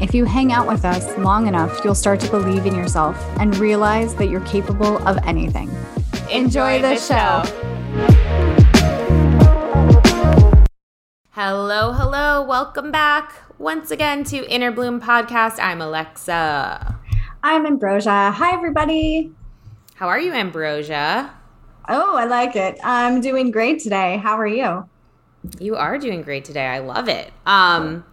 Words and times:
if 0.00 0.14
you 0.14 0.24
hang 0.24 0.52
out 0.52 0.66
with 0.66 0.84
us 0.84 1.16
long 1.18 1.46
enough, 1.46 1.84
you'll 1.84 1.94
start 1.94 2.18
to 2.20 2.30
believe 2.30 2.66
in 2.66 2.74
yourself 2.74 3.16
and 3.38 3.56
realize 3.58 4.14
that 4.16 4.28
you're 4.28 4.40
capable 4.40 4.98
of 5.06 5.18
anything. 5.24 5.70
Enjoy, 6.30 6.82
the, 6.82 6.96
show. 6.96 7.42
Hello, 11.30 11.92
hello. 11.92 12.42
Welcome 12.42 12.90
back 12.90 13.34
once 13.58 13.90
again 13.90 14.24
to 14.24 14.44
Inner 14.50 14.72
Bloom 14.72 15.00
Podcast. 15.00 15.58
I'm 15.60 15.80
Alexa. 15.80 16.98
I'm 17.42 17.66
Ambrosia. 17.66 18.32
Hi, 18.32 18.52
everybody. 18.52 19.32
How 19.94 20.08
are 20.08 20.18
you, 20.18 20.32
Ambrosia? 20.32 21.32
Oh, 21.88 22.16
I 22.16 22.24
like 22.24 22.56
it. 22.56 22.78
I'm 22.82 23.20
doing 23.20 23.50
great 23.50 23.80
today. 23.80 24.16
How 24.16 24.38
are 24.38 24.46
you? 24.46 24.88
You 25.60 25.76
are 25.76 25.98
doing 25.98 26.22
great 26.22 26.44
today. 26.44 26.66
I 26.66 26.78
love 26.78 27.08
it. 27.08 27.30
Um, 27.46 28.04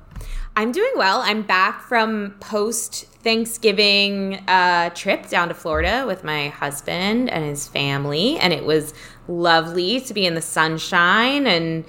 I'm 0.61 0.71
doing 0.71 0.91
well. 0.95 1.21
I'm 1.21 1.41
back 1.41 1.81
from 1.81 2.35
post 2.39 3.05
Thanksgiving 3.23 4.35
uh, 4.47 4.91
trip 4.91 5.27
down 5.27 5.47
to 5.47 5.55
Florida 5.55 6.03
with 6.05 6.23
my 6.23 6.49
husband 6.49 7.31
and 7.31 7.43
his 7.43 7.67
family, 7.67 8.37
and 8.37 8.53
it 8.53 8.63
was 8.63 8.93
lovely 9.27 10.01
to 10.01 10.13
be 10.13 10.23
in 10.23 10.35
the 10.35 10.41
sunshine 10.41 11.47
and 11.47 11.83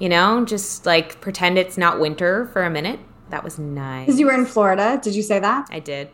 you 0.00 0.08
know 0.08 0.44
just 0.44 0.84
like 0.84 1.20
pretend 1.20 1.56
it's 1.56 1.78
not 1.78 2.00
winter 2.00 2.46
for 2.46 2.64
a 2.64 2.70
minute. 2.70 2.98
That 3.30 3.44
was 3.44 3.60
nice. 3.60 4.06
Because 4.06 4.18
you 4.18 4.26
were 4.26 4.34
in 4.34 4.44
Florida. 4.44 4.98
Did 5.00 5.14
you 5.14 5.22
say 5.22 5.38
that? 5.38 5.68
I 5.70 5.78
did. 5.78 6.10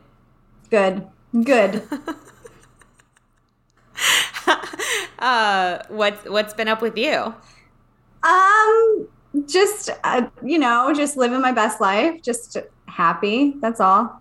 Good. 0.69 1.07
Good. 1.43 1.83
uh, 5.19 5.79
what's 5.89 6.29
what's 6.29 6.53
been 6.53 6.69
up 6.69 6.83
with 6.83 6.99
you? 6.99 7.35
Um, 8.23 9.09
just 9.47 9.91
uh, 10.05 10.29
you 10.43 10.59
know, 10.59 10.93
just 10.95 11.17
living 11.17 11.41
my 11.41 11.53
best 11.53 11.81
life, 11.81 12.23
just 12.23 12.57
happy. 12.87 13.55
That's 13.61 13.81
all. 13.81 14.21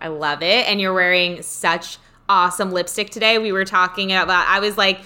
I 0.00 0.08
love 0.08 0.42
it. 0.42 0.66
And 0.68 0.80
you're 0.80 0.94
wearing 0.94 1.42
such 1.42 1.98
awesome 2.28 2.72
lipstick 2.72 3.10
today. 3.10 3.38
We 3.38 3.52
were 3.52 3.64
talking 3.64 4.12
about. 4.12 4.46
I 4.48 4.60
was 4.60 4.76
like. 4.76 5.00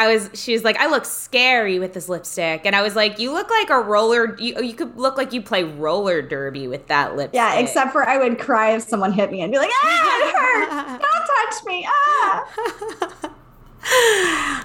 I 0.00 0.14
was, 0.14 0.30
she 0.32 0.52
was 0.52 0.62
like, 0.62 0.76
I 0.76 0.86
look 0.86 1.04
scary 1.04 1.80
with 1.80 1.92
this 1.92 2.08
lipstick. 2.08 2.60
And 2.64 2.76
I 2.76 2.82
was 2.82 2.94
like, 2.94 3.18
you 3.18 3.32
look 3.32 3.50
like 3.50 3.68
a 3.68 3.80
roller, 3.80 4.38
you, 4.38 4.62
you 4.62 4.72
could 4.72 4.96
look 4.96 5.16
like 5.16 5.32
you 5.32 5.42
play 5.42 5.64
roller 5.64 6.22
derby 6.22 6.68
with 6.68 6.86
that 6.86 7.16
lipstick. 7.16 7.34
Yeah, 7.34 7.58
except 7.58 7.90
for 7.90 8.08
I 8.08 8.16
would 8.16 8.38
cry 8.38 8.76
if 8.76 8.84
someone 8.84 9.10
hit 9.10 9.32
me 9.32 9.40
and 9.40 9.50
be 9.50 9.58
like, 9.58 9.72
ah, 9.82 10.28
it 10.28 10.36
hurts. 10.38 11.04
Don't 11.04 11.26
touch 11.26 11.64
me. 11.66 11.88
Ah. 11.90 13.28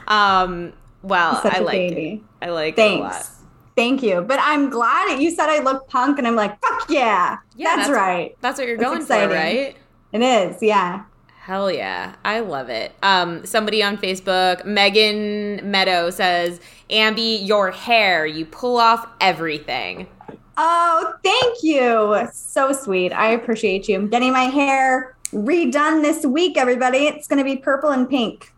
um, 0.44 0.74
well, 1.02 1.42
I 1.44 1.60
like 1.60 1.92
it. 1.92 2.22
I 2.40 2.50
like 2.50 2.76
Thanks. 2.76 2.94
it 2.94 3.00
a 3.00 3.04
lot. 3.04 3.30
Thank 3.76 4.04
you. 4.04 4.22
But 4.22 4.40
I'm 4.42 4.70
glad 4.70 5.20
you 5.20 5.32
said 5.32 5.50
I 5.50 5.60
look 5.60 5.88
punk, 5.88 6.18
and 6.20 6.28
I'm 6.28 6.36
like, 6.36 6.60
fuck 6.62 6.90
yeah. 6.90 7.38
yeah 7.56 7.76
that's, 7.76 7.88
that's 7.88 7.98
right. 7.98 8.38
That's 8.42 8.60
what 8.60 8.68
you're 8.68 8.78
that's 8.78 8.88
going 8.88 9.02
exciting. 9.02 9.30
for, 9.30 9.36
right? 9.36 9.78
It 10.12 10.22
is, 10.22 10.62
yeah. 10.62 11.06
Hell 11.40 11.72
yeah. 11.72 12.16
I 12.24 12.40
love 12.40 12.70
it. 12.70 12.94
Um, 13.02 13.46
somebody 13.46 13.84
on 13.84 13.98
Facebook, 13.98 14.64
Megan 14.64 15.70
Meadow 15.70 16.10
says, 16.10 16.62
Ambi, 16.90 17.46
your 17.46 17.72
hair, 17.72 18.26
you 18.26 18.46
pull 18.46 18.78
off 18.78 19.08
everything. 19.20 20.08
Oh, 20.56 21.16
thank 21.24 21.64
you. 21.64 22.30
So 22.32 22.72
sweet. 22.72 23.12
I 23.12 23.32
appreciate 23.32 23.90
you. 23.90 23.98
I'm 23.98 24.08
getting 24.08 24.32
my 24.32 24.44
hair 24.44 25.18
redone 25.34 26.04
this 26.04 26.26
week, 26.26 26.58
everybody. 26.58 27.08
It's 27.08 27.28
going 27.28 27.40
to 27.40 27.44
be 27.44 27.58
purple 27.58 27.90
and 27.90 28.08
pink. 28.08 28.53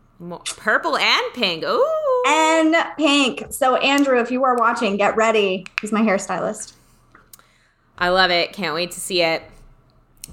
Purple 0.57 0.97
and 0.97 1.33
pink. 1.33 1.63
Ooh. 1.63 2.23
And 2.27 2.75
pink. 2.97 3.47
So, 3.51 3.75
Andrew, 3.75 4.19
if 4.19 4.31
you 4.31 4.43
are 4.43 4.55
watching, 4.55 4.97
get 4.97 5.15
ready. 5.15 5.65
He's 5.81 5.91
my 5.91 6.01
hairstylist. 6.01 6.73
I 7.97 8.09
love 8.09 8.31
it. 8.31 8.53
Can't 8.53 8.73
wait 8.73 8.91
to 8.91 8.99
see 8.99 9.21
it. 9.21 9.43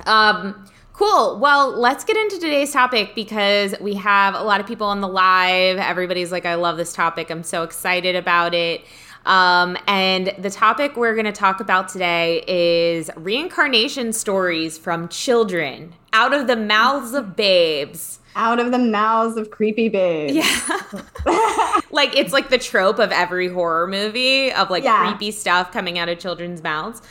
Um, 0.06 0.68
cool. 0.92 1.38
Well, 1.38 1.76
let's 1.76 2.04
get 2.04 2.16
into 2.16 2.36
today's 2.36 2.72
topic 2.72 3.14
because 3.14 3.74
we 3.80 3.94
have 3.94 4.34
a 4.34 4.42
lot 4.42 4.60
of 4.60 4.66
people 4.66 4.86
on 4.86 5.00
the 5.00 5.08
live. 5.08 5.78
Everybody's 5.78 6.32
like, 6.32 6.46
I 6.46 6.54
love 6.54 6.76
this 6.76 6.92
topic. 6.92 7.30
I'm 7.30 7.42
so 7.42 7.62
excited 7.62 8.16
about 8.16 8.54
it. 8.54 8.82
Um, 9.26 9.76
and 9.86 10.34
the 10.38 10.50
topic 10.50 10.96
we're 10.96 11.14
going 11.14 11.26
to 11.26 11.32
talk 11.32 11.60
about 11.60 11.88
today 11.88 12.42
is 12.48 13.10
reincarnation 13.16 14.12
stories 14.12 14.78
from 14.78 15.08
children 15.08 15.94
out 16.12 16.34
of 16.34 16.46
the 16.48 16.56
mouths 16.56 17.14
of 17.14 17.36
babes 17.36 18.18
out 18.34 18.58
of 18.58 18.70
the 18.72 18.78
mouths 18.78 19.36
of 19.36 19.50
creepy 19.50 19.88
babes. 19.88 20.34
Yeah. 20.34 21.80
like 21.90 22.16
it's 22.16 22.32
like 22.32 22.48
the 22.48 22.58
trope 22.58 22.98
of 22.98 23.12
every 23.12 23.48
horror 23.48 23.86
movie 23.86 24.52
of 24.52 24.70
like 24.70 24.84
yeah. 24.84 25.08
creepy 25.08 25.30
stuff 25.30 25.72
coming 25.72 25.98
out 25.98 26.08
of 26.08 26.18
children's 26.18 26.62
mouths. 26.62 27.02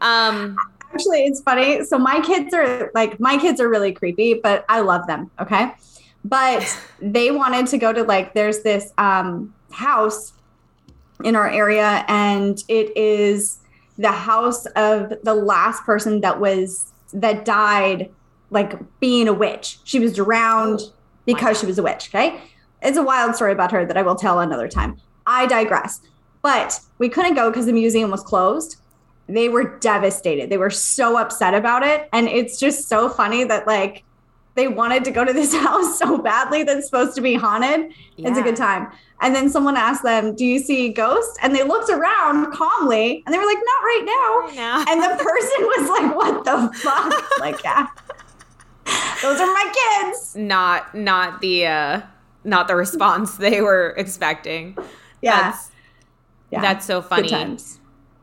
Um 0.00 0.56
actually 0.92 1.24
it's 1.24 1.40
funny. 1.40 1.84
So 1.84 1.98
my 1.98 2.20
kids 2.20 2.52
are 2.54 2.90
like 2.94 3.20
my 3.20 3.38
kids 3.38 3.60
are 3.60 3.68
really 3.68 3.92
creepy, 3.92 4.34
but 4.34 4.64
I 4.68 4.80
love 4.80 5.06
them, 5.06 5.30
okay? 5.40 5.72
But 6.24 6.78
they 7.00 7.30
wanted 7.30 7.66
to 7.68 7.78
go 7.78 7.92
to 7.92 8.02
like 8.02 8.34
there's 8.34 8.62
this 8.62 8.92
um 8.98 9.54
house 9.70 10.32
in 11.22 11.36
our 11.36 11.48
area 11.48 12.04
and 12.08 12.62
it 12.68 12.96
is 12.96 13.58
the 13.98 14.10
house 14.10 14.64
of 14.76 15.12
the 15.22 15.34
last 15.34 15.84
person 15.84 16.22
that 16.22 16.40
was 16.40 16.92
that 17.12 17.44
died 17.44 18.10
like 18.50 18.78
being 19.00 19.28
a 19.28 19.32
witch. 19.32 19.78
She 19.84 19.98
was 19.98 20.14
drowned 20.14 20.80
oh, 20.82 20.92
because 21.24 21.58
she 21.60 21.66
was 21.66 21.78
a 21.78 21.82
witch. 21.82 22.10
Okay. 22.12 22.40
It's 22.82 22.98
a 22.98 23.02
wild 23.02 23.34
story 23.36 23.52
about 23.52 23.72
her 23.72 23.84
that 23.84 23.96
I 23.96 24.02
will 24.02 24.16
tell 24.16 24.40
another 24.40 24.68
time. 24.68 24.98
I 25.26 25.46
digress. 25.46 26.00
But 26.42 26.80
we 26.98 27.08
couldn't 27.08 27.34
go 27.34 27.50
because 27.50 27.66
the 27.66 27.72
museum 27.72 28.10
was 28.10 28.22
closed. 28.22 28.76
They 29.28 29.48
were 29.48 29.78
devastated. 29.78 30.50
They 30.50 30.58
were 30.58 30.70
so 30.70 31.18
upset 31.18 31.54
about 31.54 31.82
it. 31.82 32.08
And 32.12 32.26
it's 32.26 32.58
just 32.58 32.88
so 32.88 33.08
funny 33.08 33.44
that, 33.44 33.66
like, 33.66 34.02
they 34.54 34.66
wanted 34.66 35.04
to 35.04 35.10
go 35.10 35.24
to 35.24 35.32
this 35.32 35.54
house 35.66 35.98
so 35.98 36.18
badly 36.18 36.62
that's 36.62 36.86
supposed 36.86 37.14
to 37.16 37.20
be 37.20 37.34
haunted. 37.34 37.92
Yeah. 38.16 38.28
It's 38.28 38.38
a 38.38 38.42
good 38.42 38.56
time. 38.56 38.90
And 39.22 39.34
then 39.34 39.50
someone 39.50 39.76
asked 39.76 40.02
them, 40.02 40.34
Do 40.34 40.44
you 40.44 40.58
see 40.58 40.88
ghosts? 40.88 41.36
And 41.42 41.54
they 41.54 41.62
looked 41.62 41.90
around 41.90 42.52
calmly 42.52 43.22
and 43.24 43.34
they 43.34 43.38
were 43.38 43.44
like, 43.44 43.58
Not 43.58 43.82
right 43.82 44.02
now. 44.04 44.48
Right 44.48 44.56
now. 44.56 44.84
and 44.88 45.02
the 45.02 45.22
person 45.22 45.66
was 45.66 45.88
like, 45.90 46.16
What 46.16 46.44
the 46.44 46.78
fuck? 46.78 47.38
like, 47.40 47.62
yeah. 47.62 47.88
Those 49.22 49.40
are 49.40 49.46
my 49.46 49.72
kids. 50.02 50.36
Not 50.36 50.94
not 50.94 51.40
the 51.40 51.66
uh 51.66 52.00
not 52.44 52.68
the 52.68 52.76
response 52.76 53.36
they 53.36 53.60
were 53.60 53.94
expecting. 53.96 54.76
Yeah. 55.22 55.50
That's, 55.50 55.70
yeah. 56.50 56.60
That's 56.60 56.86
so 56.86 57.02
funny. 57.02 57.58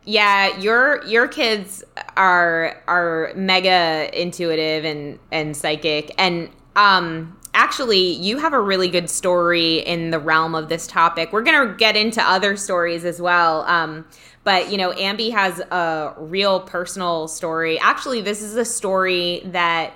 Yeah, 0.04 0.58
your 0.60 1.04
your 1.06 1.28
kids 1.28 1.84
are 2.16 2.82
are 2.88 3.32
mega 3.36 4.10
intuitive 4.20 4.86
and 4.86 5.20
and 5.32 5.56
psychic 5.56 6.14
and 6.18 6.50
um 6.76 7.38
actually 7.54 8.14
you 8.14 8.38
have 8.38 8.54
a 8.54 8.60
really 8.60 8.88
good 8.88 9.10
story 9.10 9.80
in 9.80 10.12
the 10.12 10.20
realm 10.20 10.56
of 10.56 10.70
this 10.70 10.88
topic. 10.88 11.34
We're 11.34 11.42
going 11.42 11.68
to 11.68 11.76
get 11.76 11.96
into 11.96 12.22
other 12.22 12.56
stories 12.56 13.04
as 13.06 13.22
well. 13.22 13.64
Um 13.64 14.06
but 14.44 14.72
you 14.72 14.78
know, 14.78 14.92
Ambi 14.94 15.32
has 15.34 15.60
a 15.60 16.14
real 16.18 16.62
personal 16.62 17.28
story. 17.28 17.78
Actually, 17.80 18.22
this 18.22 18.42
is 18.42 18.56
a 18.56 18.64
story 18.64 19.42
that 19.46 19.94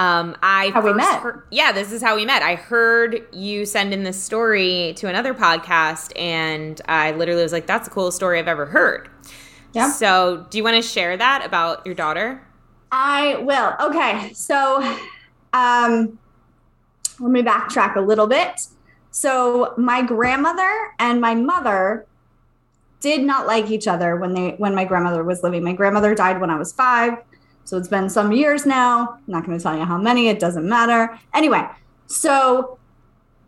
um, 0.00 0.34
I 0.42 0.70
how 0.72 0.80
we 0.80 0.94
met. 0.94 1.20
Heard, 1.20 1.42
yeah, 1.50 1.72
this 1.72 1.92
is 1.92 2.00
how 2.00 2.16
we 2.16 2.24
met. 2.24 2.42
I 2.42 2.54
heard 2.54 3.22
you 3.32 3.66
send 3.66 3.92
in 3.92 4.02
this 4.02 4.20
story 4.20 4.94
to 4.96 5.08
another 5.08 5.34
podcast, 5.34 6.18
and 6.18 6.80
I 6.88 7.12
literally 7.12 7.42
was 7.42 7.52
like, 7.52 7.66
"That's 7.66 7.86
the 7.86 7.94
coolest 7.94 8.16
story 8.16 8.38
I've 8.38 8.48
ever 8.48 8.64
heard." 8.64 9.10
Yeah. 9.74 9.90
So, 9.90 10.46
do 10.48 10.56
you 10.56 10.64
want 10.64 10.76
to 10.76 10.82
share 10.82 11.18
that 11.18 11.44
about 11.44 11.84
your 11.84 11.94
daughter? 11.94 12.42
I 12.90 13.36
will. 13.36 13.74
Okay, 13.88 14.32
so 14.32 14.78
um, 15.52 16.18
let 17.18 17.30
me 17.30 17.42
backtrack 17.42 17.96
a 17.96 18.00
little 18.00 18.26
bit. 18.26 18.68
So 19.10 19.74
my 19.76 20.00
grandmother 20.02 20.94
and 20.98 21.20
my 21.20 21.34
mother 21.34 22.06
did 23.00 23.22
not 23.22 23.46
like 23.46 23.70
each 23.70 23.86
other 23.86 24.16
when 24.16 24.32
they 24.32 24.50
when 24.52 24.74
my 24.74 24.86
grandmother 24.86 25.24
was 25.24 25.42
living. 25.42 25.62
My 25.62 25.74
grandmother 25.74 26.14
died 26.14 26.40
when 26.40 26.48
I 26.48 26.56
was 26.56 26.72
five. 26.72 27.18
So 27.70 27.76
it's 27.76 27.86
been 27.86 28.10
some 28.10 28.32
years 28.32 28.66
now. 28.66 29.10
I'm 29.12 29.22
not 29.28 29.46
going 29.46 29.56
to 29.56 29.62
tell 29.62 29.78
you 29.78 29.84
how 29.84 29.96
many, 29.96 30.26
it 30.26 30.40
doesn't 30.40 30.68
matter. 30.68 31.16
Anyway, 31.32 31.64
so 32.08 32.80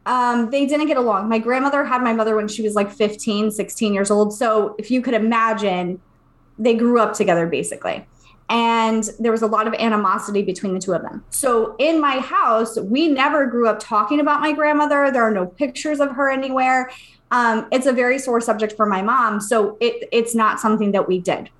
um, 0.06 0.48
they 0.48 0.64
didn't 0.64 0.86
get 0.86 0.96
along. 0.96 1.28
My 1.28 1.40
grandmother 1.40 1.84
had 1.84 2.02
my 2.02 2.12
mother 2.12 2.36
when 2.36 2.46
she 2.46 2.62
was 2.62 2.76
like 2.76 2.88
15, 2.88 3.50
16 3.50 3.92
years 3.92 4.12
old. 4.12 4.32
So 4.32 4.76
if 4.78 4.92
you 4.92 5.02
could 5.02 5.14
imagine, 5.14 6.00
they 6.56 6.76
grew 6.76 7.00
up 7.00 7.14
together 7.14 7.48
basically. 7.48 8.06
And 8.48 9.10
there 9.18 9.32
was 9.32 9.42
a 9.42 9.48
lot 9.48 9.66
of 9.66 9.74
animosity 9.74 10.42
between 10.42 10.74
the 10.74 10.78
two 10.78 10.94
of 10.94 11.02
them. 11.02 11.24
So 11.30 11.74
in 11.80 12.00
my 12.00 12.20
house, 12.20 12.78
we 12.78 13.08
never 13.08 13.46
grew 13.46 13.66
up 13.66 13.80
talking 13.80 14.20
about 14.20 14.40
my 14.40 14.52
grandmother. 14.52 15.10
There 15.10 15.24
are 15.24 15.32
no 15.32 15.46
pictures 15.46 15.98
of 15.98 16.12
her 16.12 16.30
anywhere. 16.30 16.92
Um, 17.32 17.66
it's 17.72 17.86
a 17.86 17.92
very 17.92 18.20
sore 18.20 18.40
subject 18.40 18.74
for 18.76 18.86
my 18.86 19.02
mom. 19.02 19.40
So 19.40 19.76
it, 19.80 20.08
it's 20.12 20.32
not 20.32 20.60
something 20.60 20.92
that 20.92 21.08
we 21.08 21.18
did. 21.18 21.50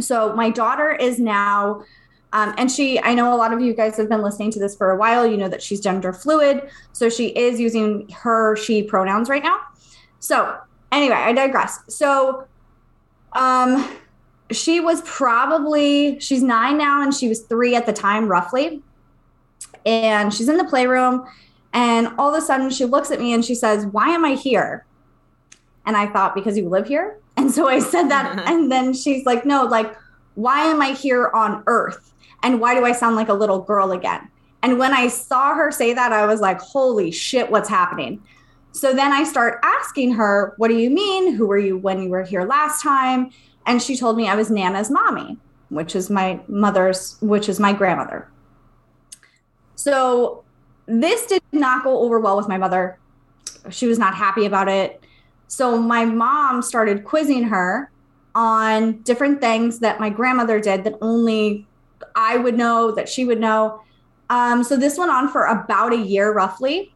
So 0.00 0.34
my 0.34 0.50
daughter 0.50 0.90
is 0.90 1.18
now 1.18 1.84
um, 2.34 2.52
and 2.58 2.68
she, 2.68 3.00
I 3.00 3.14
know 3.14 3.32
a 3.32 3.36
lot 3.36 3.52
of 3.52 3.60
you 3.60 3.72
guys 3.72 3.96
have 3.96 4.08
been 4.08 4.20
listening 4.20 4.50
to 4.50 4.58
this 4.58 4.74
for 4.74 4.90
a 4.90 4.96
while. 4.96 5.24
You 5.24 5.36
know 5.36 5.48
that 5.48 5.62
she's 5.62 5.80
gender 5.80 6.12
fluid. 6.12 6.68
So 6.92 7.08
she 7.08 7.28
is 7.28 7.60
using 7.60 8.08
her, 8.08 8.56
she 8.56 8.82
pronouns 8.82 9.28
right 9.28 9.42
now. 9.42 9.60
So 10.18 10.58
anyway, 10.90 11.14
I 11.14 11.32
digress. 11.32 11.78
So 11.88 12.48
um, 13.34 13.88
she 14.50 14.80
was 14.80 15.00
probably, 15.02 16.18
she's 16.18 16.42
nine 16.42 16.76
now 16.76 17.02
and 17.02 17.14
she 17.14 17.28
was 17.28 17.42
three 17.42 17.76
at 17.76 17.86
the 17.86 17.92
time, 17.92 18.26
roughly. 18.26 18.82
And 19.86 20.34
she's 20.34 20.48
in 20.48 20.56
the 20.56 20.64
playroom. 20.64 21.24
And 21.72 22.08
all 22.18 22.34
of 22.34 22.42
a 22.42 22.44
sudden 22.44 22.68
she 22.70 22.84
looks 22.84 23.12
at 23.12 23.20
me 23.20 23.32
and 23.32 23.44
she 23.44 23.54
says, 23.54 23.86
Why 23.86 24.08
am 24.08 24.24
I 24.24 24.34
here? 24.34 24.86
And 25.86 25.96
I 25.96 26.08
thought, 26.08 26.34
Because 26.34 26.58
you 26.58 26.68
live 26.68 26.88
here? 26.88 27.20
And 27.36 27.50
so 27.50 27.68
I 27.68 27.78
said 27.80 28.08
that. 28.08 28.38
Uh-huh. 28.38 28.44
and 28.46 28.70
then 28.70 28.92
she's 28.92 29.26
like, 29.26 29.44
No, 29.44 29.64
like, 29.64 29.96
why 30.34 30.64
am 30.64 30.80
I 30.80 30.92
here 30.92 31.30
on 31.34 31.62
earth? 31.66 32.12
And 32.42 32.60
why 32.60 32.74
do 32.74 32.84
I 32.84 32.92
sound 32.92 33.16
like 33.16 33.28
a 33.28 33.34
little 33.34 33.60
girl 33.60 33.92
again? 33.92 34.28
And 34.64 34.78
when 34.78 34.94
I 34.94 35.08
saw 35.08 35.54
her 35.54 35.70
say 35.70 35.92
that, 35.92 36.10
I 36.12 36.24
was 36.24 36.40
like, 36.40 36.58
holy 36.58 37.10
shit, 37.10 37.50
what's 37.50 37.68
happening? 37.68 38.22
So 38.72 38.94
then 38.94 39.12
I 39.12 39.22
start 39.22 39.60
asking 39.62 40.14
her, 40.14 40.54
what 40.56 40.68
do 40.68 40.74
you 40.74 40.88
mean? 40.88 41.34
Who 41.34 41.46
were 41.46 41.58
you 41.58 41.76
when 41.76 42.02
you 42.02 42.08
were 42.08 42.22
here 42.22 42.46
last 42.46 42.82
time? 42.82 43.30
And 43.66 43.82
she 43.82 43.94
told 43.94 44.16
me 44.16 44.26
I 44.26 44.34
was 44.34 44.50
Nana's 44.50 44.90
mommy, 44.90 45.36
which 45.68 45.94
is 45.94 46.08
my 46.08 46.40
mother's, 46.48 47.18
which 47.20 47.50
is 47.50 47.60
my 47.60 47.74
grandmother. 47.74 48.26
So 49.74 50.44
this 50.86 51.26
did 51.26 51.42
not 51.52 51.84
go 51.84 52.00
over 52.00 52.18
well 52.18 52.38
with 52.38 52.48
my 52.48 52.56
mother. 52.56 52.98
She 53.68 53.86
was 53.86 53.98
not 53.98 54.14
happy 54.14 54.46
about 54.46 54.68
it. 54.68 55.03
So 55.48 55.78
my 55.80 56.04
mom 56.04 56.62
started 56.62 57.04
quizzing 57.04 57.44
her 57.44 57.90
on 58.34 59.02
different 59.02 59.40
things 59.40 59.78
that 59.80 60.00
my 60.00 60.10
grandmother 60.10 60.60
did 60.60 60.84
that 60.84 60.94
only 61.00 61.66
I 62.16 62.36
would 62.36 62.56
know, 62.56 62.92
that 62.92 63.08
she 63.08 63.24
would 63.24 63.40
know. 63.40 63.82
Um, 64.30 64.64
so 64.64 64.76
this 64.76 64.98
went 64.98 65.10
on 65.10 65.28
for 65.28 65.46
about 65.46 65.92
a 65.92 65.98
year 65.98 66.32
roughly. 66.32 66.92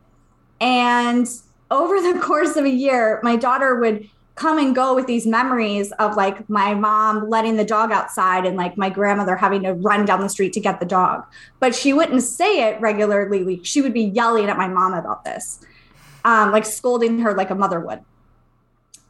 And 0.60 1.28
over 1.70 2.00
the 2.00 2.18
course 2.22 2.56
of 2.56 2.64
a 2.64 2.70
year, 2.70 3.20
my 3.22 3.36
daughter 3.36 3.76
would 3.76 4.08
come 4.34 4.58
and 4.58 4.74
go 4.74 4.94
with 4.94 5.06
these 5.06 5.26
memories 5.26 5.90
of 5.92 6.16
like 6.16 6.48
my 6.48 6.72
mom 6.72 7.28
letting 7.28 7.56
the 7.56 7.64
dog 7.64 7.90
outside 7.90 8.46
and 8.46 8.56
like 8.56 8.78
my 8.78 8.88
grandmother 8.88 9.34
having 9.34 9.64
to 9.64 9.74
run 9.74 10.04
down 10.04 10.20
the 10.20 10.28
street 10.28 10.52
to 10.52 10.60
get 10.60 10.78
the 10.78 10.86
dog. 10.86 11.24
But 11.58 11.74
she 11.74 11.92
wouldn't 11.92 12.22
say 12.22 12.68
it 12.68 12.80
regularly. 12.80 13.60
She 13.64 13.82
would 13.82 13.92
be 13.92 14.04
yelling 14.04 14.48
at 14.48 14.56
my 14.56 14.68
mom 14.68 14.94
about 14.94 15.24
this, 15.24 15.60
um, 16.24 16.52
like 16.52 16.64
scolding 16.64 17.18
her 17.18 17.34
like 17.34 17.50
a 17.50 17.56
mother 17.56 17.80
would. 17.80 18.00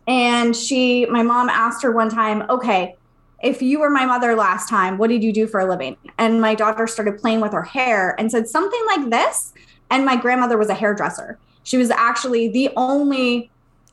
And 0.08 0.56
she, 0.56 1.05
my 1.06 1.22
mom 1.22 1.50
asked 1.50 1.82
her 1.82 1.93
one 1.93 2.08
time, 2.08 2.43
okay, 2.49 2.96
if 3.43 3.60
you 3.60 3.78
were 3.78 3.90
my 3.90 4.06
mother 4.06 4.34
last 4.34 4.69
time, 4.69 4.96
what 4.96 5.10
did 5.10 5.22
you 5.22 5.32
do 5.32 5.46
for 5.46 5.60
a 5.60 5.69
living? 5.69 5.96
And 6.16 6.40
my 6.40 6.55
daughter 6.55 6.87
started 6.87 7.19
playing 7.19 7.40
with 7.40 7.52
her 7.52 7.62
hair 7.62 8.16
and 8.19 8.32
said 8.32 8.49
something 8.49 8.81
like 8.87 9.10
this. 9.10 9.52
And 9.90 10.06
my 10.06 10.16
grandmother 10.16 10.56
was 10.56 10.70
a 10.70 10.75
hairdresser. 10.75 11.38
She 11.62 11.76
was 11.76 11.90
actually 11.90 12.49
the 12.49 12.70
only 12.75 13.50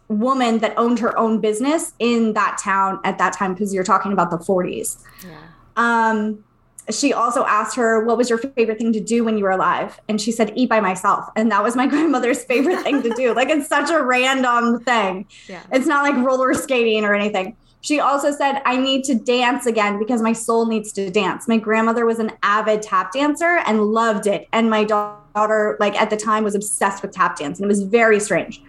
woman 0.08 0.60
that 0.60 0.74
owned 0.78 1.00
her 1.00 1.18
own 1.18 1.42
business 1.42 1.94
in 2.00 2.32
that 2.34 2.58
town 2.64 3.00
at 3.04 3.18
that 3.18 3.34
time 3.34 3.54
because 3.54 3.74
you're 3.74 3.84
talking 3.84 4.14
about 4.14 4.32
the 4.32 4.38
40s. 4.38 5.04
Yeah. 5.22 5.38
Um, 5.76 6.45
she 6.92 7.14
also 7.14 7.46
asked 7.46 7.76
her, 7.76 8.04
What 8.04 8.18
was 8.18 8.30
your 8.30 8.38
favorite 8.38 8.78
thing 8.78 8.94
to 8.94 9.00
do 9.00 9.24
when 9.24 9.38
you 9.38 9.44
were 9.44 9.52
alive? 9.52 10.00
And 10.08 10.22
she 10.22 10.32
said, 10.32 10.54
Eat 10.56 10.70
by 10.70 10.80
myself. 10.80 11.30
And 11.36 11.52
that 11.52 11.64
was 11.64 11.76
my 11.76 11.88
grandmother's 11.94 12.44
favorite 12.44 12.82
thing 12.82 13.02
to 13.04 13.10
do. 13.16 13.34
Like, 13.34 13.50
it's 13.50 13.68
such 13.68 13.90
a 13.90 14.02
random 14.04 14.80
thing. 14.82 15.28
Yeah. 15.48 15.62
It's 15.72 15.88
not 15.88 16.04
like 16.04 16.24
roller 16.26 16.54
skating 16.54 17.04
or 17.04 17.14
anything. 17.14 17.56
She 17.82 18.00
also 18.00 18.32
said, 18.32 18.64
I 18.66 18.78
need 18.78 19.04
to 19.06 19.16
dance 19.16 19.68
again 19.68 20.00
because 20.00 20.20
my 20.20 20.34
soul 20.34 20.66
needs 20.66 20.92
to 20.94 21.12
dance. 21.12 21.48
My 21.48 21.58
grandmother 21.58 22.06
was 22.06 22.18
an 22.18 22.32
avid 22.42 22.82
tap 22.82 23.14
dancer 23.14 23.62
and 23.68 23.84
loved 23.84 24.26
it. 24.26 24.48
And 24.52 24.72
my 24.72 24.84
daughter, 24.84 25.78
like 25.80 25.96
at 25.96 26.10
the 26.10 26.18
time, 26.18 26.44
was 26.44 26.56
obsessed 26.56 27.04
with 27.04 27.12
tap 27.12 27.38
dance. 27.38 27.60
And 27.60 27.66
it 27.66 27.68
was 27.68 27.84
very 27.84 28.20
strange. 28.20 28.64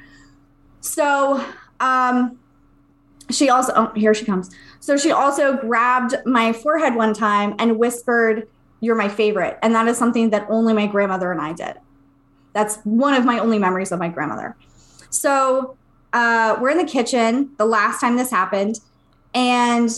So, 0.80 1.42
um, 1.80 2.38
she 3.30 3.48
also, 3.48 3.72
oh, 3.74 3.92
here 3.96 4.14
she 4.14 4.24
comes. 4.24 4.54
So 4.86 4.96
she 4.96 5.10
also 5.10 5.56
grabbed 5.56 6.14
my 6.24 6.52
forehead 6.52 6.94
one 6.94 7.12
time 7.12 7.56
and 7.58 7.76
whispered, 7.76 8.46
You're 8.78 8.94
my 8.94 9.08
favorite. 9.08 9.58
And 9.60 9.74
that 9.74 9.88
is 9.88 9.98
something 9.98 10.30
that 10.30 10.46
only 10.48 10.74
my 10.74 10.86
grandmother 10.86 11.32
and 11.32 11.40
I 11.40 11.54
did. 11.54 11.74
That's 12.52 12.76
one 12.84 13.14
of 13.14 13.24
my 13.24 13.40
only 13.40 13.58
memories 13.58 13.90
of 13.90 13.98
my 13.98 14.06
grandmother. 14.06 14.54
So 15.10 15.76
uh, 16.12 16.58
we're 16.60 16.70
in 16.70 16.78
the 16.78 16.84
kitchen 16.84 17.50
the 17.58 17.64
last 17.64 18.00
time 18.00 18.14
this 18.16 18.30
happened 18.30 18.78
and 19.34 19.90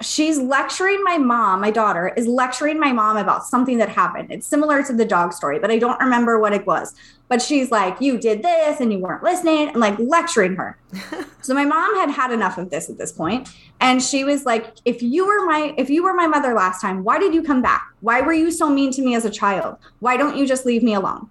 she's 0.00 0.38
lecturing 0.38 1.02
my 1.04 1.18
mom, 1.18 1.60
my 1.60 1.70
daughter 1.70 2.12
is 2.16 2.26
lecturing 2.26 2.80
my 2.80 2.92
mom 2.92 3.16
about 3.16 3.44
something 3.44 3.78
that 3.78 3.88
happened. 3.88 4.30
It's 4.30 4.46
similar 4.46 4.82
to 4.82 4.92
the 4.92 5.04
dog 5.04 5.32
story, 5.32 5.58
but 5.58 5.70
I 5.70 5.78
don't 5.78 6.00
remember 6.00 6.38
what 6.38 6.52
it 6.52 6.66
was. 6.66 6.94
But 7.28 7.40
she's 7.40 7.70
like, 7.70 8.00
You 8.00 8.18
did 8.18 8.42
this 8.42 8.80
and 8.80 8.92
you 8.92 8.98
weren't 8.98 9.22
listening, 9.22 9.68
and 9.68 9.76
like 9.76 9.98
lecturing 9.98 10.56
her. 10.56 10.78
so 11.42 11.54
my 11.54 11.64
mom 11.64 11.94
had 11.96 12.10
had 12.10 12.32
enough 12.32 12.58
of 12.58 12.70
this 12.70 12.90
at 12.90 12.98
this 12.98 13.12
point, 13.12 13.48
And 13.80 14.02
she 14.02 14.24
was 14.24 14.44
like, 14.44 14.74
If 14.84 15.02
you 15.02 15.26
were 15.26 15.46
my 15.46 15.74
if 15.78 15.88
you 15.90 16.02
were 16.02 16.14
my 16.14 16.26
mother 16.26 16.54
last 16.54 16.80
time, 16.80 17.04
why 17.04 17.18
did 17.18 17.32
you 17.32 17.42
come 17.42 17.62
back? 17.62 17.86
Why 18.00 18.20
were 18.20 18.32
you 18.32 18.50
so 18.50 18.68
mean 18.68 18.90
to 18.92 19.02
me 19.02 19.14
as 19.14 19.24
a 19.24 19.30
child? 19.30 19.76
Why 20.00 20.16
don't 20.16 20.36
you 20.36 20.46
just 20.46 20.66
leave 20.66 20.82
me 20.82 20.94
alone? 20.94 21.30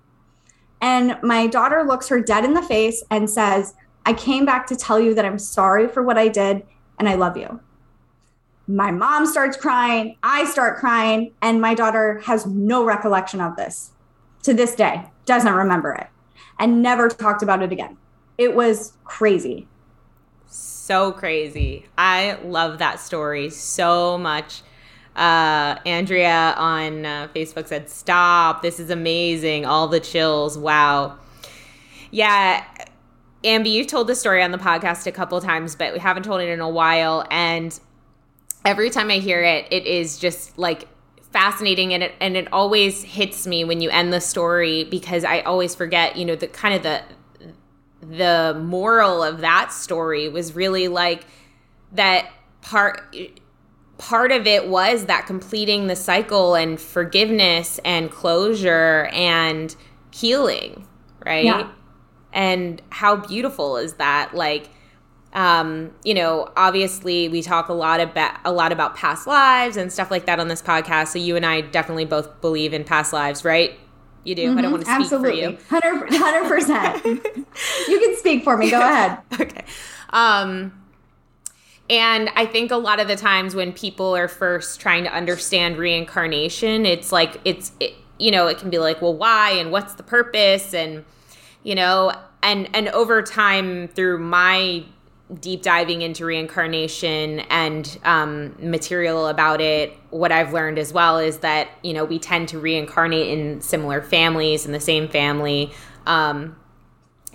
And 0.81 1.17
my 1.21 1.47
daughter 1.47 1.83
looks 1.83 2.09
her 2.09 2.21
dead 2.21 2.43
in 2.43 2.53
the 2.53 2.61
face 2.61 3.03
and 3.09 3.29
says, 3.29 3.73
I 4.05 4.13
came 4.13 4.45
back 4.45 4.67
to 4.67 4.75
tell 4.75 4.99
you 4.99 5.13
that 5.15 5.25
I'm 5.25 5.39
sorry 5.39 5.87
for 5.87 6.03
what 6.03 6.17
I 6.17 6.27
did 6.27 6.63
and 6.99 7.07
I 7.07 7.15
love 7.15 7.37
you. 7.37 7.61
My 8.67 8.91
mom 8.91 9.25
starts 9.25 9.57
crying. 9.57 10.17
I 10.23 10.45
start 10.45 10.79
crying. 10.79 11.33
And 11.41 11.61
my 11.61 11.73
daughter 11.73 12.19
has 12.25 12.45
no 12.45 12.83
recollection 12.83 13.41
of 13.41 13.55
this 13.55 13.91
to 14.43 14.53
this 14.53 14.75
day, 14.75 15.05
doesn't 15.25 15.53
remember 15.53 15.93
it, 15.93 16.07
and 16.59 16.81
never 16.81 17.07
talked 17.07 17.41
about 17.41 17.63
it 17.63 17.71
again. 17.71 17.97
It 18.37 18.55
was 18.55 18.93
crazy. 19.05 19.67
So 20.47 21.11
crazy. 21.11 21.85
I 21.97 22.37
love 22.43 22.79
that 22.79 22.99
story 22.99 23.49
so 23.49 24.17
much. 24.17 24.61
Uh, 25.15 25.77
Andrea 25.85 26.55
on 26.57 27.05
uh, 27.05 27.27
Facebook 27.33 27.67
said, 27.67 27.89
Stop. 27.89 28.61
This 28.61 28.79
is 28.79 28.89
amazing. 28.89 29.65
All 29.65 29.87
the 29.87 29.99
chills. 29.99 30.57
Wow. 30.57 31.17
Yeah 32.11 32.65
Ambi, 33.43 33.71
you've 33.71 33.87
told 33.87 34.07
the 34.07 34.15
story 34.15 34.41
on 34.41 34.51
the 34.51 34.57
podcast 34.57 35.05
a 35.05 35.11
couple 35.11 35.39
times, 35.41 35.75
but 35.75 35.93
we 35.93 35.99
haven't 35.99 36.23
told 36.23 36.39
it 36.39 36.47
in 36.47 36.61
a 36.61 36.69
while. 36.69 37.25
And 37.29 37.77
every 38.65 38.89
time 38.89 39.09
I 39.09 39.17
hear 39.17 39.41
it, 39.43 39.67
it 39.71 39.85
is 39.85 40.17
just 40.17 40.57
like 40.57 40.87
fascinating 41.31 41.93
and 41.93 42.03
it 42.03 42.13
and 42.19 42.37
it 42.37 42.51
always 42.53 43.03
hits 43.03 43.47
me 43.47 43.63
when 43.63 43.81
you 43.81 43.89
end 43.89 44.13
the 44.13 44.21
story 44.21 44.83
because 44.85 45.23
I 45.23 45.41
always 45.41 45.75
forget, 45.75 46.15
you 46.15 46.25
know, 46.25 46.35
the 46.35 46.47
kind 46.47 46.75
of 46.75 46.83
the 46.83 47.01
the 48.01 48.59
moral 48.61 49.23
of 49.23 49.39
that 49.41 49.71
story 49.71 50.27
was 50.27 50.55
really 50.55 50.87
like 50.87 51.25
that 51.93 52.29
part 52.61 53.15
part 53.97 54.31
of 54.31 54.45
it 54.45 54.67
was 54.67 55.05
that 55.05 55.25
completing 55.25 55.87
the 55.87 55.95
cycle 55.95 56.55
and 56.55 56.79
forgiveness 56.79 57.79
and 57.85 58.11
closure 58.11 59.09
and 59.13 59.75
healing, 60.11 60.87
right? 61.25 61.45
Yeah 61.45 61.69
and 62.33 62.81
how 62.89 63.15
beautiful 63.15 63.77
is 63.77 63.93
that 63.93 64.33
like 64.33 64.69
um, 65.33 65.91
you 66.03 66.13
know, 66.13 66.51
obviously 66.55 67.27
we 67.27 67.41
talk 67.41 67.67
a 67.67 67.73
lot 67.73 67.99
about 67.99 68.39
a 68.45 68.51
lot 68.51 68.71
about 68.71 68.95
past 68.95 69.25
lives 69.25 69.77
and 69.77 69.91
stuff 69.91 70.11
like 70.11 70.27
that 70.27 70.39
on 70.39 70.47
this 70.47 70.61
podcast. 70.61 71.07
So 71.07 71.19
you 71.19 71.35
and 71.35 71.45
I 71.45 71.61
definitely 71.61 72.05
both 72.05 72.39
believe 72.39 72.73
in 72.73 72.83
past 72.83 73.13
lives, 73.13 73.43
right? 73.43 73.77
You 74.23 74.35
do. 74.35 74.49
Mm-hmm, 74.49 74.57
I 74.57 74.61
don't 74.61 74.71
want 74.71 74.85
to 74.85 74.91
speak 74.91 75.05
absolutely. 75.05 75.57
for 75.57 75.75
you. 75.75 75.79
100 75.79 76.47
percent. 76.47 77.03
You 77.87 77.99
can 77.99 78.15
speak 78.15 78.43
for 78.43 78.57
me. 78.57 78.69
Go 78.69 78.79
ahead. 78.79 79.19
okay. 79.39 79.65
Um, 80.09 80.71
and 81.89 82.29
I 82.35 82.45
think 82.45 82.71
a 82.71 82.77
lot 82.77 82.99
of 82.99 83.07
the 83.07 83.15
times 83.15 83.55
when 83.55 83.73
people 83.73 84.15
are 84.15 84.27
first 84.27 84.79
trying 84.79 85.03
to 85.03 85.13
understand 85.13 85.77
reincarnation, 85.77 86.85
it's 86.85 87.11
like 87.11 87.41
it's 87.43 87.71
it, 87.79 87.93
you 88.19 88.31
know 88.31 88.47
it 88.47 88.59
can 88.59 88.69
be 88.69 88.77
like, 88.77 89.01
well, 89.01 89.15
why 89.15 89.51
and 89.51 89.71
what's 89.71 89.95
the 89.95 90.03
purpose 90.03 90.73
and 90.73 91.03
you 91.63 91.75
know 91.75 92.13
and 92.41 92.69
and 92.73 92.87
over 92.89 93.21
time 93.21 93.87
through 93.89 94.19
my 94.19 94.85
deep 95.39 95.61
diving 95.61 96.01
into 96.01 96.25
reincarnation 96.25 97.39
and 97.41 97.97
um, 98.03 98.55
material 98.59 99.27
about 99.27 99.61
it, 99.61 99.97
what 100.09 100.31
I've 100.31 100.53
learned 100.53 100.77
as 100.77 100.93
well 100.93 101.17
is 101.17 101.39
that 101.39 101.69
you 101.81 101.93
know 101.93 102.05
we 102.05 102.19
tend 102.19 102.49
to 102.49 102.59
reincarnate 102.59 103.27
in 103.27 103.61
similar 103.61 104.01
families 104.01 104.65
in 104.65 104.71
the 104.71 104.79
same 104.79 105.07
family, 105.07 105.71
um, 106.05 106.55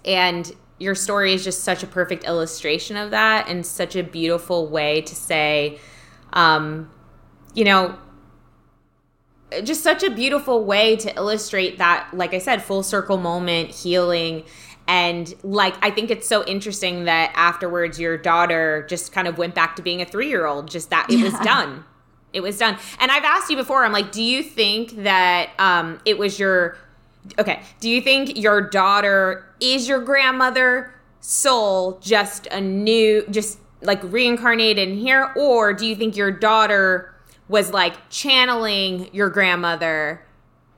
and 0.05 0.51
your 0.79 0.95
story 0.95 1.33
is 1.33 1.43
just 1.43 1.65
such 1.65 1.83
a 1.83 1.87
perfect 1.87 2.25
illustration 2.25 2.97
of 2.97 3.11
that 3.11 3.49
and 3.49 3.67
such 3.67 3.97
a 3.97 4.03
beautiful 4.03 4.69
way 4.69 5.01
to 5.03 5.15
say, 5.15 5.79
um, 6.33 6.91
you 7.55 7.65
know. 7.65 7.99
Just 9.65 9.83
such 9.83 10.03
a 10.03 10.11
beautiful 10.11 10.63
way 10.63 10.95
to 10.97 11.17
illustrate 11.17 11.79
that, 11.79 12.11
like 12.13 12.35
I 12.35 12.39
said, 12.39 12.63
full 12.63 12.83
circle 12.83 13.17
moment, 13.17 13.71
healing, 13.71 14.45
and 14.89 15.35
like, 15.43 15.75
I 15.83 15.91
think 15.91 16.11
it's 16.11 16.27
so 16.27 16.45
interesting 16.47 17.05
that 17.05 17.31
afterwards 17.35 18.01
your 18.01 18.17
daughter 18.17 18.87
just 18.89 19.13
kind 19.13 19.29
of 19.29 19.37
went 19.37 19.55
back 19.55 19.77
to 19.77 19.83
being 19.83 20.01
a 20.01 20.07
three 20.07 20.29
year 20.29 20.47
old, 20.47 20.69
just 20.69 20.89
that 20.89 21.07
it 21.11 21.19
yeah. 21.19 21.25
was 21.25 21.35
done. 21.41 21.85
It 22.33 22.41
was 22.41 22.59
done. 22.59 22.79
And 22.99 23.11
I've 23.11 23.25
asked 23.25 23.51
you 23.51 23.57
before, 23.57 23.85
I'm 23.85 23.93
like, 23.93 24.13
do 24.13 24.23
you 24.23 24.43
think 24.43 25.03
that 25.05 25.51
um, 25.59 26.01
it 26.07 26.17
was 26.17 26.39
your, 26.39 26.79
okay, 27.39 27.61
do 27.81 27.91
you 27.91 28.01
think 28.01 28.39
your 28.39 28.63
daughter 28.63 29.45
is 29.61 29.87
your 29.87 30.01
grandmother 30.01 30.95
soul 31.21 31.99
just 32.01 32.47
a 32.47 32.61
new, 32.61 33.27
just 33.31 33.59
like 33.83 34.01
reincarnated 34.05 34.89
in 34.89 34.97
here? 34.97 35.33
Or 35.37 35.75
do 35.75 35.87
you 35.87 35.97
think 35.97 36.17
your 36.17 36.31
daughter 36.31 37.15
was 37.49 37.75
like 37.75 37.95
channeling 38.09 39.11
your 39.13 39.29
grandmother? 39.29 40.25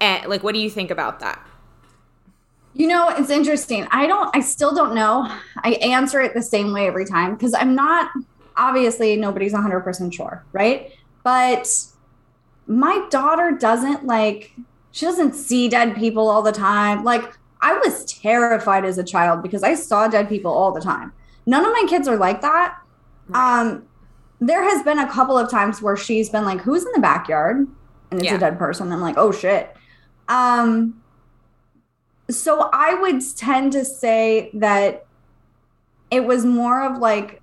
And 0.01 0.29
like, 0.29 0.43
what 0.43 0.55
do 0.55 0.61
you 0.61 0.71
think 0.71 0.91
about 0.91 1.21
that? 1.21 1.47
You 2.75 2.87
know, 2.87 3.09
it's 3.09 3.31
interesting. 3.31 3.87
I 3.91 4.07
don't, 4.07 4.35
I 4.35 4.41
still 4.41 4.75
don't 4.75 4.95
know. 4.95 5.31
I 5.59 5.73
answer 5.83 6.21
it 6.21 6.35
the 6.35 6.43
same 6.43 6.73
way 6.73 6.87
every 6.87 7.05
time 7.05 7.35
because 7.35 7.53
I'm 7.55 7.75
not, 7.75 8.11
obviously, 8.57 9.17
nobody's 9.17 9.53
100% 9.53 10.13
sure, 10.13 10.45
right? 10.53 10.93
But 11.25 11.69
my 12.67 13.07
daughter 13.11 13.53
doesn't 13.53 14.07
like, 14.07 14.53
she 14.93 15.05
doesn't 15.05 15.35
see 15.35 15.69
dead 15.69 15.97
people 15.97 16.29
all 16.29 16.43
the 16.43 16.53
time. 16.53 17.03
Like, 17.05 17.37
I 17.61 17.75
was 17.75 18.05
terrified 18.05 18.85
as 18.85 18.99
a 18.99 19.05
child 19.05 19.43
because 19.43 19.63
I 19.63 19.75
saw 19.75 20.09
dead 20.09 20.29
people 20.29 20.53
all 20.53 20.73
the 20.73 20.81
time. 20.81 21.13
None 21.47 21.65
of 21.65 21.73
my 21.73 21.85
kids 21.89 22.09
are 22.09 22.17
like 22.17 22.41
that. 22.41 22.79
Right. 23.29 23.61
Um, 23.61 23.85
there 24.41 24.63
has 24.63 24.83
been 24.83 24.99
a 24.99 25.11
couple 25.11 25.37
of 25.37 25.51
times 25.51 25.83
where 25.83 25.97
she's 25.97 26.31
been 26.31 26.45
like, 26.45 26.61
"Who's 26.63 26.85
in 26.85 26.93
the 26.95 27.01
backyard?" 27.01 27.69
and 28.11 28.21
it's 28.21 28.29
yeah. 28.29 28.37
a 28.37 28.39
dead 28.39 28.59
person. 28.59 28.91
I'm 28.93 29.01
like, 29.01 29.19
"Oh 29.19 29.33
shit." 29.33 29.77
Um, 30.29 31.00
so 32.35 32.71
I 32.73 32.95
would 32.95 33.21
tend 33.37 33.73
to 33.73 33.85
say 33.85 34.51
that 34.55 35.07
it 36.11 36.25
was 36.25 36.45
more 36.45 36.83
of 36.83 36.99
like 36.99 37.43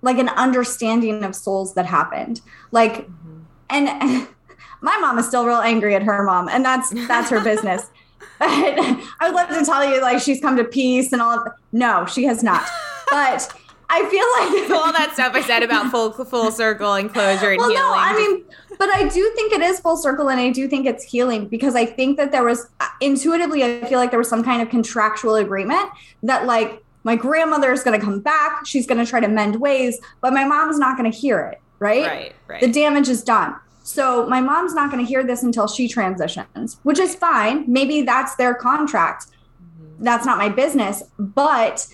like 0.00 0.18
an 0.18 0.28
understanding 0.28 1.24
of 1.24 1.34
souls 1.34 1.74
that 1.74 1.86
happened. 1.86 2.40
Like 2.70 3.06
mm-hmm. 3.06 3.40
and, 3.70 4.28
my 4.80 4.96
mom 4.98 5.18
is 5.18 5.26
still 5.26 5.44
real 5.44 5.56
angry 5.56 5.94
at 5.94 6.02
her 6.02 6.22
mom 6.22 6.48
and 6.48 6.64
that's 6.64 6.90
that's 7.06 7.30
her 7.30 7.40
business. 7.40 7.86
But 8.40 8.48
I 8.48 9.02
would 9.22 9.34
love 9.34 9.48
to 9.48 9.64
tell 9.64 9.84
you 9.84 10.00
like 10.00 10.22
she's 10.22 10.40
come 10.40 10.56
to 10.58 10.64
peace 10.64 11.12
and 11.12 11.20
all 11.20 11.40
of 11.40 11.48
no, 11.72 12.06
she 12.06 12.24
has 12.24 12.42
not. 12.42 12.62
But 13.10 13.52
I 13.90 14.00
feel 14.08 14.70
like 14.70 14.70
all 14.84 14.92
that 14.92 15.12
stuff 15.14 15.34
I 15.34 15.42
said 15.42 15.62
about 15.62 15.90
full 15.90 16.12
full 16.12 16.50
circle 16.50 16.94
and 16.94 17.12
closure 17.12 17.50
and 17.50 17.58
well, 17.58 17.70
healing. 17.70 17.82
No, 17.82 17.94
I 17.94 18.14
mean, 18.14 18.44
but 18.78 18.90
I 18.90 19.08
do 19.08 19.32
think 19.34 19.52
it 19.52 19.60
is 19.60 19.80
full 19.80 19.96
circle, 19.96 20.28
and 20.28 20.38
I 20.40 20.50
do 20.50 20.68
think 20.68 20.86
it's 20.86 21.04
healing 21.04 21.48
because 21.48 21.74
I 21.74 21.86
think 21.86 22.16
that 22.18 22.30
there 22.30 22.44
was 22.44 22.68
intuitively, 23.00 23.64
I 23.64 23.84
feel 23.88 23.98
like 23.98 24.10
there 24.10 24.18
was 24.18 24.28
some 24.28 24.44
kind 24.44 24.60
of 24.62 24.68
contractual 24.68 25.36
agreement 25.36 25.90
that 26.22 26.46
like 26.46 26.82
my 27.04 27.16
grandmother 27.16 27.72
is 27.72 27.82
going 27.82 27.98
to 27.98 28.04
come 28.04 28.20
back, 28.20 28.66
she's 28.66 28.86
going 28.86 29.02
to 29.02 29.08
try 29.08 29.20
to 29.20 29.28
mend 29.28 29.60
ways, 29.60 29.98
but 30.20 30.32
my 30.32 30.44
mom's 30.44 30.78
not 30.78 30.96
going 30.98 31.10
to 31.10 31.16
hear 31.16 31.40
it. 31.40 31.60
Right. 31.78 32.06
Right. 32.06 32.32
Right. 32.46 32.60
The 32.60 32.70
damage 32.70 33.08
is 33.08 33.22
done. 33.22 33.54
So 33.82 34.26
my 34.28 34.40
mom's 34.40 34.74
not 34.74 34.90
going 34.90 35.02
to 35.02 35.08
hear 35.08 35.24
this 35.24 35.42
until 35.42 35.66
she 35.66 35.88
transitions, 35.88 36.78
which 36.82 36.98
is 36.98 37.14
fine. 37.14 37.64
Maybe 37.66 38.02
that's 38.02 38.34
their 38.34 38.54
contract. 38.54 39.26
Mm-hmm. 39.62 40.04
That's 40.04 40.26
not 40.26 40.36
my 40.36 40.50
business, 40.50 41.02
but 41.18 41.86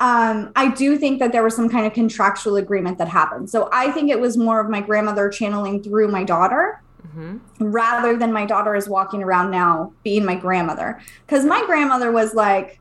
um, 0.00 0.52
I 0.56 0.70
do 0.70 0.98
think 0.98 1.20
that 1.20 1.32
there 1.32 1.42
was 1.42 1.54
some 1.54 1.68
kind 1.68 1.86
of 1.86 1.92
contractual 1.92 2.56
agreement 2.56 2.98
that 2.98 3.08
happened. 3.08 3.48
So 3.48 3.68
I 3.72 3.90
think 3.92 4.10
it 4.10 4.20
was 4.20 4.36
more 4.36 4.60
of 4.60 4.68
my 4.68 4.80
grandmother 4.80 5.28
channeling 5.28 5.82
through 5.82 6.08
my 6.08 6.24
daughter 6.24 6.82
mm-hmm. 7.06 7.38
rather 7.58 8.16
than 8.16 8.32
my 8.32 8.44
daughter 8.44 8.74
is 8.74 8.88
walking 8.88 9.22
around 9.22 9.50
now 9.50 9.92
being 10.02 10.24
my 10.24 10.34
grandmother. 10.34 11.00
Because 11.26 11.44
my 11.44 11.64
grandmother 11.66 12.10
was 12.10 12.34
like, 12.34 12.80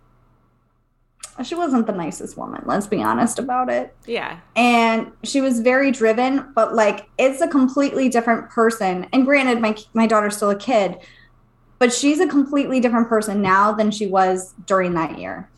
she 1.43 1.55
wasn't 1.55 1.87
the 1.87 1.93
nicest 1.93 2.37
woman, 2.37 2.61
let's 2.65 2.85
be 2.85 3.01
honest 3.01 3.39
about 3.39 3.69
it. 3.69 3.95
Yeah. 4.05 4.39
And 4.55 5.11
she 5.23 5.41
was 5.41 5.61
very 5.61 5.91
driven, 5.91 6.51
but 6.53 6.75
like 6.75 7.09
it's 7.17 7.41
a 7.41 7.47
completely 7.47 8.07
different 8.09 8.49
person. 8.49 9.07
And 9.11 9.25
granted, 9.25 9.59
my 9.59 9.75
my 9.93 10.05
daughter's 10.05 10.35
still 10.35 10.51
a 10.51 10.55
kid, 10.55 10.97
but 11.79 11.91
she's 11.91 12.19
a 12.19 12.27
completely 12.27 12.79
different 12.79 13.09
person 13.09 13.41
now 13.41 13.71
than 13.71 13.89
she 13.89 14.05
was 14.05 14.53
during 14.67 14.93
that 14.93 15.17
year. 15.17 15.49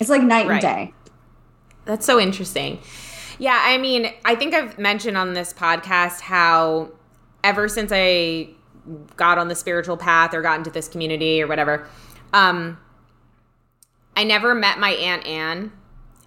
It's 0.00 0.08
like 0.08 0.22
night 0.22 0.46
right. 0.46 0.52
and 0.52 0.62
day. 0.62 0.94
That's 1.88 2.04
so 2.04 2.20
interesting. 2.20 2.80
Yeah, 3.38 3.58
I 3.64 3.78
mean, 3.78 4.12
I 4.22 4.34
think 4.34 4.52
I've 4.52 4.78
mentioned 4.78 5.16
on 5.16 5.32
this 5.32 5.54
podcast 5.54 6.20
how 6.20 6.90
ever 7.42 7.66
since 7.66 7.90
I 7.94 8.50
got 9.16 9.38
on 9.38 9.48
the 9.48 9.54
spiritual 9.54 9.96
path 9.96 10.34
or 10.34 10.42
got 10.42 10.58
into 10.58 10.70
this 10.70 10.86
community 10.86 11.40
or 11.40 11.46
whatever, 11.46 11.88
um, 12.34 12.78
I 14.14 14.24
never 14.24 14.54
met 14.54 14.78
my 14.78 14.90
Aunt 14.90 15.26
Anne, 15.26 15.72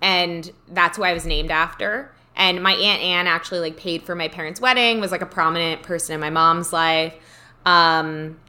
and 0.01 0.51
that's 0.67 0.97
who 0.97 1.03
I 1.03 1.13
was 1.13 1.27
named 1.27 1.51
after. 1.51 2.11
And 2.35 2.63
my 2.63 2.73
Aunt 2.73 3.03
Anne 3.03 3.27
actually 3.27 3.59
like 3.59 3.77
paid 3.77 4.01
for 4.01 4.15
my 4.15 4.29
parents' 4.29 4.59
wedding, 4.59 4.99
was 4.99 5.11
like 5.11 5.21
a 5.21 5.27
prominent 5.27 5.83
person 5.83 6.15
in 6.15 6.19
my 6.19 6.31
mom's 6.31 6.73
life. 6.73 7.13
Um, 7.67 8.39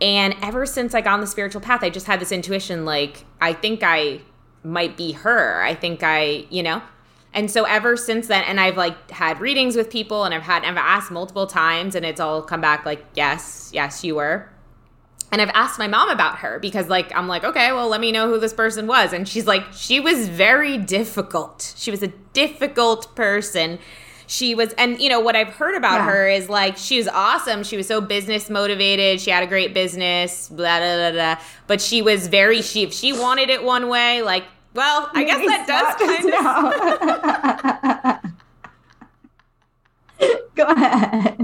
and 0.00 0.36
ever 0.42 0.64
since 0.64 0.94
I 0.94 1.00
got 1.00 1.14
on 1.14 1.20
the 1.22 1.26
spiritual 1.26 1.60
path, 1.60 1.82
I 1.82 1.90
just 1.90 2.06
had 2.06 2.20
this 2.20 2.30
intuition 2.30 2.84
like, 2.84 3.24
I 3.40 3.52
think 3.52 3.82
I 3.82 4.20
might 4.66 4.96
be 4.96 5.12
her. 5.12 5.62
I 5.62 5.74
think 5.74 6.02
I, 6.02 6.44
you 6.50 6.62
know. 6.62 6.82
And 7.32 7.50
so 7.50 7.64
ever 7.64 7.96
since 7.96 8.26
then, 8.28 8.44
and 8.44 8.58
I've 8.58 8.76
like 8.76 9.10
had 9.10 9.40
readings 9.40 9.76
with 9.76 9.90
people, 9.90 10.24
and 10.24 10.34
I've 10.34 10.42
had 10.42 10.64
I've 10.64 10.76
asked 10.76 11.10
multiple 11.10 11.46
times, 11.46 11.94
and 11.94 12.04
it's 12.04 12.20
all 12.20 12.42
come 12.42 12.60
back 12.60 12.84
like 12.84 13.04
yes, 13.14 13.70
yes, 13.72 14.02
you 14.02 14.16
were. 14.16 14.48
And 15.32 15.42
I've 15.42 15.50
asked 15.50 15.78
my 15.78 15.88
mom 15.88 16.08
about 16.08 16.38
her 16.38 16.58
because 16.58 16.88
like 16.88 17.14
I'm 17.14 17.28
like 17.28 17.44
okay, 17.44 17.72
well 17.72 17.88
let 17.88 18.00
me 18.00 18.10
know 18.10 18.28
who 18.28 18.40
this 18.40 18.54
person 18.54 18.86
was, 18.86 19.12
and 19.12 19.28
she's 19.28 19.46
like 19.46 19.62
she 19.72 20.00
was 20.00 20.28
very 20.28 20.78
difficult. 20.78 21.74
She 21.76 21.90
was 21.90 22.02
a 22.02 22.08
difficult 22.32 23.14
person 23.14 23.78
she 24.26 24.54
was 24.54 24.72
and 24.72 25.00
you 25.00 25.08
know 25.08 25.20
what 25.20 25.36
i've 25.36 25.50
heard 25.50 25.74
about 25.74 25.98
yeah. 25.98 26.10
her 26.10 26.28
is 26.28 26.48
like 26.48 26.76
she 26.76 26.98
was 26.98 27.08
awesome 27.08 27.62
she 27.62 27.76
was 27.76 27.86
so 27.86 28.00
business 28.00 28.50
motivated 28.50 29.20
she 29.20 29.30
had 29.30 29.42
a 29.42 29.46
great 29.46 29.72
business 29.72 30.48
blah 30.48 30.78
blah 30.78 30.96
blah, 30.96 31.12
blah. 31.12 31.44
but 31.66 31.80
she 31.80 32.02
was 32.02 32.26
very 32.26 32.60
she 32.60 32.82
if 32.82 32.92
she 32.92 33.12
wanted 33.12 33.50
it 33.50 33.62
one 33.62 33.88
way 33.88 34.22
like 34.22 34.44
well 34.76 35.10
i 35.14 35.24
guess 35.24 35.44
that 35.46 35.66
does 35.66 35.94
kind 35.96 36.34
of 38.22 38.32
Go 40.56 40.64
ahead. 40.64 41.38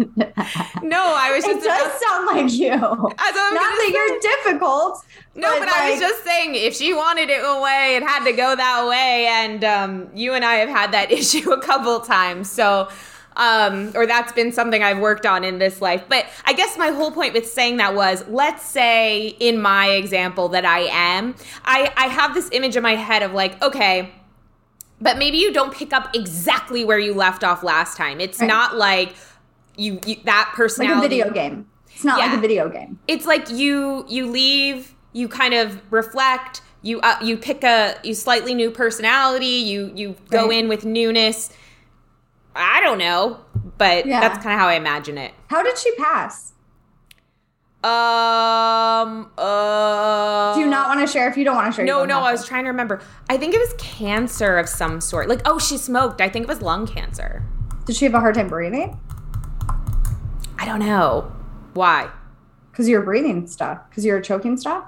No, 0.82 1.14
I 1.16 1.32
was 1.34 1.44
just. 1.44 1.58
It 1.58 1.64
does 1.64 2.00
sound 2.00 2.26
like 2.26 2.50
you. 2.52 2.70
Not 2.70 3.14
that 3.16 3.84
say. 3.86 3.92
you're 3.92 4.20
difficult. 4.20 5.04
No, 5.34 5.50
but, 5.50 5.58
but 5.60 5.68
like, 5.68 5.76
I 5.76 5.90
was 5.90 6.00
just 6.00 6.24
saying, 6.24 6.54
if 6.54 6.74
she 6.74 6.94
wanted 6.94 7.28
it 7.28 7.42
away, 7.44 7.96
it 7.96 8.02
had 8.02 8.24
to 8.24 8.32
go 8.32 8.56
that 8.56 8.88
way, 8.88 9.26
and 9.26 9.62
um, 9.64 10.08
you 10.14 10.32
and 10.32 10.44
I 10.44 10.54
have 10.54 10.70
had 10.70 10.92
that 10.92 11.12
issue 11.18 11.52
a 11.52 11.60
couple 11.60 12.00
times. 12.00 12.50
So, 12.50 12.88
um, 13.36 13.92
or 13.94 14.06
that's 14.06 14.32
been 14.32 14.52
something 14.52 14.82
I've 14.82 14.98
worked 14.98 15.26
on 15.26 15.44
in 15.44 15.58
this 15.58 15.80
life. 15.80 16.04
But 16.08 16.26
I 16.44 16.52
guess 16.52 16.76
my 16.76 16.88
whole 16.88 17.10
point 17.10 17.34
with 17.34 17.50
saying 17.50 17.78
that 17.78 17.94
was, 17.94 18.26
let's 18.28 18.64
say 18.64 19.28
in 19.40 19.60
my 19.60 19.88
example 19.90 20.48
that 20.50 20.64
I 20.64 20.80
am, 20.90 21.34
I 21.64 21.92
I 21.96 22.06
have 22.08 22.34
this 22.34 22.48
image 22.52 22.76
in 22.76 22.82
my 22.82 22.96
head 22.96 23.22
of 23.22 23.32
like, 23.32 23.62
okay 23.62 24.12
but 25.02 25.18
maybe 25.18 25.36
you 25.36 25.52
don't 25.52 25.74
pick 25.74 25.92
up 25.92 26.14
exactly 26.14 26.84
where 26.84 26.98
you 26.98 27.12
left 27.12 27.42
off 27.42 27.64
last 27.64 27.96
time. 27.96 28.20
It's 28.20 28.38
right. 28.38 28.46
not 28.46 28.76
like 28.76 29.16
you, 29.76 29.98
you, 30.06 30.16
that 30.24 30.52
personality 30.54 31.18
like 31.18 31.26
a 31.26 31.30
video 31.30 31.30
game. 31.32 31.66
It's 31.92 32.04
not 32.04 32.18
yeah. 32.18 32.26
like 32.26 32.38
a 32.38 32.40
video 32.40 32.68
game. 32.68 32.98
It's 33.08 33.26
like 33.26 33.50
you 33.50 34.06
you 34.08 34.30
leave, 34.30 34.94
you 35.12 35.28
kind 35.28 35.54
of 35.54 35.80
reflect, 35.92 36.62
you 36.82 37.00
uh, 37.00 37.16
you 37.20 37.36
pick 37.36 37.64
a 37.64 37.96
you 38.04 38.14
slightly 38.14 38.54
new 38.54 38.70
personality, 38.70 39.46
you 39.46 39.92
you 39.94 40.16
go 40.30 40.48
right. 40.48 40.58
in 40.58 40.68
with 40.68 40.84
newness. 40.84 41.50
I 42.54 42.80
don't 42.80 42.98
know, 42.98 43.40
but 43.78 44.06
yeah. 44.06 44.20
that's 44.20 44.42
kind 44.42 44.54
of 44.54 44.60
how 44.60 44.68
I 44.68 44.74
imagine 44.74 45.18
it. 45.18 45.32
How 45.48 45.62
did 45.62 45.78
she 45.78 45.94
pass? 45.96 46.52
Um. 47.84 49.32
Uh, 49.36 50.54
Do 50.54 50.60
you 50.60 50.68
not 50.68 50.88
want 50.88 51.00
to 51.00 51.06
share? 51.12 51.28
If 51.28 51.36
you 51.36 51.44
don't 51.44 51.56
want 51.56 51.72
to 51.72 51.76
share, 51.76 51.84
no, 51.84 52.04
no. 52.04 52.20
I 52.20 52.30
was 52.30 52.46
trying 52.46 52.62
to 52.64 52.70
remember. 52.70 53.00
I 53.28 53.36
think 53.36 53.54
it 53.54 53.58
was 53.58 53.74
cancer 53.76 54.56
of 54.56 54.68
some 54.68 55.00
sort. 55.00 55.28
Like, 55.28 55.40
oh, 55.46 55.58
she 55.58 55.76
smoked. 55.76 56.20
I 56.20 56.28
think 56.28 56.44
it 56.44 56.48
was 56.48 56.62
lung 56.62 56.86
cancer. 56.86 57.44
Did 57.84 57.96
she 57.96 58.04
have 58.04 58.14
a 58.14 58.20
hard 58.20 58.36
time 58.36 58.46
breathing? 58.46 59.00
I 60.58 60.64
don't 60.64 60.78
know. 60.78 61.32
Why? 61.74 62.08
Because 62.70 62.88
you're 62.88 63.02
breathing 63.02 63.48
stuff. 63.48 63.80
Because 63.88 64.04
you're 64.04 64.20
choking 64.20 64.56
stuff. 64.56 64.84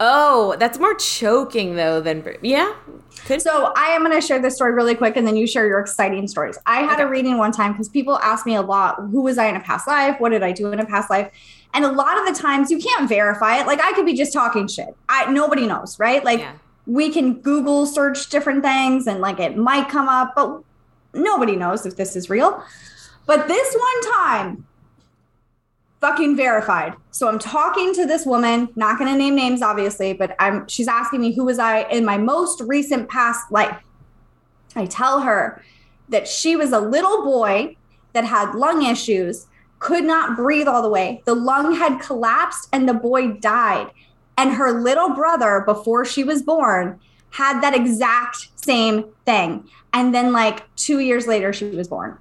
Oh, 0.00 0.56
that's 0.58 0.78
more 0.78 0.94
choking 0.94 1.76
though 1.76 2.00
than 2.00 2.24
yeah. 2.42 2.74
Could. 3.26 3.40
So 3.40 3.72
I 3.76 3.86
am 3.86 4.04
going 4.04 4.18
to 4.18 4.26
share 4.26 4.40
this 4.40 4.56
story 4.56 4.72
really 4.72 4.94
quick, 4.94 5.16
and 5.16 5.26
then 5.26 5.36
you 5.36 5.46
share 5.46 5.66
your 5.66 5.78
exciting 5.78 6.26
stories. 6.28 6.58
I 6.66 6.80
had 6.80 6.94
okay. 6.94 7.02
a 7.04 7.08
reading 7.08 7.38
one 7.38 7.52
time 7.52 7.72
because 7.72 7.88
people 7.88 8.18
ask 8.18 8.44
me 8.44 8.54
a 8.54 8.62
lot, 8.62 8.96
"Who 8.96 9.22
was 9.22 9.38
I 9.38 9.46
in 9.46 9.56
a 9.56 9.60
past 9.60 9.86
life? 9.86 10.18
What 10.18 10.30
did 10.30 10.42
I 10.42 10.52
do 10.52 10.72
in 10.72 10.80
a 10.80 10.86
past 10.86 11.10
life?" 11.10 11.30
And 11.72 11.84
a 11.84 11.92
lot 11.92 12.18
of 12.18 12.26
the 12.26 12.40
times 12.40 12.70
you 12.70 12.78
can't 12.78 13.08
verify 13.08 13.60
it. 13.60 13.66
Like 13.66 13.80
I 13.80 13.92
could 13.92 14.06
be 14.06 14.14
just 14.14 14.32
talking 14.32 14.66
shit. 14.68 14.96
I 15.08 15.30
nobody 15.30 15.66
knows, 15.66 15.98
right? 15.98 16.24
Like 16.24 16.40
yeah. 16.40 16.52
we 16.86 17.10
can 17.10 17.40
Google 17.40 17.86
search 17.86 18.28
different 18.30 18.62
things, 18.62 19.06
and 19.06 19.20
like 19.20 19.38
it 19.38 19.56
might 19.56 19.88
come 19.88 20.08
up, 20.08 20.34
but 20.34 20.60
nobody 21.14 21.56
knows 21.56 21.86
if 21.86 21.96
this 21.96 22.16
is 22.16 22.28
real. 22.28 22.62
But 23.26 23.48
this 23.48 23.74
one 23.74 24.14
time, 24.14 24.66
fucking 26.04 26.36
verified. 26.36 26.92
So 27.12 27.28
I'm 27.28 27.38
talking 27.38 27.94
to 27.94 28.04
this 28.04 28.26
woman, 28.26 28.68
not 28.76 28.98
going 28.98 29.10
to 29.10 29.16
name 29.16 29.34
names 29.34 29.62
obviously, 29.62 30.12
but 30.12 30.36
I'm 30.38 30.68
she's 30.68 30.86
asking 30.86 31.22
me 31.22 31.34
who 31.34 31.46
was 31.46 31.58
I 31.58 31.84
in 31.84 32.04
my 32.04 32.18
most 32.18 32.60
recent 32.60 33.08
past 33.08 33.50
life. 33.50 33.82
I 34.76 34.84
tell 34.84 35.20
her 35.20 35.64
that 36.10 36.28
she 36.28 36.56
was 36.56 36.72
a 36.72 36.78
little 36.78 37.24
boy 37.24 37.76
that 38.12 38.26
had 38.26 38.54
lung 38.54 38.84
issues, 38.84 39.46
could 39.78 40.04
not 40.04 40.36
breathe 40.36 40.68
all 40.68 40.82
the 40.82 40.90
way. 40.90 41.22
The 41.24 41.34
lung 41.34 41.74
had 41.74 42.02
collapsed 42.02 42.68
and 42.70 42.86
the 42.86 42.92
boy 42.92 43.38
died. 43.38 43.90
And 44.36 44.52
her 44.52 44.72
little 44.72 45.14
brother 45.14 45.62
before 45.64 46.04
she 46.04 46.22
was 46.22 46.42
born 46.42 47.00
had 47.30 47.62
that 47.62 47.74
exact 47.74 48.48
same 48.56 49.06
thing. 49.24 49.66
And 49.94 50.14
then 50.14 50.32
like 50.32 50.66
2 50.76 50.98
years 50.98 51.26
later 51.26 51.54
she 51.54 51.70
was 51.70 51.88
born. 51.88 52.18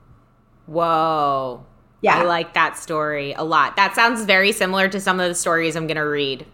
Whoa. 0.68 1.66
Yeah. 2.03 2.19
I 2.19 2.24
like 2.24 2.53
that 2.53 2.77
story 2.77 3.33
a 3.33 3.43
lot. 3.43 3.77
That 3.77 3.95
sounds 3.95 4.25
very 4.25 4.51
similar 4.51 4.89
to 4.89 5.00
some 5.00 5.19
of 5.22 5.29
the 5.29 5.36
stories 5.36 5.75
I'm 5.75 5.88
going 5.88 5.98
to 5.98 6.01
read. 6.01 6.45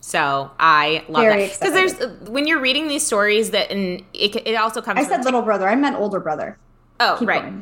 So 0.00 0.50
I 0.60 1.02
love 1.08 1.22
very 1.22 1.46
that 1.46 1.58
because 1.58 1.72
there's 1.72 2.28
when 2.28 2.46
you're 2.46 2.60
reading 2.60 2.88
these 2.88 3.04
stories 3.04 3.52
that 3.52 3.70
and 3.70 4.04
it, 4.12 4.36
it 4.46 4.54
also 4.54 4.82
comes. 4.82 5.00
I 5.00 5.04
said 5.04 5.18
t- 5.18 5.24
little 5.24 5.40
brother. 5.40 5.66
I 5.66 5.74
meant 5.74 5.96
older 5.96 6.20
brother. 6.20 6.58
Oh 7.00 7.16
Keep 7.18 7.28
right. 7.28 7.54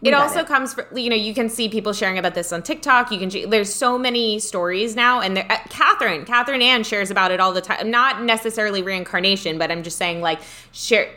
It 0.00 0.14
also 0.14 0.40
it. 0.40 0.46
comes 0.46 0.74
from 0.74 0.96
you 0.96 1.10
know 1.10 1.16
you 1.16 1.34
can 1.34 1.48
see 1.48 1.68
people 1.68 1.92
sharing 1.92 2.16
about 2.16 2.36
this 2.36 2.52
on 2.52 2.62
TikTok. 2.62 3.10
You 3.10 3.18
can 3.18 3.50
there's 3.50 3.74
so 3.74 3.98
many 3.98 4.38
stories 4.38 4.94
now, 4.94 5.20
and 5.20 5.36
there, 5.36 5.46
uh, 5.50 5.58
Catherine 5.70 6.24
Catherine 6.24 6.62
Ann 6.62 6.84
shares 6.84 7.10
about 7.10 7.32
it 7.32 7.40
all 7.40 7.52
the 7.52 7.60
time. 7.60 7.90
Not 7.90 8.22
necessarily 8.22 8.80
reincarnation, 8.80 9.58
but 9.58 9.72
I'm 9.72 9.82
just 9.82 9.98
saying 9.98 10.20
like 10.20 10.38
share 10.70 11.10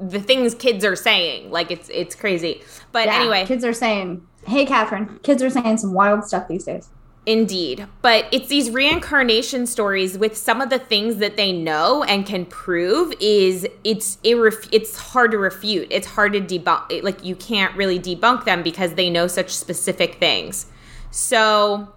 the 0.00 0.18
things 0.18 0.56
kids 0.56 0.84
are 0.84 0.96
saying. 0.96 1.52
Like 1.52 1.70
it's 1.70 1.88
it's 1.90 2.16
crazy. 2.16 2.62
But 2.90 3.06
yeah, 3.06 3.20
anyway, 3.20 3.46
kids 3.46 3.64
are 3.64 3.72
saying 3.72 4.26
Hey, 4.46 4.66
Catherine. 4.66 5.18
Kids 5.22 5.42
are 5.42 5.50
saying 5.50 5.78
some 5.78 5.92
wild 5.92 6.24
stuff 6.24 6.48
these 6.48 6.64
days. 6.64 6.88
Indeed. 7.26 7.86
But 8.02 8.26
it's 8.32 8.48
these 8.48 8.70
reincarnation 8.70 9.66
stories 9.66 10.18
with 10.18 10.36
some 10.36 10.60
of 10.60 10.68
the 10.68 10.78
things 10.78 11.16
that 11.16 11.36
they 11.36 11.52
know 11.52 12.02
and 12.04 12.26
can 12.26 12.44
prove 12.44 13.14
is 13.18 13.66
it's 13.82 14.18
irref- 14.24 14.68
it's 14.72 14.98
hard 14.98 15.30
to 15.30 15.38
refute. 15.38 15.88
It's 15.90 16.06
hard 16.06 16.34
to 16.34 16.40
debunk. 16.40 17.02
Like 17.02 17.24
you 17.24 17.34
can't 17.34 17.74
really 17.76 17.98
debunk 17.98 18.44
them 18.44 18.62
because 18.62 18.94
they 18.94 19.08
know 19.08 19.26
such 19.26 19.50
specific 19.50 20.16
things. 20.16 20.66
So 21.10 21.88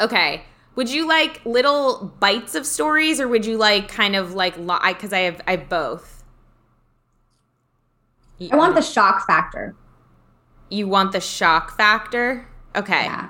okay, 0.00 0.42
would 0.74 0.90
you 0.90 1.06
like 1.06 1.40
little 1.44 2.12
bites 2.18 2.56
of 2.56 2.66
stories 2.66 3.20
or 3.20 3.28
would 3.28 3.46
you 3.46 3.56
like 3.56 3.86
kind 3.86 4.16
of 4.16 4.34
like 4.34 4.56
cuz 4.98 5.12
I 5.12 5.20
have 5.20 5.40
I 5.46 5.52
have 5.52 5.68
both. 5.68 6.24
I 8.50 8.56
want 8.56 8.74
the 8.74 8.82
shock 8.82 9.24
factor 9.28 9.76
you 10.74 10.88
want 10.88 11.12
the 11.12 11.20
shock 11.20 11.76
factor. 11.76 12.48
Okay. 12.74 13.04
Yeah. 13.04 13.28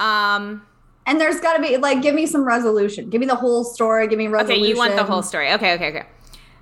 Um 0.00 0.62
and 1.06 1.20
there's 1.20 1.40
got 1.40 1.56
to 1.56 1.62
be 1.62 1.76
like 1.76 2.02
give 2.02 2.14
me 2.14 2.26
some 2.26 2.44
resolution. 2.44 3.10
Give 3.10 3.20
me 3.20 3.26
the 3.26 3.34
whole 3.34 3.64
story, 3.64 4.06
give 4.08 4.18
me 4.18 4.28
resolution. 4.28 4.62
Okay, 4.62 4.68
you 4.68 4.76
want 4.76 4.96
the 4.96 5.04
whole 5.04 5.22
story. 5.22 5.52
Okay, 5.52 5.74
okay, 5.74 5.88
okay. 5.88 6.06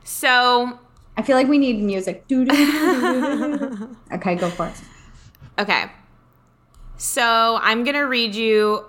So 0.04 0.78
I 1.16 1.22
feel 1.22 1.36
like 1.36 1.48
we 1.48 1.58
need 1.58 1.82
music. 1.82 2.24
okay, 2.32 4.36
go 4.36 4.50
for 4.50 4.66
it. 4.66 4.80
Okay. 5.58 5.84
So 6.96 7.58
I'm 7.60 7.84
going 7.84 7.96
to 7.96 8.02
read 8.02 8.34
you 8.34 8.84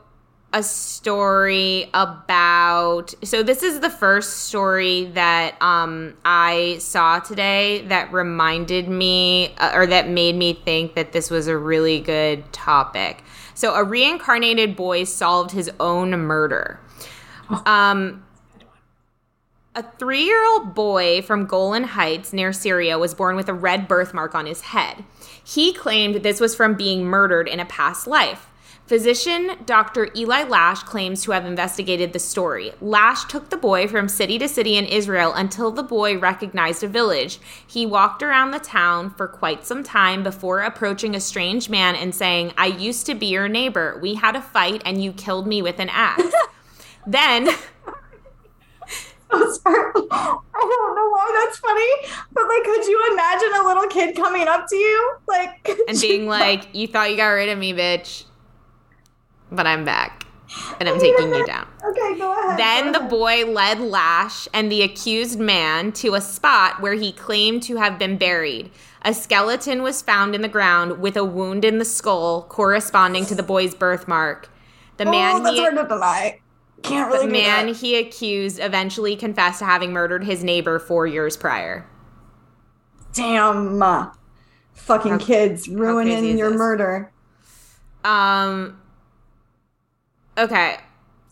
a 0.54 0.62
story 0.62 1.90
about 1.94 3.14
so 3.24 3.42
this 3.42 3.64
is 3.64 3.80
the 3.80 3.90
first 3.90 4.48
story 4.48 5.06
that 5.14 5.56
um, 5.62 6.14
i 6.26 6.78
saw 6.80 7.20
today 7.20 7.86
that 7.88 8.12
reminded 8.12 8.90
me 8.90 9.54
uh, 9.58 9.72
or 9.74 9.88
that 9.88 10.10
made 10.10 10.36
me 10.36 10.54
think 10.54 10.94
that 10.96 11.14
this 11.14 11.30
was 11.30 11.48
a 11.48 11.58
really 11.58 12.00
good 12.02 12.52
topic 12.52 13.24
so 13.54 13.74
a 13.76 13.84
reincarnated 13.84 14.76
boy 14.76 15.04
solved 15.06 15.52
his 15.52 15.72
own 15.80 16.12
murder 16.12 16.80
um, 17.66 18.24
a 19.74 19.84
three 19.84 20.24
year 20.24 20.46
old 20.46 20.74
boy 20.74 21.22
from 21.22 21.46
Golan 21.46 21.84
Heights 21.84 22.34
near 22.34 22.52
Syria 22.52 23.00
was 23.00 23.14
born 23.14 23.36
with 23.36 23.48
a 23.48 23.54
red 23.54 23.88
birthmark 23.88 24.36
on 24.36 24.46
his 24.46 24.62
head. 24.62 25.06
He 25.44 25.74
claimed 25.74 26.16
this 26.16 26.42
was 26.42 26.56
from 26.56 26.76
being 26.76 27.06
murdered 27.06 27.48
in 27.48 27.60
a 27.60 27.66
past 27.66 28.06
life. 28.06 28.48
Physician 28.92 29.52
Dr. 29.66 30.10
Eli 30.18 30.44
Lasch 30.44 30.84
claims 30.84 31.24
to 31.24 31.32
have 31.32 31.46
investigated 31.46 32.12
the 32.12 32.20
story. 32.20 32.74
Lasch 32.82 33.24
took 33.24 33.50
the 33.50 33.56
boy 33.56 33.88
from 33.88 34.10
city 34.10 34.38
to 34.38 34.50
city 34.50 34.76
in 34.76 34.84
Israel 34.84 35.32
until 35.34 35.72
the 35.72 35.82
boy 35.82 36.20
recognized 36.20 36.84
a 36.84 36.90
village. 36.90 37.40
He 37.66 37.86
walked 37.86 38.22
around 38.22 38.52
the 38.52 38.60
town 38.60 39.12
for 39.12 39.30
quite 39.30 39.66
some 39.66 39.82
time 39.82 40.24
before 40.24 40.60
approaching 40.60 41.16
a 41.16 41.22
strange 41.22 41.70
man 41.70 41.96
and 41.96 42.14
saying, 42.14 42.52
I 42.58 42.66
used 42.66 43.06
to 43.06 43.16
be 43.16 43.28
your 43.28 43.48
neighbor. 43.48 43.98
We 44.02 44.16
had 44.16 44.36
a 44.36 44.42
fight 44.42 44.82
and 44.84 45.02
you 45.02 45.14
killed 45.14 45.48
me 45.48 45.62
with 45.62 45.80
an 45.80 45.88
axe. 45.90 46.34
then. 47.08 47.48
I'm 49.32 49.54
sorry. 49.54 49.94
I 50.12 50.38
don't 50.52 50.96
know 50.98 51.10
why 51.12 51.46
that's 51.46 51.60
funny, 51.60 52.18
but 52.34 52.44
like, 52.44 52.64
could 52.66 52.86
you 52.86 53.10
imagine 53.14 53.52
a 53.58 53.66
little 53.66 53.88
kid 53.88 54.18
coming 54.18 54.50
up 54.50 54.68
to 54.68 54.76
you, 54.76 55.16
like, 55.30 55.70
and 55.88 55.98
being 56.02 56.28
like, 56.28 56.76
"You 56.76 56.88
thought 56.88 57.10
you 57.10 57.16
got 57.16 57.30
rid 57.30 57.48
of 57.48 57.58
me, 57.58 57.72
bitch." 57.72 58.26
But 59.52 59.68
I'm 59.68 59.84
back 59.84 60.26
and 60.80 60.90
I'm 60.90 61.00
taking 61.00 61.30
you 61.34 61.46
down. 61.46 61.68
Okay, 61.84 62.18
go 62.18 62.32
ahead. 62.32 62.60
Then 62.60 62.92
go 62.92 63.00
the 63.00 63.06
boy 63.06 63.46
led 63.46 63.80
Lasch 63.80 64.48
and 64.54 64.72
the 64.72 64.82
accused 64.82 65.40
man 65.40 65.92
to 65.94 66.16
a 66.16 66.22
spot 66.22 66.82
where 66.82 66.94
he 66.94 67.12
claimed 67.12 67.64
to 67.64 67.78
have 67.78 67.98
been 67.98 68.18
buried. 68.18 68.72
A 69.04 69.14
skeleton 69.14 69.82
was 69.82 70.02
found 70.02 70.36
in 70.36 70.42
the 70.42 70.48
ground 70.48 71.00
with 71.00 71.18
a 71.18 71.26
wound 71.26 71.66
in 71.66 71.80
the 71.80 71.86
skull 71.86 72.44
corresponding 72.44 73.26
to 73.28 73.36
the 73.36 73.44
boy's 73.44 73.74
birthmark. 73.74 74.50
The 74.98 75.06
oh, 75.06 75.12
man 75.12 75.44
that's 75.44 75.56
he, 75.56 75.62
hard 75.62 75.76
to 75.76 75.84
deny. 75.84 76.40
Can't 76.84 77.12
really. 77.12 77.28
The 77.28 77.32
man 77.32 77.68
that. 77.68 77.78
he 77.78 77.96
accused 77.96 78.60
eventually 78.60 79.16
confessed 79.16 79.60
to 79.60 79.66
having 79.66 79.92
murdered 79.92 80.24
his 80.24 80.44
neighbor 80.44 80.80
four 80.80 81.08
years 81.08 81.38
prior. 81.38 81.88
Damn, 83.14 84.12
fucking 84.74 85.12
how, 85.14 85.18
kids 85.18 85.68
ruining 85.68 86.38
your 86.38 86.56
murder. 86.56 87.12
Um, 88.04 88.81
Okay. 90.38 90.78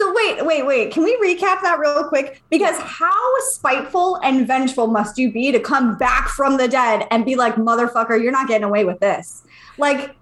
So 0.02 0.14
wait, 0.14 0.46
wait, 0.46 0.66
wait. 0.66 0.92
Can 0.94 1.04
we 1.04 1.18
recap 1.18 1.62
that 1.62 1.78
real 1.78 2.06
quick? 2.06 2.42
Because 2.50 2.78
how 2.78 3.40
spiteful 3.50 4.16
and 4.24 4.48
vengeful 4.48 4.88
must 4.88 5.18
you 5.18 5.32
be 5.32 5.52
to 5.52 5.60
come 5.60 5.98
back 5.98 6.30
from 6.30 6.56
the 6.56 6.70
dead 6.70 7.06
and 7.12 7.26
be 7.26 7.36
like, 7.36 7.56
motherfucker, 7.56 8.22
you're 8.22 8.32
not 8.32 8.48
getting 8.48 8.64
away 8.64 8.86
with 8.86 9.00
this? 9.02 9.44
Like, 9.78 10.16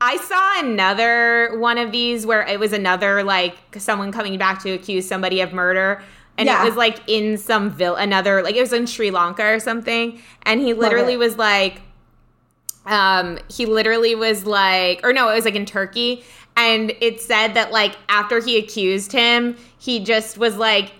I 0.00 0.16
saw 0.18 0.60
another 0.60 1.58
one 1.58 1.78
of 1.78 1.90
these 1.90 2.24
where 2.24 2.42
it 2.42 2.60
was 2.60 2.72
another 2.72 3.24
like 3.24 3.56
someone 3.76 4.12
coming 4.12 4.38
back 4.38 4.62
to 4.62 4.70
accuse 4.70 5.08
somebody 5.08 5.40
of 5.40 5.52
murder. 5.52 6.00
And 6.36 6.46
yeah. 6.46 6.62
it 6.62 6.64
was 6.64 6.76
like 6.76 7.00
in 7.08 7.36
some 7.36 7.70
vill 7.70 7.96
another 7.96 8.42
like 8.44 8.54
it 8.54 8.60
was 8.60 8.72
in 8.72 8.86
Sri 8.86 9.10
Lanka 9.10 9.44
or 9.44 9.58
something. 9.58 10.22
And 10.44 10.60
he 10.60 10.72
literally 10.72 11.16
was 11.16 11.36
like, 11.36 11.82
um, 12.86 13.40
he 13.50 13.66
literally 13.66 14.14
was 14.14 14.46
like, 14.46 15.00
or 15.02 15.12
no, 15.12 15.28
it 15.28 15.34
was 15.34 15.44
like 15.44 15.56
in 15.56 15.66
Turkey, 15.66 16.22
and 16.58 16.92
it 17.00 17.20
said 17.20 17.54
that 17.54 17.70
like 17.70 17.96
after 18.08 18.42
he 18.42 18.58
accused 18.58 19.12
him, 19.12 19.56
he 19.78 20.00
just 20.00 20.36
was 20.36 20.56
like 20.56 20.90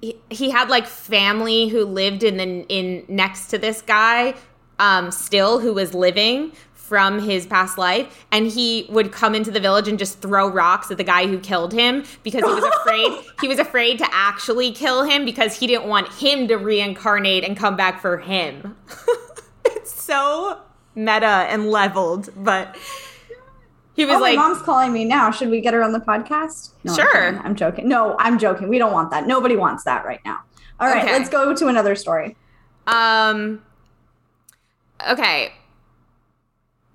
he, 0.00 0.16
he 0.30 0.48
had 0.48 0.70
like 0.70 0.86
family 0.86 1.66
who 1.66 1.84
lived 1.84 2.22
in 2.22 2.36
the 2.36 2.64
in 2.68 3.04
next 3.08 3.48
to 3.48 3.58
this 3.58 3.82
guy 3.82 4.34
um 4.78 5.10
still 5.10 5.58
who 5.58 5.74
was 5.74 5.92
living 5.92 6.52
from 6.72 7.18
his 7.18 7.46
past 7.46 7.76
life 7.76 8.26
and 8.30 8.46
he 8.46 8.86
would 8.90 9.10
come 9.10 9.34
into 9.34 9.50
the 9.50 9.58
village 9.58 9.88
and 9.88 9.98
just 9.98 10.22
throw 10.22 10.48
rocks 10.48 10.88
at 10.90 10.96
the 10.96 11.04
guy 11.04 11.26
who 11.26 11.38
killed 11.40 11.72
him 11.72 12.04
because 12.22 12.44
he 12.44 12.54
was 12.54 12.64
afraid 12.80 13.24
he 13.40 13.48
was 13.48 13.58
afraid 13.58 13.98
to 13.98 14.06
actually 14.12 14.70
kill 14.70 15.02
him 15.02 15.24
because 15.24 15.58
he 15.58 15.66
didn't 15.66 15.88
want 15.88 16.10
him 16.14 16.46
to 16.46 16.54
reincarnate 16.54 17.42
and 17.42 17.56
come 17.56 17.76
back 17.76 18.00
for 18.00 18.18
him. 18.18 18.76
it's 19.64 19.90
so 19.90 20.60
meta 20.94 21.26
and 21.26 21.70
leveled, 21.70 22.30
but 22.36 22.76
he 23.98 24.06
was 24.06 24.18
oh, 24.18 24.20
like, 24.20 24.36
"My 24.36 24.48
mom's 24.48 24.62
calling 24.62 24.92
me 24.92 25.04
now. 25.04 25.32
Should 25.32 25.50
we 25.50 25.60
get 25.60 25.74
her 25.74 25.82
on 25.82 25.90
the 25.90 25.98
podcast?" 25.98 26.70
No, 26.84 26.94
sure. 26.94 27.26
I'm, 27.26 27.40
I'm, 27.40 27.56
joking. 27.56 27.88
No, 27.88 28.14
I'm 28.20 28.38
joking. 28.38 28.68
We 28.68 28.78
don't 28.78 28.92
want 28.92 29.10
that. 29.10 29.26
Nobody 29.26 29.56
wants 29.56 29.82
that 29.82 30.04
right 30.04 30.20
now. 30.24 30.38
All 30.78 30.86
right, 30.86 31.02
okay. 31.02 31.12
let's 31.12 31.28
go 31.28 31.52
to 31.52 31.66
another 31.66 31.96
story. 31.96 32.36
Um. 32.86 33.60
Okay. 35.10 35.52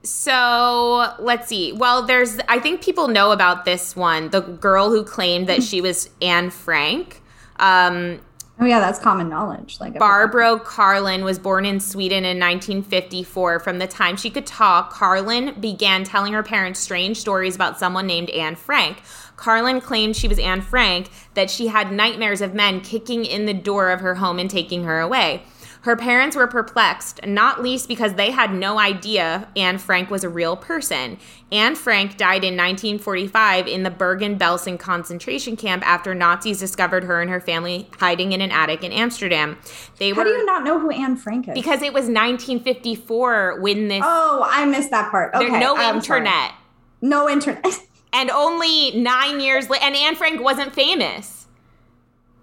So 0.04 1.14
let's 1.20 1.50
see. 1.50 1.74
Well, 1.74 2.04
there's. 2.04 2.40
I 2.48 2.60
think 2.60 2.82
people 2.82 3.10
know 3.10 3.32
about 3.32 3.66
this 3.66 3.98
one. 3.98 4.30
The 4.30 4.40
girl 4.40 4.90
who 4.90 5.04
claimed 5.04 5.48
that 5.48 5.62
she 5.62 5.82
was 5.82 6.10
Anne 6.22 6.52
Frank. 6.52 7.22
Um, 7.58 8.22
Oh 8.60 8.66
yeah, 8.66 8.80
that's 8.80 9.00
common 9.00 9.30
knowledge. 9.30 9.78
Like 9.80 9.98
Barbro 9.98 10.58
Karlén 10.60 11.24
was 11.24 11.40
born 11.40 11.66
in 11.66 11.80
Sweden 11.80 12.24
in 12.24 12.40
1954. 12.40 13.60
From 13.60 13.80
the 13.80 13.88
time 13.88 14.16
she 14.16 14.30
could 14.30 14.46
talk, 14.46 14.94
Karlén 14.94 15.60
began 15.60 16.04
telling 16.04 16.34
her 16.34 16.44
parents 16.44 16.80
strange 16.80 17.18
stories 17.18 17.56
about 17.56 17.80
someone 17.80 18.06
named 18.06 18.30
Anne 18.30 18.56
Frank. 18.56 19.02
Karlén 19.36 19.82
claimed 19.82 20.16
she 20.16 20.28
was 20.28 20.38
Anne 20.38 20.62
Frank, 20.62 21.10
that 21.34 21.50
she 21.50 21.68
had 21.68 21.92
nightmares 21.92 22.42
of 22.42 22.54
men 22.54 22.80
kicking 22.80 23.26
in 23.26 23.46
the 23.48 23.54
door 23.54 23.90
of 23.90 24.02
her 24.02 24.16
home 24.16 24.38
and 24.38 24.50
taking 24.50 24.84
her 24.84 25.00
away. 25.00 25.44
Her 25.84 25.98
parents 25.98 26.38
were 26.38 26.48
perplexed, 26.48 27.26
not 27.26 27.62
least 27.62 27.90
because 27.90 28.14
they 28.14 28.32
had 28.32 28.54
no 28.54 28.80
idea 28.80 29.50
Anne 29.58 29.78
Frank 29.78 30.10
was 30.10 30.24
a 30.24 30.30
real 30.30 30.56
person. 30.56 31.18
Anne 31.52 31.76
Frank 31.76 32.16
died 32.16 32.46
in 32.46 32.56
1945 32.56 33.68
in 33.68 33.84
the 33.84 33.90
Bergen 33.90 34.40
Belsen 34.40 34.80
concentration 34.80 35.58
camp 35.58 35.86
after 35.86 36.16
Nazis 36.16 36.58
discovered 36.58 37.04
her 37.04 37.22
and 37.22 37.30
her 37.30 37.42
family 37.42 37.90
hiding 38.00 38.32
in 38.32 38.40
an 38.40 38.50
attic 38.50 38.82
in 38.82 38.94
Amsterdam. 38.94 39.58
They 39.98 40.12
How 40.12 40.20
were, 40.20 40.24
do 40.24 40.30
you 40.30 40.46
not 40.46 40.64
know 40.64 40.80
who 40.80 40.90
Anne 40.90 41.18
Frank 41.18 41.50
is? 41.50 41.54
Because 41.54 41.82
it 41.82 41.92
was 41.92 42.06
1954 42.06 43.60
when 43.60 43.90
this. 43.90 44.02
Oh, 44.06 44.48
I 44.50 44.64
missed 44.64 44.92
that 44.92 45.12
part. 45.12 45.36
Okay, 45.36 45.60
no 45.60 45.76
I'm 45.76 45.98
internet. 45.98 46.52
Sorry. 46.52 46.62
No 47.02 47.30
internet. 47.30 47.66
and 48.14 48.32
only 48.32 48.92
nine 49.02 49.42
years 49.42 49.70
later, 49.70 49.84
and 49.84 49.98
Anne 49.98 50.16
Frank 50.16 50.42
wasn't 50.42 50.74
famous. 50.74 51.48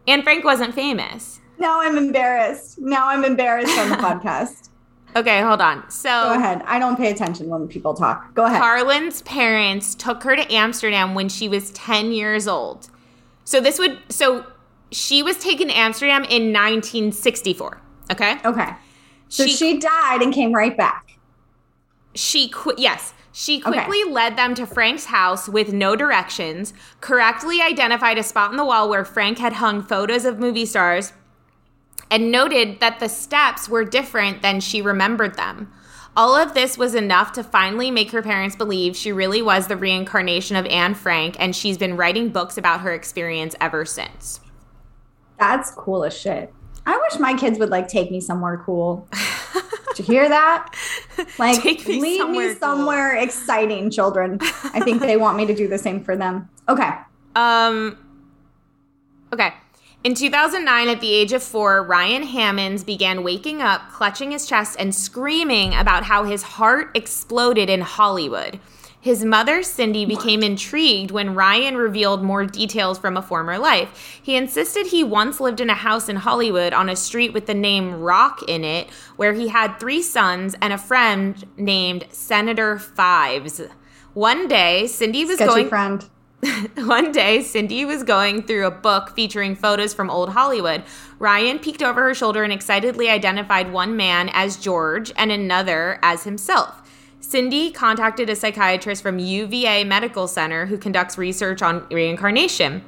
Anne 0.06 0.22
Frank 0.22 0.44
wasn't 0.44 0.74
famous. 0.74 1.39
Now 1.60 1.82
I'm 1.82 1.98
embarrassed. 1.98 2.78
Now 2.78 3.08
I'm 3.08 3.24
embarrassed 3.24 3.78
on 3.78 3.90
the 3.90 3.96
podcast. 3.96 4.70
Okay, 5.14 5.42
hold 5.42 5.60
on. 5.60 5.88
So 5.90 6.08
go 6.08 6.34
ahead. 6.34 6.62
I 6.66 6.78
don't 6.78 6.96
pay 6.96 7.10
attention 7.10 7.48
when 7.48 7.68
people 7.68 7.94
talk. 7.94 8.34
Go 8.34 8.46
ahead. 8.46 8.62
Karlén's 8.62 9.22
parents 9.22 9.94
took 9.94 10.22
her 10.22 10.34
to 10.36 10.52
Amsterdam 10.52 11.14
when 11.14 11.28
she 11.28 11.48
was 11.48 11.70
10 11.72 12.12
years 12.12 12.48
old. 12.48 12.88
So 13.44 13.60
this 13.60 13.78
would 13.78 13.98
so 14.08 14.46
she 14.90 15.22
was 15.22 15.38
taken 15.38 15.68
to 15.68 15.76
Amsterdam 15.76 16.22
in 16.24 16.52
1964. 16.52 17.80
Okay. 18.10 18.38
Okay. 18.44 18.70
So 19.28 19.46
she, 19.46 19.52
she 19.52 19.78
died 19.78 20.22
and 20.22 20.32
came 20.32 20.52
right 20.52 20.76
back. 20.76 21.18
She 22.14 22.48
quit. 22.48 22.78
Yes. 22.78 23.12
She 23.32 23.60
quickly 23.60 24.02
okay. 24.02 24.10
led 24.10 24.36
them 24.36 24.54
to 24.56 24.66
Frank's 24.66 25.04
house 25.04 25.48
with 25.48 25.72
no 25.72 25.94
directions, 25.94 26.74
correctly 27.00 27.60
identified 27.62 28.18
a 28.18 28.24
spot 28.24 28.50
on 28.50 28.56
the 28.56 28.64
wall 28.64 28.88
where 28.88 29.04
Frank 29.04 29.38
had 29.38 29.54
hung 29.54 29.82
photos 29.82 30.24
of 30.24 30.40
movie 30.40 30.66
stars, 30.66 31.12
and 32.10 32.30
noted 32.30 32.80
that 32.80 33.00
the 33.00 33.08
steps 33.08 33.68
were 33.68 33.84
different 33.84 34.42
than 34.42 34.60
she 34.60 34.82
remembered 34.82 35.36
them. 35.36 35.72
All 36.16 36.34
of 36.34 36.54
this 36.54 36.76
was 36.76 36.94
enough 36.94 37.32
to 37.32 37.44
finally 37.44 37.90
make 37.90 38.10
her 38.10 38.22
parents 38.22 38.56
believe 38.56 38.96
she 38.96 39.12
really 39.12 39.40
was 39.40 39.68
the 39.68 39.76
reincarnation 39.76 40.56
of 40.56 40.66
Anne 40.66 40.94
Frank, 40.94 41.36
and 41.38 41.54
she's 41.54 41.78
been 41.78 41.96
writing 41.96 42.30
books 42.30 42.58
about 42.58 42.80
her 42.80 42.92
experience 42.92 43.54
ever 43.60 43.84
since. 43.84 44.40
That's 45.38 45.70
cool 45.70 46.04
as 46.04 46.16
shit. 46.16 46.52
I 46.84 46.96
wish 46.96 47.20
my 47.20 47.34
kids 47.34 47.58
would 47.58 47.70
like 47.70 47.86
take 47.88 48.10
me 48.10 48.20
somewhere 48.20 48.60
cool. 48.64 49.08
Did 49.94 50.08
you 50.08 50.14
hear 50.14 50.28
that? 50.28 50.74
Like, 51.38 51.62
me 51.64 52.00
lead 52.00 52.18
somewhere 52.18 52.48
me 52.48 52.54
somewhere 52.54 53.14
cool. 53.14 53.24
exciting, 53.24 53.90
children. 53.90 54.38
I 54.40 54.80
think 54.80 55.00
they 55.02 55.18
want 55.18 55.36
me 55.36 55.44
to 55.46 55.54
do 55.54 55.68
the 55.68 55.76
same 55.76 56.02
for 56.02 56.16
them. 56.16 56.48
Okay. 56.68 56.90
Um. 57.36 57.96
Okay. 59.32 59.52
In 60.02 60.14
2009, 60.14 60.88
at 60.88 61.02
the 61.02 61.12
age 61.12 61.34
of 61.34 61.42
four, 61.42 61.82
Ryan 61.82 62.22
Hammonds 62.22 62.82
began 62.84 63.22
waking 63.22 63.60
up, 63.60 63.90
clutching 63.92 64.30
his 64.30 64.46
chest, 64.46 64.76
and 64.78 64.94
screaming 64.94 65.74
about 65.74 66.04
how 66.04 66.24
his 66.24 66.42
heart 66.42 66.90
exploded 66.94 67.68
in 67.68 67.82
Hollywood. 67.82 68.58
His 68.98 69.24
mother, 69.24 69.62
Cindy, 69.62 70.06
became 70.06 70.42
intrigued 70.42 71.10
when 71.10 71.34
Ryan 71.34 71.76
revealed 71.76 72.22
more 72.22 72.46
details 72.46 72.98
from 72.98 73.18
a 73.18 73.22
former 73.22 73.58
life. 73.58 74.20
He 74.22 74.36
insisted 74.36 74.86
he 74.86 75.04
once 75.04 75.38
lived 75.38 75.60
in 75.60 75.68
a 75.68 75.74
house 75.74 76.08
in 76.08 76.16
Hollywood 76.16 76.72
on 76.72 76.88
a 76.88 76.96
street 76.96 77.34
with 77.34 77.44
the 77.44 77.54
name 77.54 78.00
Rock 78.00 78.42
in 78.48 78.64
it, 78.64 78.88
where 79.16 79.34
he 79.34 79.48
had 79.48 79.78
three 79.78 80.02
sons 80.02 80.54
and 80.62 80.72
a 80.72 80.78
friend 80.78 81.46
named 81.58 82.06
Senator 82.10 82.78
Fives. 82.78 83.60
One 84.14 84.48
day, 84.48 84.86
Cindy 84.86 85.26
was 85.26 85.36
Sketchy 85.36 85.50
going. 85.50 85.68
friend 85.68 86.10
One 86.76 87.12
day, 87.12 87.42
Cindy 87.42 87.84
was 87.84 88.02
going 88.02 88.42
through 88.42 88.66
a 88.66 88.70
book 88.70 89.14
featuring 89.14 89.54
photos 89.54 89.92
from 89.92 90.08
old 90.08 90.30
Hollywood. 90.30 90.84
Ryan 91.18 91.58
peeked 91.58 91.82
over 91.82 92.02
her 92.02 92.14
shoulder 92.14 92.42
and 92.42 92.52
excitedly 92.52 93.10
identified 93.10 93.72
one 93.72 93.96
man 93.96 94.30
as 94.32 94.56
George 94.56 95.12
and 95.16 95.30
another 95.30 95.98
as 96.02 96.24
himself. 96.24 96.80
Cindy 97.20 97.70
contacted 97.70 98.30
a 98.30 98.36
psychiatrist 98.36 99.02
from 99.02 99.18
UVA 99.18 99.84
Medical 99.84 100.26
Center 100.26 100.66
who 100.66 100.78
conducts 100.78 101.18
research 101.18 101.60
on 101.60 101.86
reincarnation. 101.90 102.82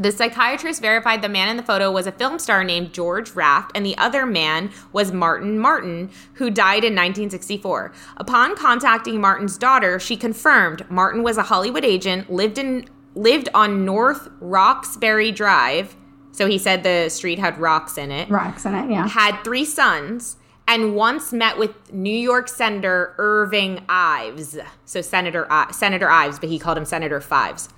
The 0.00 0.12
psychiatrist 0.12 0.80
verified 0.80 1.22
the 1.22 1.28
man 1.28 1.48
in 1.48 1.56
the 1.56 1.62
photo 1.62 1.90
was 1.90 2.06
a 2.06 2.12
film 2.12 2.38
star 2.38 2.62
named 2.62 2.92
George 2.92 3.32
Raft, 3.32 3.72
and 3.74 3.84
the 3.84 3.96
other 3.98 4.24
man 4.26 4.70
was 4.92 5.10
Martin 5.12 5.58
Martyn, 5.58 6.10
who 6.34 6.50
died 6.50 6.84
in 6.84 6.94
1964. 6.94 7.92
Upon 8.16 8.54
contacting 8.56 9.20
Martin's 9.20 9.58
daughter, 9.58 9.98
she 9.98 10.16
confirmed 10.16 10.88
Martin 10.88 11.22
was 11.22 11.36
a 11.36 11.42
Hollywood 11.44 11.84
agent, 11.84 12.30
lived 12.30 12.58
in 12.58 12.88
lived 13.14 13.48
on 13.52 13.84
North 13.84 14.28
Roxbury 14.40 15.32
Drive. 15.32 15.96
So 16.30 16.46
he 16.46 16.56
said 16.58 16.84
the 16.84 17.08
street 17.08 17.40
had 17.40 17.58
rocks 17.58 17.98
in 17.98 18.12
it. 18.12 18.28
Rocks 18.30 18.64
in 18.64 18.74
it, 18.76 18.88
yeah. 18.88 19.08
Had 19.08 19.42
three 19.42 19.64
sons 19.64 20.36
and 20.68 20.94
once 20.94 21.32
met 21.32 21.58
with 21.58 21.92
New 21.92 22.16
York 22.16 22.46
Senator 22.46 23.14
Irving 23.18 23.84
Ives. 23.88 24.56
So 24.84 25.00
Senator 25.00 25.48
I- 25.50 25.72
Senator 25.72 26.08
Ives, 26.08 26.38
but 26.38 26.48
he 26.50 26.58
called 26.60 26.78
him 26.78 26.84
Senator 26.84 27.20
Fives. 27.20 27.70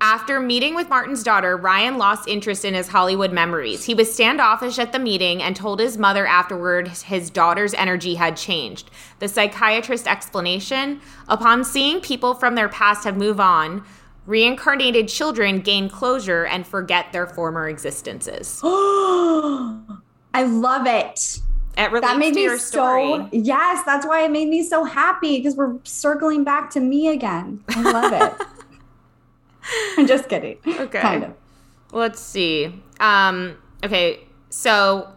After 0.00 0.40
meeting 0.40 0.74
with 0.74 0.90
Martin's 0.90 1.22
daughter, 1.22 1.56
Ryan 1.56 1.96
lost 1.96 2.28
interest 2.28 2.66
in 2.66 2.74
his 2.74 2.88
Hollywood 2.88 3.32
memories. 3.32 3.84
He 3.84 3.94
was 3.94 4.12
standoffish 4.12 4.78
at 4.78 4.92
the 4.92 4.98
meeting 4.98 5.42
and 5.42 5.56
told 5.56 5.80
his 5.80 5.96
mother 5.96 6.26
afterward 6.26 6.88
his 6.88 7.30
daughter's 7.30 7.72
energy 7.72 8.16
had 8.16 8.36
changed. 8.36 8.90
The 9.20 9.28
psychiatrist's 9.28 10.06
explanation 10.06 11.00
upon 11.28 11.64
seeing 11.64 12.00
people 12.00 12.34
from 12.34 12.56
their 12.56 12.68
past 12.68 13.04
have 13.04 13.16
moved 13.16 13.40
on, 13.40 13.84
reincarnated 14.26 15.08
children 15.08 15.60
gain 15.60 15.88
closure 15.88 16.44
and 16.44 16.66
forget 16.66 17.12
their 17.12 17.26
former 17.26 17.66
existences. 17.66 18.60
I 18.64 20.42
love 20.44 20.86
it. 20.86 21.40
It 21.78 21.90
that 22.00 22.18
made 22.18 22.34
me 22.34 22.56
so 22.56 23.28
yes 23.32 23.84
that's 23.84 24.06
why 24.06 24.24
it 24.24 24.30
made 24.30 24.48
me 24.48 24.62
so 24.62 24.84
happy 24.84 25.36
because 25.36 25.56
we're 25.56 25.74
circling 25.84 26.42
back 26.42 26.70
to 26.70 26.80
me 26.80 27.08
again 27.08 27.62
i 27.68 27.82
love 27.82 28.12
it 28.14 28.46
I'm 29.98 30.06
just 30.06 30.28
kidding. 30.28 30.58
Okay. 30.66 31.00
Kind 31.00 31.24
of. 31.24 31.34
Let's 31.92 32.20
see. 32.20 32.82
Um, 33.00 33.56
okay, 33.84 34.20
so 34.50 35.12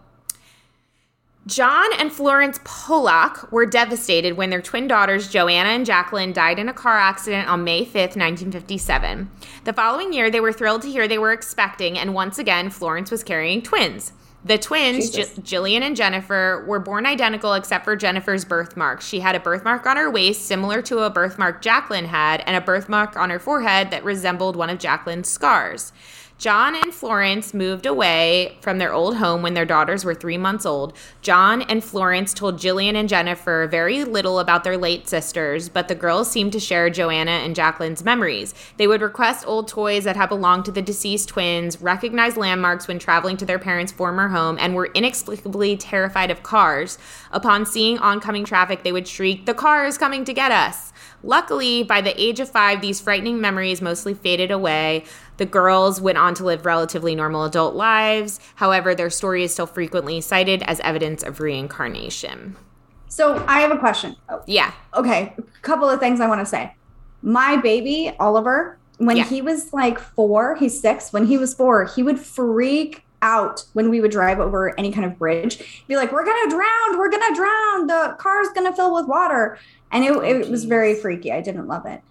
John 1.49 1.87
and 1.97 2.11
Florence 2.11 2.59
Pollock 2.63 3.51
were 3.51 3.65
devastated 3.65 4.37
when 4.37 4.51
their 4.51 4.61
twin 4.61 4.87
daughters, 4.87 5.29
Joanna 5.29 5.69
and 5.69 5.85
Jacqueline, 5.85 6.31
died 6.31 6.59
in 6.59 6.69
a 6.69 6.73
car 6.73 6.97
accident 6.97 7.49
on 7.49 7.63
May 7.63 7.83
5th, 7.83 8.15
1957. 8.15 9.31
The 9.63 9.73
following 9.73 10.13
year, 10.13 10.29
they 10.29 10.39
were 10.39 10.53
thrilled 10.53 10.83
to 10.83 10.91
hear 10.91 11.07
they 11.07 11.17
were 11.17 11.31
expecting, 11.31 11.97
and 11.97 12.13
once 12.13 12.37
again, 12.37 12.69
Florence 12.69 13.09
was 13.09 13.23
carrying 13.23 13.63
twins. 13.63 14.13
The 14.45 14.57
twins, 14.57 15.09
J- 15.09 15.23
Jillian 15.23 15.81
and 15.81 15.95
Jennifer, 15.95 16.63
were 16.65 16.79
born 16.79 17.05
identical 17.05 17.53
except 17.53 17.83
for 17.83 17.95
Jennifer's 17.95 18.45
birthmark. 18.45 19.01
She 19.01 19.19
had 19.19 19.35
a 19.35 19.39
birthmark 19.39 19.85
on 19.85 19.97
her 19.97 20.09
waist 20.09 20.45
similar 20.45 20.81
to 20.83 20.99
a 20.99 21.09
birthmark 21.09 21.61
Jacqueline 21.61 22.05
had, 22.05 22.41
and 22.45 22.55
a 22.55 22.61
birthmark 22.61 23.17
on 23.17 23.29
her 23.29 23.39
forehead 23.39 23.91
that 23.91 24.03
resembled 24.03 24.55
one 24.55 24.69
of 24.69 24.79
Jacqueline's 24.79 25.29
scars. 25.29 25.91
John 26.39 26.73
and 26.73 26.93
Florence 26.93 27.53
moved 27.53 27.85
away 27.85 28.57
from 28.61 28.77
their 28.77 28.93
old 28.93 29.17
home 29.17 29.41
when 29.41 29.55
their 29.55 29.65
daughters 29.65 30.05
were 30.05 30.15
three 30.15 30.37
months 30.37 30.65
old. 30.65 30.93
John 31.21 31.61
and 31.63 31.83
Florence 31.83 32.33
told 32.33 32.57
Jillian 32.57 32.95
and 32.95 33.09
Jennifer 33.09 33.67
very 33.69 34.05
little 34.05 34.39
about 34.39 34.63
their 34.63 34.77
late 34.77 35.09
sisters, 35.09 35.67
but 35.67 35.89
the 35.89 35.95
girls 35.95 36.31
seemed 36.31 36.53
to 36.53 36.59
share 36.61 36.89
Joanna 36.89 37.31
and 37.31 37.57
Jacqueline's 37.57 38.05
memories. 38.05 38.53
They 38.77 38.87
would 38.87 39.01
request 39.01 39.45
old 39.45 39.67
toys 39.67 40.05
that 40.05 40.15
had 40.15 40.29
belonged 40.29 40.63
to 40.65 40.71
the 40.71 40.81
deceased 40.81 41.27
twins, 41.27 41.81
recognize 41.81 42.37
landmarks 42.37 42.87
when 42.87 42.99
traveling 42.99 43.35
to 43.35 43.45
their 43.45 43.59
parents' 43.59 43.91
former 43.91 44.29
home, 44.29 44.57
and 44.61 44.75
were 44.75 44.91
inexplicably 44.93 45.75
terrified 45.75 46.31
of 46.31 46.41
cars. 46.41 46.97
Upon 47.31 47.65
seeing 47.65 47.97
oncoming 47.99 48.45
traffic, 48.45 48.83
they 48.83 48.93
would 48.93 49.09
shriek, 49.09 49.45
The 49.45 49.53
car 49.53 49.85
is 49.85 49.97
coming 49.97 50.23
to 50.23 50.33
get 50.33 50.53
us! 50.53 50.88
Luckily, 51.23 51.83
by 51.83 52.01
the 52.01 52.19
age 52.21 52.39
of 52.39 52.49
five, 52.49 52.81
these 52.81 53.01
frightening 53.01 53.41
memories 53.41 53.81
mostly 53.81 54.13
faded 54.13 54.51
away. 54.51 55.03
The 55.37 55.45
girls 55.45 55.99
went 55.99 56.17
on 56.17 56.33
to 56.35 56.45
live 56.45 56.65
relatively 56.65 57.15
normal 57.15 57.43
adult 57.43 57.75
lives. 57.75 58.39
However, 58.55 58.95
their 58.95 59.09
story 59.09 59.43
is 59.43 59.53
still 59.53 59.65
frequently 59.65 60.21
cited 60.21 60.63
as 60.63 60.79
evidence 60.81 61.23
of 61.23 61.39
reincarnation. 61.39 62.55
So, 63.07 63.43
I 63.47 63.61
have 63.61 63.71
a 63.71 63.77
question. 63.77 64.15
Yeah. 64.45 64.73
Okay. 64.93 65.33
A 65.37 65.61
couple 65.61 65.89
of 65.89 65.99
things 65.99 66.21
I 66.21 66.27
want 66.27 66.41
to 66.41 66.45
say. 66.45 66.75
My 67.21 67.57
baby, 67.57 68.15
Oliver, 68.19 68.77
when 68.97 69.17
yeah. 69.17 69.25
he 69.25 69.41
was 69.41 69.73
like 69.73 69.99
four, 69.99 70.55
he's 70.55 70.79
six. 70.79 71.11
When 71.11 71.25
he 71.25 71.37
was 71.37 71.53
four, 71.53 71.85
he 71.85 72.03
would 72.03 72.19
freak 72.19 73.03
out 73.21 73.65
when 73.73 73.89
we 73.89 73.99
would 73.99 74.11
drive 74.11 74.39
over 74.39 74.77
any 74.79 74.91
kind 74.91 75.05
of 75.05 75.17
bridge. 75.17 75.83
Be 75.87 75.95
like, 75.95 76.11
"We're 76.11 76.25
gonna 76.25 76.49
drown! 76.49 76.97
We're 76.97 77.09
gonna 77.09 77.35
drown! 77.35 77.87
The 77.87 78.15
car's 78.17 78.47
gonna 78.55 78.73
fill 78.73 78.93
with 78.93 79.07
water!" 79.07 79.57
And 79.91 80.03
it, 80.03 80.11
it 80.23 80.49
was 80.49 80.65
very 80.65 80.95
freaky. 80.95 81.31
I 81.31 81.41
didn't 81.41 81.67
love 81.67 81.85
it. 81.85 82.01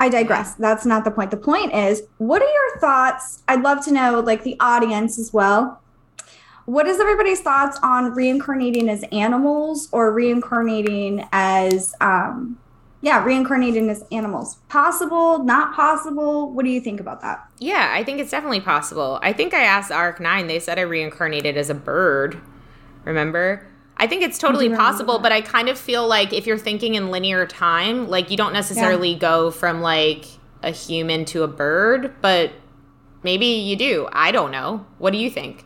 I 0.00 0.08
digress. 0.08 0.54
That's 0.54 0.86
not 0.86 1.04
the 1.04 1.10
point. 1.10 1.30
The 1.30 1.36
point 1.36 1.74
is, 1.74 2.02
what 2.18 2.40
are 2.40 2.48
your 2.48 2.78
thoughts? 2.78 3.42
I'd 3.48 3.62
love 3.62 3.84
to 3.84 3.92
know, 3.92 4.20
like 4.20 4.44
the 4.44 4.56
audience 4.60 5.18
as 5.18 5.32
well. 5.32 5.82
What 6.66 6.86
is 6.86 7.00
everybody's 7.00 7.40
thoughts 7.40 7.78
on 7.82 8.12
reincarnating 8.12 8.88
as 8.88 9.02
animals 9.10 9.88
or 9.90 10.12
reincarnating 10.12 11.26
as, 11.32 11.94
um, 12.00 12.58
yeah, 13.00 13.24
reincarnating 13.24 13.88
as 13.88 14.04
animals? 14.12 14.56
Possible, 14.68 15.42
not 15.42 15.74
possible? 15.74 16.52
What 16.52 16.64
do 16.64 16.70
you 16.70 16.80
think 16.80 17.00
about 17.00 17.22
that? 17.22 17.48
Yeah, 17.58 17.90
I 17.94 18.04
think 18.04 18.20
it's 18.20 18.30
definitely 18.30 18.60
possible. 18.60 19.18
I 19.22 19.32
think 19.32 19.54
I 19.54 19.62
asked 19.62 19.90
Arc 19.90 20.20
9, 20.20 20.46
they 20.46 20.60
said 20.60 20.78
I 20.78 20.82
reincarnated 20.82 21.56
as 21.56 21.70
a 21.70 21.74
bird. 21.74 22.40
Remember? 23.04 23.66
I 23.98 24.06
think 24.06 24.22
it's 24.22 24.38
totally 24.38 24.68
possible, 24.68 25.18
but 25.18 25.32
I 25.32 25.40
kind 25.40 25.68
of 25.68 25.76
feel 25.76 26.06
like 26.06 26.32
if 26.32 26.46
you're 26.46 26.58
thinking 26.58 26.94
in 26.94 27.10
linear 27.10 27.46
time, 27.46 28.08
like 28.08 28.30
you 28.30 28.36
don't 28.36 28.52
necessarily 28.52 29.12
yeah. 29.12 29.18
go 29.18 29.50
from 29.50 29.80
like 29.80 30.24
a 30.62 30.70
human 30.70 31.24
to 31.26 31.42
a 31.42 31.48
bird, 31.48 32.14
but 32.20 32.52
maybe 33.24 33.46
you 33.46 33.74
do. 33.74 34.08
I 34.12 34.30
don't 34.30 34.52
know. 34.52 34.86
What 34.98 35.12
do 35.12 35.18
you 35.18 35.30
think? 35.30 35.64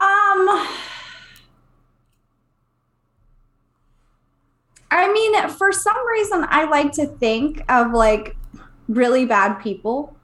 Um 0.00 0.68
I 4.92 5.10
mean, 5.12 5.48
for 5.48 5.72
some 5.72 6.06
reason 6.08 6.44
I 6.48 6.64
like 6.64 6.92
to 6.92 7.06
think 7.06 7.62
of 7.70 7.92
like 7.92 8.36
really 8.88 9.24
bad 9.24 9.54
people 9.54 10.14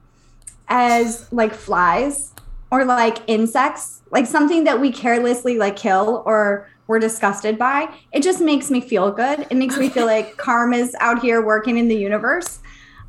as 0.67 1.31
like 1.31 1.53
flies 1.53 2.33
or 2.71 2.85
like 2.85 3.17
insects, 3.27 4.01
like 4.11 4.25
something 4.25 4.63
that 4.65 4.79
we 4.79 4.91
carelessly 4.91 5.57
like 5.57 5.75
kill 5.75 6.23
or 6.25 6.67
we're 6.87 6.99
disgusted 6.99 7.57
by. 7.57 7.93
It 8.11 8.23
just 8.23 8.41
makes 8.41 8.71
me 8.71 8.81
feel 8.81 9.11
good. 9.11 9.45
It 9.49 9.55
makes 9.55 9.77
me 9.77 9.89
feel 9.89 10.05
like 10.15 10.37
karma's 10.37 10.95
out 10.99 11.19
here 11.21 11.45
working 11.45 11.77
in 11.77 11.87
the 11.87 11.97
universe. 11.97 12.59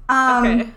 Um, 0.08 0.46
okay. 0.46 0.70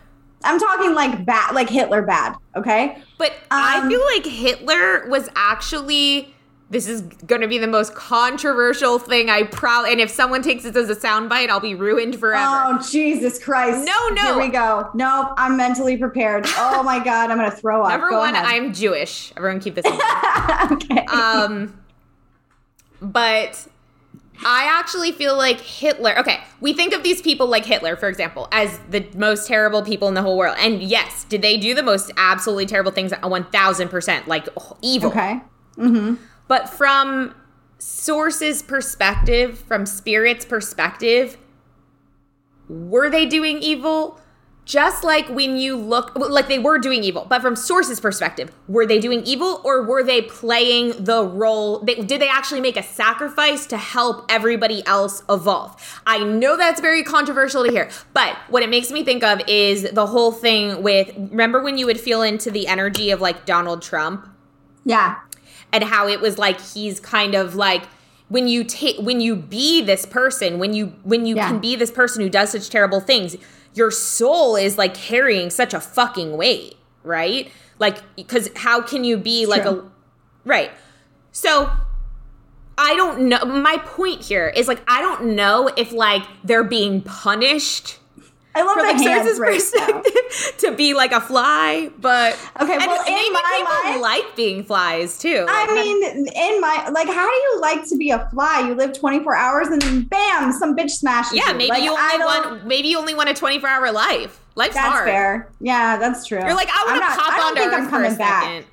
I'm 0.43 0.59
talking 0.59 0.93
like 0.95 1.25
bad, 1.25 1.53
like 1.53 1.69
Hitler 1.69 2.01
bad. 2.01 2.35
Okay. 2.55 2.97
But 3.17 3.31
um, 3.31 3.37
I 3.51 3.87
feel 3.87 4.03
like 4.15 4.25
Hitler 4.25 5.07
was 5.09 5.29
actually 5.35 6.33
this 6.71 6.87
is 6.87 7.01
going 7.01 7.41
to 7.41 7.49
be 7.49 7.57
the 7.57 7.67
most 7.67 7.93
controversial 7.93 8.97
thing. 8.97 9.29
I 9.29 9.43
probably, 9.43 9.91
and 9.91 9.99
if 9.99 10.09
someone 10.09 10.41
takes 10.41 10.63
this 10.63 10.73
as 10.77 10.89
a 10.89 10.95
soundbite, 10.95 11.49
I'll 11.49 11.59
be 11.59 11.75
ruined 11.75 12.17
forever. 12.17 12.63
Oh, 12.65 12.81
Jesus 12.89 13.43
Christ. 13.43 13.85
No, 13.85 14.09
no. 14.15 14.21
Here 14.21 14.39
we 14.39 14.47
go. 14.47 14.89
Nope, 14.93 15.33
I'm 15.37 15.57
mentally 15.57 15.97
prepared. 15.97 16.47
Oh 16.63 16.83
my 16.83 17.03
God, 17.03 17.29
I'm 17.31 17.37
going 17.37 17.49
to 17.49 17.55
throw 17.55 17.81
up. 17.83 17.89
Number 17.89 18.09
go 18.09 18.19
one, 18.19 18.33
ahead. 18.33 18.45
I'm 18.45 18.73
Jewish. 18.73 19.33
Everyone 19.35 19.59
keep 19.59 19.75
this 19.75 19.85
in 19.85 19.97
mind. 19.97 20.71
okay. 20.71 21.05
Um, 21.05 21.79
but 23.01 23.67
I 24.45 24.69
actually 24.79 25.11
feel 25.11 25.35
like 25.35 25.59
Hitler. 25.59 26.17
Okay, 26.19 26.39
we 26.61 26.73
think 26.73 26.93
of 26.93 27.03
these 27.03 27.21
people 27.21 27.47
like 27.47 27.65
Hitler, 27.65 27.95
for 27.95 28.07
example, 28.07 28.47
as 28.51 28.79
the 28.89 29.05
most 29.15 29.47
terrible 29.47 29.81
people 29.81 30.07
in 30.07 30.13
the 30.13 30.21
whole 30.21 30.37
world. 30.37 30.55
And 30.59 30.81
yes, 30.81 31.25
did 31.25 31.41
they 31.41 31.57
do 31.57 31.73
the 31.73 31.83
most 31.83 32.11
absolutely 32.15 32.67
terrible 32.67 32.91
things? 32.91 33.11
One 33.21 33.45
thousand 33.45 33.89
percent, 33.89 34.27
like 34.27 34.47
evil. 34.81 35.09
Okay. 35.09 35.41
Mm-hmm. 35.77 36.15
But 36.51 36.67
from 36.67 37.33
source's 37.77 38.61
perspective, 38.61 39.57
from 39.57 39.85
spirit's 39.85 40.43
perspective, 40.43 41.37
were 42.67 43.09
they 43.09 43.25
doing 43.25 43.59
evil? 43.59 44.19
Just 44.65 45.05
like 45.05 45.29
when 45.29 45.55
you 45.55 45.77
look, 45.77 46.13
like 46.17 46.49
they 46.49 46.59
were 46.59 46.77
doing 46.77 47.05
evil, 47.05 47.25
but 47.29 47.41
from 47.41 47.55
source's 47.55 48.01
perspective, 48.01 48.51
were 48.67 48.85
they 48.85 48.99
doing 48.99 49.23
evil 49.23 49.61
or 49.63 49.85
were 49.85 50.03
they 50.03 50.23
playing 50.23 51.05
the 51.05 51.23
role? 51.23 51.79
They, 51.85 51.95
did 51.95 52.19
they 52.19 52.27
actually 52.27 52.59
make 52.59 52.75
a 52.75 52.83
sacrifice 52.83 53.65
to 53.67 53.77
help 53.77 54.25
everybody 54.27 54.85
else 54.85 55.23
evolve? 55.29 56.01
I 56.05 56.21
know 56.21 56.57
that's 56.57 56.81
very 56.81 57.01
controversial 57.01 57.63
to 57.63 57.71
hear, 57.71 57.89
but 58.11 58.35
what 58.49 58.61
it 58.61 58.69
makes 58.69 58.91
me 58.91 59.05
think 59.05 59.23
of 59.23 59.39
is 59.47 59.89
the 59.91 60.05
whole 60.05 60.33
thing 60.33 60.83
with 60.83 61.15
remember 61.15 61.63
when 61.63 61.77
you 61.77 61.85
would 61.85 61.97
feel 61.97 62.21
into 62.21 62.51
the 62.51 62.67
energy 62.67 63.09
of 63.09 63.21
like 63.21 63.45
Donald 63.45 63.81
Trump? 63.81 64.27
Yeah 64.83 65.15
and 65.73 65.83
how 65.83 66.07
it 66.07 66.21
was 66.21 66.37
like 66.37 66.59
he's 66.59 66.99
kind 66.99 67.35
of 67.35 67.55
like 67.55 67.83
when 68.29 68.47
you 68.47 68.63
take 68.63 68.97
when 68.99 69.19
you 69.19 69.35
be 69.35 69.81
this 69.81 70.05
person 70.05 70.59
when 70.59 70.73
you 70.73 70.93
when 71.03 71.25
you 71.25 71.35
yeah. 71.35 71.49
can 71.49 71.59
be 71.59 71.75
this 71.75 71.91
person 71.91 72.21
who 72.21 72.29
does 72.29 72.51
such 72.51 72.69
terrible 72.69 72.99
things 72.99 73.35
your 73.73 73.91
soul 73.91 74.55
is 74.55 74.77
like 74.77 74.93
carrying 74.93 75.49
such 75.49 75.73
a 75.73 75.79
fucking 75.79 76.35
weight 76.37 76.77
right 77.03 77.51
like 77.79 77.97
because 78.15 78.49
how 78.55 78.81
can 78.81 79.03
you 79.03 79.17
be 79.17 79.41
it's 79.41 79.49
like 79.49 79.63
true. 79.63 79.79
a 80.45 80.49
right 80.49 80.71
so 81.31 81.69
i 82.77 82.95
don't 82.95 83.19
know 83.19 83.43
my 83.45 83.77
point 83.85 84.21
here 84.23 84.47
is 84.55 84.67
like 84.67 84.81
i 84.87 85.01
don't 85.01 85.23
know 85.35 85.69
if 85.75 85.91
like 85.91 86.23
they're 86.43 86.63
being 86.63 87.01
punished 87.01 87.99
I 88.53 88.63
love 88.63 88.75
the 88.75 89.03
hands 89.03 89.39
perspective 89.39 90.57
to 90.57 90.71
be 90.73 90.93
like 90.93 91.11
a 91.11 91.21
fly, 91.21 91.89
but 91.99 92.33
okay. 92.61 92.77
Well, 92.77 93.07
in 93.07 93.13
maybe 93.13 93.29
my 93.29 93.53
people 93.57 93.91
mind, 93.91 94.01
like 94.01 94.35
being 94.35 94.63
flies 94.63 95.17
too. 95.17 95.45
I 95.47 95.65
like, 95.65 95.85
mean, 95.85 96.27
in 96.27 96.61
my 96.61 96.89
like, 96.89 97.07
how 97.07 97.27
do 97.27 97.35
you 97.35 97.59
like 97.61 97.87
to 97.87 97.97
be 97.97 98.11
a 98.11 98.27
fly? 98.29 98.67
You 98.67 98.75
live 98.75 98.97
twenty 98.97 99.23
four 99.23 99.35
hours 99.35 99.67
and 99.67 99.81
then 99.81 100.03
bam, 100.03 100.51
some 100.51 100.75
bitch 100.75 100.91
smashes. 100.91 101.33
Yeah, 101.33 101.51
you. 101.51 101.57
maybe 101.57 101.69
like, 101.69 101.83
you 101.83 101.91
only 101.97 102.17
want 102.17 102.65
maybe 102.65 102.89
you 102.89 102.97
only 102.97 103.13
want 103.13 103.29
a 103.29 103.33
twenty 103.33 103.59
four 103.59 103.69
hour 103.69 103.91
life. 103.91 104.41
Life's 104.55 104.73
that's 104.73 104.87
hard. 104.87 105.07
fair. 105.07 105.49
Yeah, 105.61 105.97
that's 105.97 106.25
true. 106.25 106.39
You're 106.39 106.53
like, 106.53 106.69
I 106.69 106.85
want 106.85 107.01
to 107.01 107.21
pop 107.21 107.45
onto 107.45 107.61
Earth 107.61 107.73
I'm 107.73 107.89
coming 107.89 108.15
back. 108.17 108.43
Second. 108.43 108.65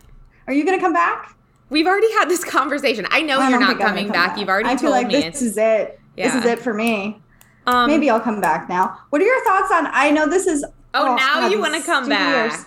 Are 0.49 0.53
you 0.53 0.65
gonna 0.65 0.81
come 0.81 0.93
back? 0.93 1.37
We've 1.71 1.87
already 1.87 2.11
had 2.15 2.29
this 2.29 2.43
conversation. 2.57 3.07
I 3.11 3.23
know 3.23 3.39
I 3.39 3.51
you're 3.51 3.61
not 3.61 3.79
coming 3.79 4.09
back. 4.09 4.31
back. 4.31 4.39
You've 4.39 4.49
already 4.49 4.71
I 4.71 4.77
feel 4.77 4.91
told 4.91 4.93
like 4.93 5.07
me. 5.07 5.21
This 5.21 5.43
is 5.43 5.57
it. 5.57 6.01
Yeah. 6.17 6.35
This 6.35 6.45
is 6.45 6.51
it 6.51 6.59
for 6.59 6.75
me. 6.75 7.21
Um, 7.69 7.87
Maybe 7.91 8.09
I'll 8.09 8.19
come 8.19 8.41
back 8.41 8.67
now. 8.67 8.99
What 9.11 9.21
are 9.21 9.27
your 9.27 9.45
thoughts 9.45 9.71
on? 9.71 9.89
I 9.89 10.11
know 10.11 10.27
this 10.27 10.47
is. 10.47 10.65
Oh, 10.95 11.13
oh 11.13 11.17
now 11.17 11.35
God, 11.35 11.53
you 11.53 11.61
want 11.61 11.75
to 11.75 11.83
come 11.83 12.09
back. 12.09 12.67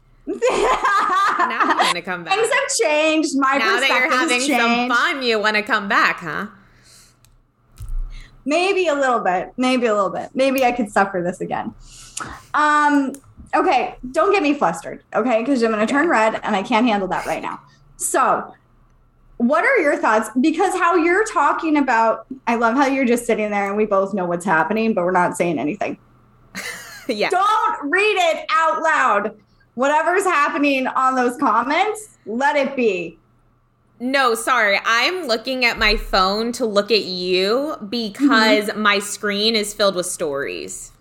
now 0.26 0.34
you 0.34 1.76
want 1.76 1.94
to 1.96 2.02
come 2.02 2.24
back. 2.24 2.34
Things 2.34 2.52
have 2.52 2.90
changed. 2.90 3.38
My 3.38 3.58
now 3.58 3.78
that 3.78 3.88
you're 3.88 4.10
having 4.10 4.40
some 4.40 4.88
fun, 4.88 5.22
you 5.22 5.38
want 5.38 5.54
to 5.54 5.62
come 5.62 5.86
back, 5.86 6.16
huh? 6.16 6.48
Maybe 8.44 8.88
a 8.88 8.94
little 8.94 9.20
bit. 9.20 9.52
Maybe 9.56 9.86
a 9.86 9.94
little 9.94 10.10
bit. 10.10 10.30
Maybe 10.34 10.64
I 10.64 10.72
could 10.72 10.90
suffer 10.90 11.22
this 11.24 11.40
again. 11.40 11.72
Um. 12.52 13.12
Okay, 13.54 13.96
don't 14.10 14.32
get 14.32 14.42
me 14.42 14.54
flustered, 14.54 15.02
okay? 15.14 15.40
Because 15.40 15.62
I'm 15.62 15.72
going 15.72 15.84
to 15.84 15.92
turn 15.92 16.08
red, 16.08 16.40
and 16.42 16.54
I 16.54 16.62
can't 16.62 16.86
handle 16.86 17.08
that 17.08 17.26
right 17.26 17.42
now. 17.42 17.60
So, 17.96 18.54
what 19.40 19.64
are 19.64 19.78
your 19.78 19.96
thoughts? 19.96 20.28
Because 20.38 20.74
how 20.74 20.96
you're 20.96 21.24
talking 21.24 21.78
about, 21.78 22.26
I 22.46 22.56
love 22.56 22.74
how 22.74 22.86
you're 22.86 23.06
just 23.06 23.24
sitting 23.24 23.50
there 23.50 23.68
and 23.68 23.76
we 23.76 23.86
both 23.86 24.12
know 24.12 24.26
what's 24.26 24.44
happening, 24.44 24.92
but 24.92 25.02
we're 25.02 25.12
not 25.12 25.34
saying 25.34 25.58
anything. 25.58 25.96
yeah. 27.08 27.30
Don't 27.30 27.90
read 27.90 28.16
it 28.18 28.44
out 28.50 28.82
loud. 28.82 29.34
Whatever's 29.76 30.24
happening 30.24 30.86
on 30.88 31.14
those 31.14 31.38
comments, 31.38 32.18
let 32.26 32.54
it 32.54 32.76
be. 32.76 33.18
No, 33.98 34.34
sorry. 34.34 34.78
I'm 34.84 35.26
looking 35.26 35.64
at 35.64 35.78
my 35.78 35.96
phone 35.96 36.52
to 36.52 36.66
look 36.66 36.90
at 36.90 37.04
you 37.04 37.76
because 37.88 38.66
mm-hmm. 38.66 38.82
my 38.82 38.98
screen 38.98 39.56
is 39.56 39.72
filled 39.72 39.94
with 39.94 40.04
stories. 40.04 40.92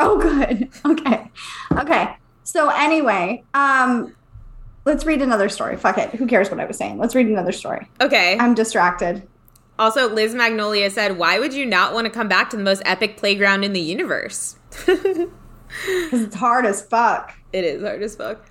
Oh, 0.00 0.20
good. 0.20 0.68
Okay. 0.84 1.30
Okay. 1.78 2.16
So 2.42 2.70
anyway, 2.70 3.44
um, 3.54 4.16
Let's 4.84 5.04
read 5.04 5.22
another 5.22 5.48
story. 5.48 5.76
Fuck 5.76 5.98
it. 5.98 6.10
Who 6.10 6.26
cares 6.26 6.50
what 6.50 6.60
I 6.60 6.66
was 6.66 6.76
saying? 6.76 6.98
Let's 6.98 7.14
read 7.14 7.26
another 7.26 7.52
story. 7.52 7.88
Okay. 8.00 8.36
I'm 8.38 8.54
distracted. 8.54 9.26
Also, 9.78 10.08
Liz 10.08 10.34
Magnolia 10.34 10.90
said, 10.90 11.18
Why 11.18 11.38
would 11.38 11.54
you 11.54 11.66
not 11.66 11.94
want 11.94 12.06
to 12.06 12.10
come 12.10 12.28
back 12.28 12.50
to 12.50 12.56
the 12.56 12.62
most 12.62 12.82
epic 12.84 13.16
playground 13.16 13.64
in 13.64 13.72
the 13.72 13.80
universe? 13.80 14.56
Because 15.86 16.22
it's 16.22 16.36
hard 16.36 16.66
as 16.66 16.82
fuck. 16.82 17.34
It 17.52 17.64
is 17.64 17.82
hard 17.82 18.02
as 18.02 18.16
fuck. 18.16 18.46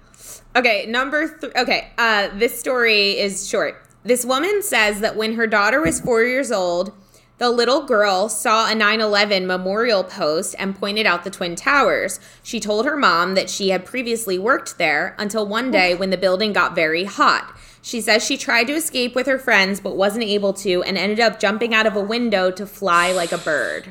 Okay, 0.55 0.85
number 0.87 1.27
three. 1.27 1.51
Okay, 1.55 1.91
uh, 1.97 2.29
this 2.37 2.59
story 2.59 3.17
is 3.17 3.47
short. 3.47 3.81
This 4.03 4.25
woman 4.25 4.61
says 4.61 4.99
that 4.99 5.15
when 5.15 5.35
her 5.35 5.47
daughter 5.47 5.81
was 5.81 6.01
four 6.01 6.23
years 6.23 6.51
old, 6.51 6.91
the 7.39 7.49
little 7.49 7.83
girl 7.83 8.29
saw 8.29 8.69
a 8.69 8.75
9 8.75 9.01
11 9.01 9.47
memorial 9.47 10.03
post 10.03 10.55
and 10.59 10.77
pointed 10.77 11.05
out 11.05 11.23
the 11.23 11.31
Twin 11.31 11.55
Towers. 11.55 12.19
She 12.43 12.59
told 12.59 12.85
her 12.85 12.95
mom 12.95 13.33
that 13.35 13.49
she 13.49 13.69
had 13.69 13.85
previously 13.85 14.37
worked 14.37 14.77
there 14.77 15.15
until 15.17 15.45
one 15.47 15.71
day 15.71 15.95
when 15.95 16.11
the 16.11 16.17
building 16.17 16.53
got 16.53 16.75
very 16.75 17.05
hot. 17.05 17.57
She 17.81 18.01
says 18.01 18.23
she 18.23 18.37
tried 18.37 18.65
to 18.65 18.73
escape 18.73 19.15
with 19.15 19.27
her 19.27 19.39
friends 19.39 19.79
but 19.79 19.97
wasn't 19.97 20.23
able 20.25 20.53
to 20.53 20.83
and 20.83 20.97
ended 20.97 21.19
up 21.19 21.39
jumping 21.39 21.73
out 21.73 21.87
of 21.87 21.95
a 21.95 22.01
window 22.01 22.51
to 22.51 22.65
fly 22.65 23.11
like 23.11 23.31
a 23.31 23.37
bird. 23.37 23.89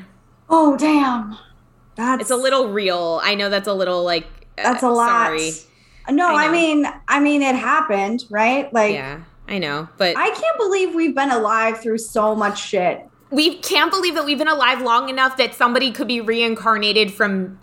Oh, 0.49 0.77
damn. 0.77 1.37
That's 1.95 2.21
It's 2.21 2.31
a 2.31 2.35
little 2.35 2.69
real. 2.69 3.19
I 3.23 3.35
know 3.35 3.49
that's 3.49 3.67
a 3.67 3.73
little 3.73 4.03
like 4.03 4.25
uh, 4.57 4.63
That's 4.63 4.83
a 4.83 4.89
lot. 4.89 5.27
Sorry. 5.27 5.51
No, 6.09 6.33
I, 6.33 6.47
I 6.47 6.51
mean 6.51 6.85
I 7.07 7.19
mean 7.19 7.41
it 7.41 7.55
happened, 7.55 8.23
right? 8.29 8.73
Like 8.73 8.93
Yeah. 8.93 9.21
I 9.47 9.59
know, 9.59 9.89
but 9.97 10.17
I 10.17 10.29
can't 10.29 10.57
believe 10.57 10.95
we've 10.95 11.13
been 11.13 11.29
alive 11.29 11.81
through 11.81 11.97
so 11.97 12.33
much 12.33 12.61
shit 12.61 13.05
we 13.33 13.57
can't 13.57 13.91
believe 13.91 14.15
that 14.15 14.25
we've 14.25 14.37
been 14.37 14.47
alive 14.47 14.81
long 14.81 15.09
enough 15.09 15.37
that 15.37 15.53
somebody 15.55 15.91
could 15.91 16.07
be 16.07 16.21
reincarnated 16.21 17.11
from 17.11 17.59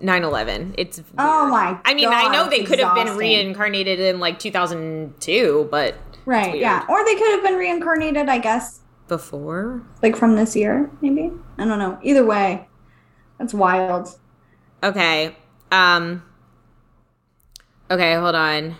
9-11 0.00 0.74
it's 0.78 0.98
weird. 0.98 1.06
oh 1.18 1.46
my 1.48 1.72
god. 1.72 1.80
i 1.84 1.94
mean 1.94 2.10
God, 2.10 2.26
i 2.26 2.32
know 2.32 2.50
they 2.50 2.64
could 2.64 2.80
have 2.80 2.94
been 2.94 3.16
reincarnated 3.16 4.00
in 4.00 4.18
like 4.18 4.38
2002 4.40 5.68
but 5.70 5.94
right 6.26 6.58
yeah 6.58 6.84
or 6.88 7.04
they 7.04 7.14
could 7.14 7.30
have 7.30 7.42
been 7.42 7.54
reincarnated 7.54 8.28
i 8.28 8.38
guess 8.38 8.80
before 9.06 9.80
like 10.02 10.16
from 10.16 10.34
this 10.34 10.56
year 10.56 10.90
maybe 11.00 11.30
i 11.58 11.64
don't 11.64 11.78
know 11.78 11.98
either 12.02 12.24
way 12.24 12.66
That's 13.38 13.54
wild. 13.54 14.08
Okay. 14.82 15.36
Um 15.70 16.22
Okay, 17.90 18.14
hold 18.14 18.34
on 18.34 18.76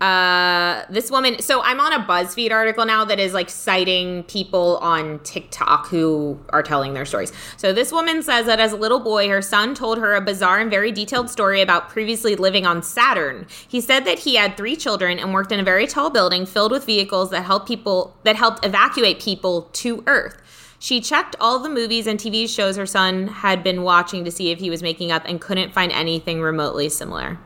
uh 0.00 0.84
this 0.90 1.10
woman 1.10 1.40
so 1.40 1.62
i'm 1.62 1.80
on 1.80 1.90
a 1.90 2.04
buzzfeed 2.04 2.52
article 2.52 2.84
now 2.84 3.02
that 3.02 3.18
is 3.18 3.32
like 3.32 3.48
citing 3.48 4.22
people 4.24 4.76
on 4.82 5.18
tiktok 5.20 5.86
who 5.86 6.38
are 6.50 6.62
telling 6.62 6.92
their 6.92 7.06
stories 7.06 7.32
so 7.56 7.72
this 7.72 7.90
woman 7.90 8.22
says 8.22 8.44
that 8.44 8.60
as 8.60 8.72
a 8.72 8.76
little 8.76 9.00
boy 9.00 9.26
her 9.26 9.40
son 9.40 9.74
told 9.74 9.96
her 9.96 10.14
a 10.14 10.20
bizarre 10.20 10.60
and 10.60 10.70
very 10.70 10.92
detailed 10.92 11.30
story 11.30 11.62
about 11.62 11.88
previously 11.88 12.36
living 12.36 12.66
on 12.66 12.82
saturn 12.82 13.46
he 13.66 13.80
said 13.80 14.04
that 14.04 14.18
he 14.18 14.34
had 14.34 14.54
three 14.54 14.76
children 14.76 15.18
and 15.18 15.32
worked 15.32 15.50
in 15.50 15.58
a 15.58 15.64
very 15.64 15.86
tall 15.86 16.10
building 16.10 16.44
filled 16.44 16.72
with 16.72 16.84
vehicles 16.84 17.30
that 17.30 17.46
helped 17.46 17.66
people 17.66 18.14
that 18.22 18.36
helped 18.36 18.66
evacuate 18.66 19.18
people 19.18 19.62
to 19.72 20.04
earth 20.06 20.42
she 20.78 21.00
checked 21.00 21.36
all 21.40 21.58
the 21.58 21.70
movies 21.70 22.06
and 22.06 22.20
TV 22.20 22.46
shows 22.46 22.76
her 22.76 22.84
son 22.84 23.28
had 23.28 23.64
been 23.64 23.82
watching 23.82 24.26
to 24.26 24.30
see 24.30 24.50
if 24.50 24.58
he 24.58 24.68
was 24.68 24.82
making 24.82 25.10
up 25.10 25.24
and 25.26 25.40
couldn't 25.40 25.72
find 25.72 25.90
anything 25.90 26.42
remotely 26.42 26.90
similar. 26.90 27.38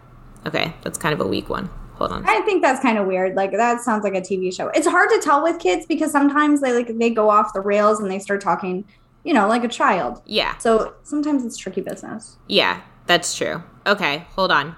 Okay, 0.44 0.74
that's 0.82 0.98
kind 0.98 1.14
of 1.14 1.20
a 1.20 1.26
weak 1.26 1.48
one. 1.48 1.70
Hold 2.00 2.12
on. 2.12 2.24
I 2.26 2.40
think 2.40 2.62
that's 2.62 2.80
kind 2.80 2.96
of 2.96 3.06
weird. 3.06 3.36
Like 3.36 3.52
that 3.52 3.82
sounds 3.82 4.04
like 4.04 4.14
a 4.14 4.22
TV 4.22 4.54
show. 4.54 4.68
It's 4.68 4.86
hard 4.86 5.10
to 5.10 5.18
tell 5.18 5.42
with 5.42 5.58
kids 5.58 5.84
because 5.84 6.10
sometimes 6.10 6.62
they 6.62 6.72
like 6.72 6.96
they 6.96 7.10
go 7.10 7.28
off 7.28 7.52
the 7.52 7.60
rails 7.60 8.00
and 8.00 8.10
they 8.10 8.18
start 8.18 8.40
talking, 8.40 8.86
you 9.22 9.34
know, 9.34 9.46
like 9.46 9.64
a 9.64 9.68
child. 9.68 10.22
Yeah. 10.24 10.56
So 10.56 10.94
sometimes 11.02 11.44
it's 11.44 11.58
tricky 11.58 11.82
business. 11.82 12.38
Yeah, 12.46 12.80
that's 13.04 13.36
true. 13.36 13.62
Okay, 13.86 14.24
hold 14.30 14.50
on. 14.50 14.76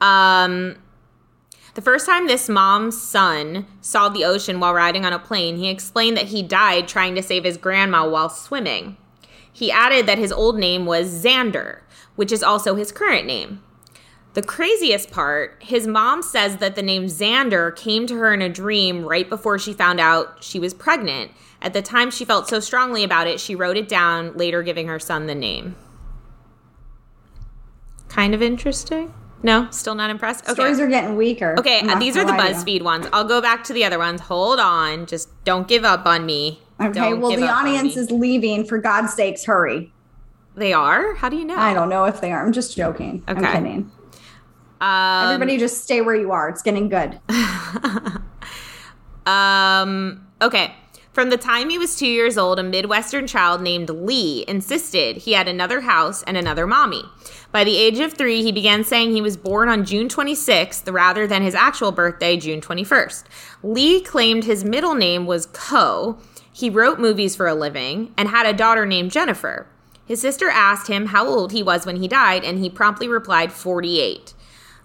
Um 0.00 0.76
the 1.74 1.82
first 1.82 2.06
time 2.06 2.28
this 2.28 2.48
mom's 2.48 3.02
son 3.02 3.66
saw 3.80 4.08
the 4.08 4.24
ocean 4.24 4.60
while 4.60 4.74
riding 4.74 5.04
on 5.04 5.12
a 5.12 5.18
plane, 5.18 5.56
he 5.56 5.68
explained 5.68 6.16
that 6.16 6.26
he 6.26 6.44
died 6.44 6.86
trying 6.86 7.16
to 7.16 7.22
save 7.22 7.42
his 7.42 7.56
grandma 7.56 8.08
while 8.08 8.28
swimming. 8.28 8.96
He 9.52 9.72
added 9.72 10.06
that 10.06 10.18
his 10.18 10.30
old 10.30 10.56
name 10.56 10.86
was 10.86 11.24
Xander, 11.24 11.80
which 12.14 12.30
is 12.30 12.44
also 12.44 12.76
his 12.76 12.92
current 12.92 13.26
name. 13.26 13.60
The 14.34 14.42
craziest 14.42 15.10
part, 15.10 15.60
his 15.60 15.86
mom 15.86 16.22
says 16.22 16.58
that 16.58 16.76
the 16.76 16.82
name 16.82 17.06
Xander 17.06 17.74
came 17.74 18.06
to 18.06 18.16
her 18.16 18.32
in 18.32 18.42
a 18.42 18.48
dream 18.48 19.04
right 19.04 19.28
before 19.28 19.58
she 19.58 19.72
found 19.72 20.00
out 20.00 20.44
she 20.44 20.60
was 20.60 20.74
pregnant. 20.74 21.32
At 21.60 21.72
the 21.72 21.82
time, 21.82 22.10
she 22.10 22.24
felt 22.24 22.48
so 22.48 22.60
strongly 22.60 23.02
about 23.02 23.26
it, 23.26 23.40
she 23.40 23.54
wrote 23.54 23.76
it 23.76 23.88
down, 23.88 24.36
later 24.36 24.62
giving 24.62 24.86
her 24.86 25.00
son 25.00 25.26
the 25.26 25.34
name. 25.34 25.74
Kind 28.08 28.34
of 28.34 28.42
interesting. 28.42 29.12
No, 29.42 29.68
still 29.70 29.94
not 29.94 30.10
impressed. 30.10 30.44
Okay. 30.44 30.54
Stories 30.54 30.80
are 30.80 30.88
getting 30.88 31.16
weaker. 31.16 31.54
Okay, 31.58 31.80
uh, 31.80 31.98
these 31.98 32.16
are 32.16 32.24
the 32.24 32.32
BuzzFeed 32.32 32.82
ones. 32.82 33.06
I'll 33.12 33.24
go 33.24 33.40
back 33.40 33.64
to 33.64 33.72
the 33.72 33.84
other 33.84 33.98
ones. 33.98 34.20
Hold 34.22 34.58
on. 34.58 35.06
Just 35.06 35.28
don't 35.44 35.68
give 35.68 35.84
up 35.84 36.06
on 36.06 36.26
me. 36.26 36.60
Okay, 36.80 36.92
don't 36.92 37.20
well, 37.20 37.36
the 37.36 37.48
audience 37.48 37.96
is 37.96 38.10
leaving. 38.10 38.64
For 38.64 38.78
God's 38.78 39.14
sakes, 39.14 39.44
hurry. 39.44 39.92
They 40.56 40.72
are? 40.72 41.14
How 41.14 41.28
do 41.28 41.36
you 41.36 41.44
know? 41.44 41.56
I 41.56 41.72
don't 41.72 41.88
know 41.88 42.04
if 42.04 42.20
they 42.20 42.32
are. 42.32 42.44
I'm 42.44 42.52
just 42.52 42.76
joking. 42.76 43.22
Okay. 43.28 43.44
I'm 43.44 43.64
kidding. 43.64 43.92
Um, 44.80 45.34
Everybody 45.34 45.58
just 45.58 45.82
stay 45.84 46.00
where 46.00 46.14
you 46.14 46.32
are. 46.32 46.48
It's 46.48 46.62
getting 46.62 46.88
good. 46.88 47.18
um, 49.26 50.26
okay. 50.40 50.74
From 51.12 51.30
the 51.30 51.36
time 51.36 51.68
he 51.68 51.78
was 51.78 51.96
two 51.96 52.06
years 52.06 52.38
old, 52.38 52.60
a 52.60 52.62
Midwestern 52.62 53.26
child 53.26 53.60
named 53.60 53.90
Lee 53.90 54.44
insisted 54.46 55.16
he 55.16 55.32
had 55.32 55.48
another 55.48 55.80
house 55.80 56.22
and 56.22 56.36
another 56.36 56.64
mommy. 56.64 57.02
By 57.50 57.64
the 57.64 57.76
age 57.76 57.98
of 57.98 58.12
three, 58.12 58.42
he 58.42 58.52
began 58.52 58.84
saying 58.84 59.10
he 59.10 59.20
was 59.20 59.36
born 59.36 59.68
on 59.68 59.84
June 59.84 60.06
26th 60.06 60.92
rather 60.92 61.26
than 61.26 61.42
his 61.42 61.56
actual 61.56 61.90
birthday, 61.90 62.36
June 62.36 62.60
21st. 62.60 63.24
Lee 63.64 64.00
claimed 64.00 64.44
his 64.44 64.64
middle 64.64 64.94
name 64.94 65.26
was 65.26 65.46
Coe. 65.46 66.18
He 66.52 66.70
wrote 66.70 67.00
movies 67.00 67.34
for 67.34 67.48
a 67.48 67.54
living 67.54 68.12
and 68.16 68.28
had 68.28 68.46
a 68.46 68.52
daughter 68.52 68.86
named 68.86 69.10
Jennifer. 69.10 69.66
His 70.06 70.20
sister 70.20 70.48
asked 70.48 70.88
him 70.88 71.06
how 71.06 71.26
old 71.26 71.50
he 71.50 71.62
was 71.62 71.84
when 71.84 71.96
he 71.96 72.06
died, 72.06 72.44
and 72.44 72.58
he 72.58 72.70
promptly 72.70 73.08
replied 73.08 73.52
48. 73.52 74.34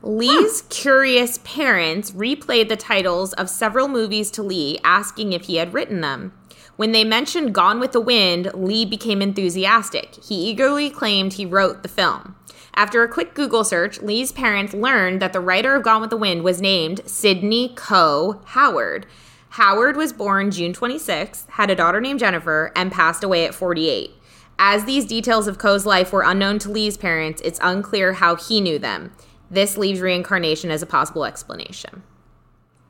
Lee's 0.06 0.64
curious 0.64 1.40
parents 1.46 2.12
replayed 2.12 2.68
the 2.68 2.76
titles 2.76 3.32
of 3.34 3.50
several 3.50 3.88
movies 3.88 4.30
to 4.32 4.44
Lee, 4.44 4.78
asking 4.84 5.32
if 5.32 5.44
he 5.44 5.56
had 5.56 5.74
written 5.74 6.02
them. 6.02 6.34
When 6.76 6.92
they 6.92 7.06
mentioned 7.06 7.56
Gone 7.56 7.80
with 7.80 7.94
the 7.94 8.02
Wind, 8.02 8.52
Lee 8.54 8.84
became 8.84 9.22
enthusiastic. 9.22 10.16
He 10.16 10.50
eagerly 10.50 10.90
claimed 10.90 11.34
he 11.34 11.46
wrote 11.46 11.84
the 11.84 11.90
film. 11.90 12.36
After 12.76 13.02
a 13.02 13.08
quick 13.08 13.34
Google 13.34 13.64
search, 13.64 14.02
Lee's 14.02 14.34
parents 14.34 14.74
learned 14.74 15.22
that 15.22 15.32
the 15.32 15.40
writer 15.40 15.74
of 15.74 15.84
Gone 15.84 16.02
with 16.02 16.10
the 16.10 16.18
Wind 16.18 16.44
was 16.44 16.60
named 16.60 17.00
Sidney 17.06 17.70
Coe 17.74 18.42
Howard. 18.48 19.06
Howard 19.52 19.96
was 19.96 20.12
born 20.12 20.52
June 20.52 20.74
26, 20.74 21.46
had 21.52 21.70
a 21.70 21.76
daughter 21.76 22.02
named 22.02 22.20
Jennifer, 22.20 22.74
and 22.76 22.92
passed 22.92 23.24
away 23.24 23.46
at 23.46 23.56
48. 23.56 24.12
As 24.60 24.84
these 24.84 25.06
details 25.06 25.48
of 25.48 25.58
Coe's 25.58 25.86
life 25.86 26.12
were 26.12 26.24
unknown 26.24 26.60
to 26.60 26.72
Lee's 26.72 26.98
parents, 26.98 27.42
it's 27.46 27.60
unclear 27.64 28.14
how 28.14 28.36
he 28.36 28.60
knew 28.60 28.78
them. 28.78 29.14
This 29.54 29.78
leaves 29.78 30.02
reincarnation 30.02 30.72
as 30.72 30.82
a 30.82 30.88
possible 30.88 31.26
explanation. 31.26 32.02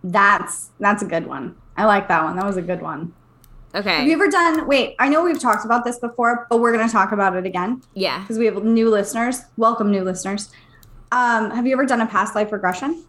That's 0.02 0.70
that's 0.80 1.04
a 1.04 1.06
good 1.06 1.28
one. 1.28 1.56
I 1.76 1.84
like 1.84 2.08
that 2.08 2.24
one. 2.24 2.38
That 2.38 2.46
was 2.46 2.56
a 2.56 2.62
good 2.62 2.82
one. 2.82 3.14
Okay. 3.76 3.98
Have 3.98 4.08
you 4.08 4.14
ever 4.14 4.30
done? 4.30 4.66
Wait, 4.66 4.96
I 4.98 5.10
know 5.10 5.24
we've 5.24 5.40
talked 5.40 5.66
about 5.66 5.84
this 5.84 6.00
before, 6.00 6.48
but 6.50 6.62
we're 6.62 6.72
going 6.72 6.86
to 6.86 6.92
talk 6.92 7.12
about 7.12 7.36
it 7.36 7.46
again. 7.46 7.82
Yeah. 7.96 8.22
Because 8.22 8.38
we 8.38 8.46
have 8.46 8.64
new 8.64 8.90
listeners. 8.90 9.42
Welcome, 9.58 9.92
new 9.92 10.04
listeners. 10.04 10.52
Um, 11.12 11.52
have 11.52 11.68
you 11.68 11.74
ever 11.74 11.86
done 11.86 12.00
a 12.00 12.06
past 12.06 12.34
life 12.34 12.52
regression? 12.52 13.04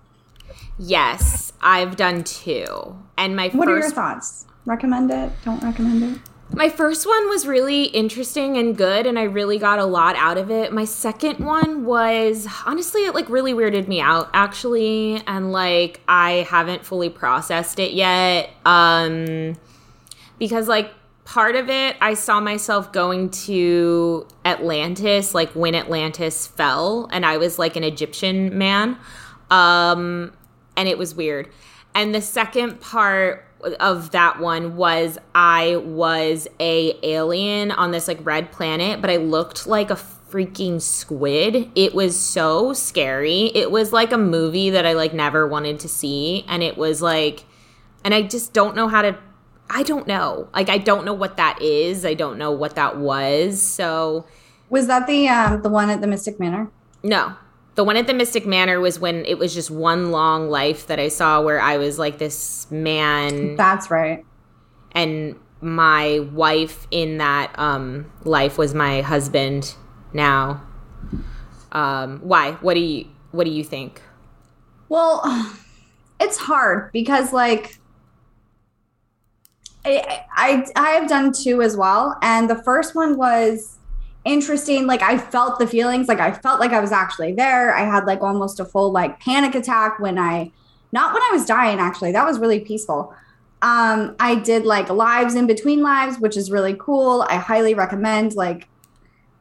Yes, 0.79 1.53
I've 1.61 1.95
done 1.95 2.25
two. 2.25 2.99
And 3.17 3.37
my 3.37 3.51
what 3.51 3.69
first, 3.69 3.69
are 3.69 3.79
your 3.79 3.91
thoughts? 3.91 4.47
Recommend 4.65 5.13
it? 5.13 5.31
Don't 5.45 5.63
recommend 5.63 6.03
it? 6.03 6.21
My 6.53 6.69
first 6.69 7.07
one 7.07 7.29
was 7.29 7.47
really 7.47 7.85
interesting 7.85 8.57
and 8.57 8.77
good, 8.77 9.07
and 9.07 9.19
I 9.19 9.25
really 9.25 9.59
got 9.59 9.79
a 9.79 9.85
lot 9.85 10.15
out 10.17 10.39
of 10.39 10.51
it. 10.51 10.73
My 10.73 10.85
second 10.85 11.45
one 11.45 11.85
was 11.85 12.47
honestly, 12.65 13.03
it 13.03 13.15
like 13.15 13.29
really 13.29 13.53
weirded 13.53 13.89
me 13.89 14.01
out 14.01 14.31
actually, 14.33 15.23
and 15.27 15.53
like 15.53 16.01
I 16.07 16.47
haven't 16.49 16.85
fully 16.85 17.09
processed 17.09 17.79
it 17.79 17.93
yet. 17.93 18.51
Um, 18.65 19.57
because 20.39 20.69
like 20.69 20.93
part 21.25 21.57
of 21.57 21.71
it, 21.71 21.97
I 22.01 22.15
saw 22.15 22.41
myself 22.41 22.93
going 22.93 23.31
to 23.31 24.29
Atlantis, 24.45 25.35
like 25.35 25.51
when 25.57 25.75
Atlantis 25.75 26.47
fell, 26.47 27.09
and 27.11 27.25
I 27.25 27.39
was 27.39 27.59
like 27.59 27.77
an 27.77 27.85
Egyptian 27.85 28.57
man. 28.57 28.99
Um, 29.51 30.33
and 30.77 30.89
it 30.89 30.99
was 30.99 31.15
weird. 31.15 31.49
And 31.95 32.15
the 32.15 32.21
second 32.21 32.81
part 32.81 33.47
of 33.81 34.11
that 34.11 34.41
one 34.41 34.77
was 34.77 35.19
I 35.35 35.77
was 35.77 36.49
a 36.61 36.99
alien 37.03 37.71
on 37.71 37.91
this 37.91 38.09
like 38.09 38.25
red 38.25 38.53
planet, 38.53 39.01
but 39.01 39.11
I 39.11 39.17
looked 39.17 39.67
like 39.67 39.91
a 39.91 39.95
freaking 39.95 40.81
squid. 40.81 41.71
It 41.75 41.95
was 41.95 42.19
so 42.19 42.73
scary. 42.73 43.53
It 43.55 43.71
was 43.71 43.93
like 43.93 44.13
a 44.13 44.19
movie 44.19 44.71
that 44.71 44.85
I 44.85 44.95
like 44.95 45.15
never 45.15 45.47
wanted 45.47 45.79
to 45.81 45.89
see 45.89 46.45
and 46.49 46.63
it 46.63 46.77
was 46.77 47.01
like 47.01 47.45
and 48.05 48.13
I 48.13 48.23
just 48.23 48.53
don't 48.53 48.75
know 48.75 48.89
how 48.89 49.03
to 49.03 49.17
I 49.71 49.83
don't 49.83 50.07
know. 50.07 50.49
Like 50.53 50.69
I 50.69 50.79
don't 50.79 51.05
know 51.05 51.15
what 51.15 51.37
that 51.37 51.63
is. 51.63 52.05
I 52.05 52.15
don't 52.15 52.37
know 52.37 52.51
what 52.51 52.75
that 52.75 52.99
was. 52.99 53.63
So 53.63 54.27
was 54.69 54.89
that 54.89 55.07
the 55.07 55.29
um 55.29 55.63
the 55.63 55.69
one 55.69 55.89
at 55.89 56.01
the 56.01 56.07
Mystic 56.07 56.41
Manor? 56.41 56.71
No. 57.03 57.37
The 57.75 57.85
one 57.85 57.97
at 57.97 58.07
the 58.07 58.15
Mystic 58.15 58.47
Manor 58.47 58.81
was 58.81 59.01
when 59.01 59.25
it 59.25 59.39
was 59.39 59.53
just 59.53 59.71
one 59.71 60.11
long 60.13 60.49
life 60.49 60.87
that 60.87 61.01
I 61.01 61.09
saw 61.09 61.43
where 61.43 61.61
I 61.61 61.77
was 61.77 61.99
like 61.99 62.19
this 62.19 62.71
man. 62.71 63.57
That's 63.57 63.91
right. 63.91 64.25
And 64.93 65.37
my 65.61 66.21
wife 66.33 66.87
in 66.91 67.19
that 67.19 67.59
um, 67.59 68.11
life 68.25 68.59
was 68.59 68.75
my 68.75 69.01
husband 69.01 69.75
now. 70.13 70.63
Um, 71.73 72.21
why? 72.21 72.53
What 72.61 72.75
do 72.75 72.81
you 72.81 73.07
what 73.33 73.45
do 73.45 73.51
you 73.51 73.65
think? 73.65 74.01
Well, 74.89 75.23
it's 76.21 76.39
hard 76.39 76.93
because 76.93 77.33
like 77.33 77.81
I, 79.85 80.25
I 80.37 80.67
I 80.77 80.91
have 80.91 81.09
done 81.09 81.33
two 81.33 81.61
as 81.61 81.77
well, 81.77 82.17
and 82.23 82.49
the 82.49 82.63
first 82.63 82.95
one 82.95 83.17
was 83.17 83.79
interesting. 84.25 84.87
Like 84.87 85.03
I 85.03 85.19
felt 85.19 85.59
the 85.59 85.67
feelings, 85.67 86.09
like 86.09 86.21
I 86.21 86.33
felt 86.33 86.61
like 86.61 86.73
I 86.73 86.81
was 86.81 86.93
actually 86.93 87.33
there. 87.33 87.75
I 87.75 87.85
had 87.85 88.07
like 88.07 88.23
almost 88.23 88.61
a 88.61 88.65
full 88.65 88.91
like 88.93 89.21
panic 89.21 89.55
attack 89.55 89.99
when 90.01 90.19
I, 90.19 90.51
not 90.93 91.13
when 91.13 91.23
I 91.23 91.31
was 91.33 91.45
dying, 91.45 91.79
actually. 91.79 92.13
That 92.13 92.27
was 92.27 92.39
really 92.39 92.61
peaceful. 92.61 93.15
Um, 93.63 94.15
I 94.21 94.35
did 94.35 94.65
like 94.67 94.91
lives 94.91 95.35
in 95.35 95.47
between 95.47 95.83
lives, 95.83 96.19
which 96.19 96.37
is 96.37 96.51
really 96.51 96.77
cool. 96.79 97.27
I 97.29 97.37
highly 97.37 97.75
recommend 97.75 98.35
like 98.35 98.69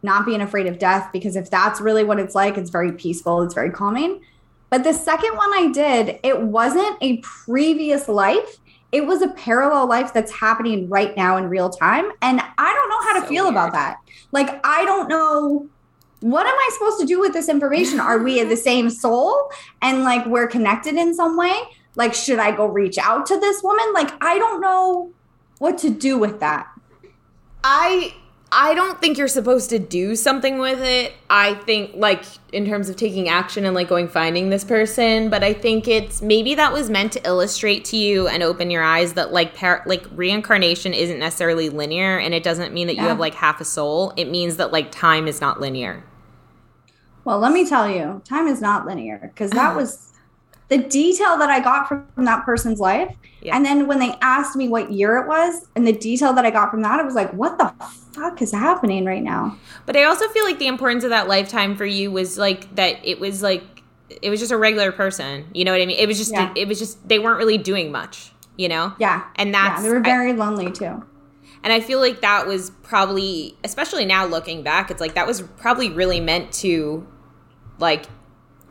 not 0.01 0.25
being 0.25 0.41
afraid 0.41 0.67
of 0.67 0.79
death 0.79 1.09
because 1.11 1.35
if 1.35 1.49
that's 1.49 1.81
really 1.81 2.03
what 2.03 2.19
it's 2.19 2.35
like, 2.35 2.57
it's 2.57 2.69
very 2.69 2.91
peaceful, 2.91 3.41
it's 3.41 3.53
very 3.53 3.69
calming. 3.69 4.21
But 4.69 4.83
the 4.83 4.93
second 4.93 5.35
one 5.35 5.53
I 5.53 5.71
did, 5.71 6.19
it 6.23 6.41
wasn't 6.41 6.97
a 7.01 7.17
previous 7.17 8.07
life 8.07 8.57
it 8.93 9.07
was 9.07 9.23
a 9.23 9.27
parallel 9.29 9.87
life 9.87 10.13
that's 10.13 10.31
happening 10.31 10.87
right 10.87 11.17
now 11.17 11.35
in 11.35 11.49
real 11.49 11.69
time. 11.69 12.11
And 12.21 12.39
I 12.39 12.73
don't 12.73 12.89
know 12.89 13.01
how 13.01 13.13
to 13.15 13.21
so 13.21 13.27
feel 13.27 13.43
weird. 13.45 13.55
about 13.55 13.73
that. 13.73 13.97
Like, 14.31 14.61
I 14.63 14.85
don't 14.85 15.09
know 15.09 15.67
what 16.19 16.45
am 16.45 16.53
I 16.55 16.69
supposed 16.73 17.01
to 17.01 17.05
do 17.05 17.19
with 17.19 17.33
this 17.33 17.49
information? 17.49 17.99
Are 17.99 18.19
we 18.19 18.41
the 18.43 18.55
same 18.69 18.89
soul 18.89 19.51
and 19.81 20.03
like 20.03 20.25
we're 20.25 20.47
connected 20.47 20.93
in 20.93 21.13
some 21.13 21.35
way? 21.35 21.53
Like, 21.95 22.13
should 22.13 22.39
I 22.39 22.51
go 22.51 22.65
reach 22.65 22.97
out 22.97 23.25
to 23.25 23.39
this 23.39 23.61
woman? 23.61 23.85
Like, 23.93 24.11
I 24.23 24.37
don't 24.37 24.61
know 24.61 25.11
what 25.57 25.77
to 25.79 25.89
do 25.89 26.17
with 26.17 26.39
that. 26.39 26.67
I 27.63 28.15
I 28.55 28.75
don't 28.75 29.01
think 29.01 29.17
you're 29.17 29.27
supposed 29.27 29.71
to 29.71 29.79
do 29.79 30.15
something 30.15 30.59
with 30.59 30.79
it. 30.79 31.13
I 31.27 31.55
think 31.55 31.95
like 31.95 32.23
in 32.51 32.67
terms 32.67 32.87
of 32.87 32.95
taking 32.95 33.27
action 33.27 33.65
and 33.65 33.73
like 33.73 33.87
going 33.87 34.07
finding 34.07 34.51
this 34.51 34.63
person, 34.63 35.31
but 35.31 35.43
I 35.43 35.53
think 35.53 35.87
it's 35.87 36.21
maybe 36.21 36.53
that 36.53 36.71
was 36.71 36.87
meant 36.87 37.13
to 37.13 37.27
illustrate 37.27 37.83
to 37.85 37.97
you 37.97 38.27
and 38.27 38.43
open 38.43 38.69
your 38.69 38.83
eyes 38.83 39.13
that 39.13 39.33
like 39.33 39.55
par- 39.55 39.81
like 39.87 40.05
reincarnation 40.13 40.93
isn't 40.93 41.17
necessarily 41.17 41.69
linear 41.69 42.19
and 42.19 42.35
it 42.35 42.43
doesn't 42.43 42.75
mean 42.75 42.85
that 42.87 42.95
yeah. 42.95 43.01
you 43.01 43.07
have 43.07 43.19
like 43.19 43.33
half 43.33 43.59
a 43.59 43.65
soul. 43.65 44.13
It 44.17 44.29
means 44.29 44.57
that 44.57 44.71
like 44.71 44.91
time 44.91 45.27
is 45.27 45.41
not 45.41 45.59
linear. 45.59 46.03
Well, 47.25 47.39
let 47.39 47.53
me 47.53 47.67
tell 47.67 47.89
you, 47.89 48.21
time 48.23 48.47
is 48.47 48.61
not 48.61 48.85
linear 48.85 49.17
because 49.33 49.49
that 49.51 49.75
was 49.75 50.12
the 50.69 50.77
detail 50.77 51.37
that 51.37 51.49
I 51.49 51.59
got 51.59 51.87
from 51.87 52.25
that 52.25 52.45
person's 52.45 52.79
life. 52.79 53.15
Yeah. 53.41 53.55
And 53.55 53.65
then 53.65 53.87
when 53.87 53.99
they 53.99 54.15
asked 54.21 54.55
me 54.55 54.69
what 54.69 54.91
year 54.91 55.17
it 55.17 55.27
was 55.27 55.67
and 55.75 55.85
the 55.85 55.91
detail 55.91 56.33
that 56.33 56.45
I 56.45 56.51
got 56.51 56.71
from 56.71 56.81
that, 56.81 56.99
it 56.99 57.05
was 57.05 57.15
like, 57.15 57.31
what 57.33 57.57
the 57.57 57.73
fuck 58.13 58.41
is 58.41 58.51
happening 58.51 59.05
right 59.05 59.21
now? 59.21 59.57
But 59.85 59.97
I 59.97 60.03
also 60.03 60.27
feel 60.29 60.45
like 60.45 60.59
the 60.59 60.67
importance 60.67 61.03
of 61.03 61.09
that 61.09 61.27
lifetime 61.27 61.75
for 61.75 61.85
you 61.85 62.11
was 62.11 62.37
like 62.37 62.73
that 62.75 63.05
it 63.05 63.19
was 63.19 63.43
like, 63.43 63.63
it 64.21 64.29
was 64.29 64.39
just 64.39 64.51
a 64.51 64.57
regular 64.57 64.91
person. 64.91 65.49
You 65.53 65.65
know 65.65 65.71
what 65.71 65.81
I 65.81 65.85
mean? 65.85 65.97
It 65.99 66.07
was 66.07 66.17
just, 66.17 66.31
yeah. 66.31 66.51
it, 66.51 66.59
it 66.59 66.67
was 66.67 66.79
just, 66.79 67.05
they 67.07 67.19
weren't 67.19 67.37
really 67.37 67.57
doing 67.57 67.91
much, 67.91 68.31
you 68.55 68.69
know? 68.69 68.93
Yeah. 68.99 69.25
And 69.35 69.53
that's, 69.53 69.81
yeah, 69.81 69.89
they 69.89 69.93
were 69.93 70.01
very 70.01 70.31
I, 70.31 70.35
lonely 70.35 70.71
too. 70.71 71.03
And 71.63 71.71
I 71.71 71.79
feel 71.79 71.99
like 71.99 72.21
that 72.21 72.45
was 72.47 72.71
probably, 72.83 73.57
especially 73.63 74.05
now 74.05 74.25
looking 74.25 74.63
back, 74.63 74.91
it's 74.91 75.01
like 75.01 75.15
that 75.15 75.27
was 75.27 75.41
probably 75.41 75.89
really 75.89 76.19
meant 76.19 76.51
to 76.53 77.07
like 77.79 78.05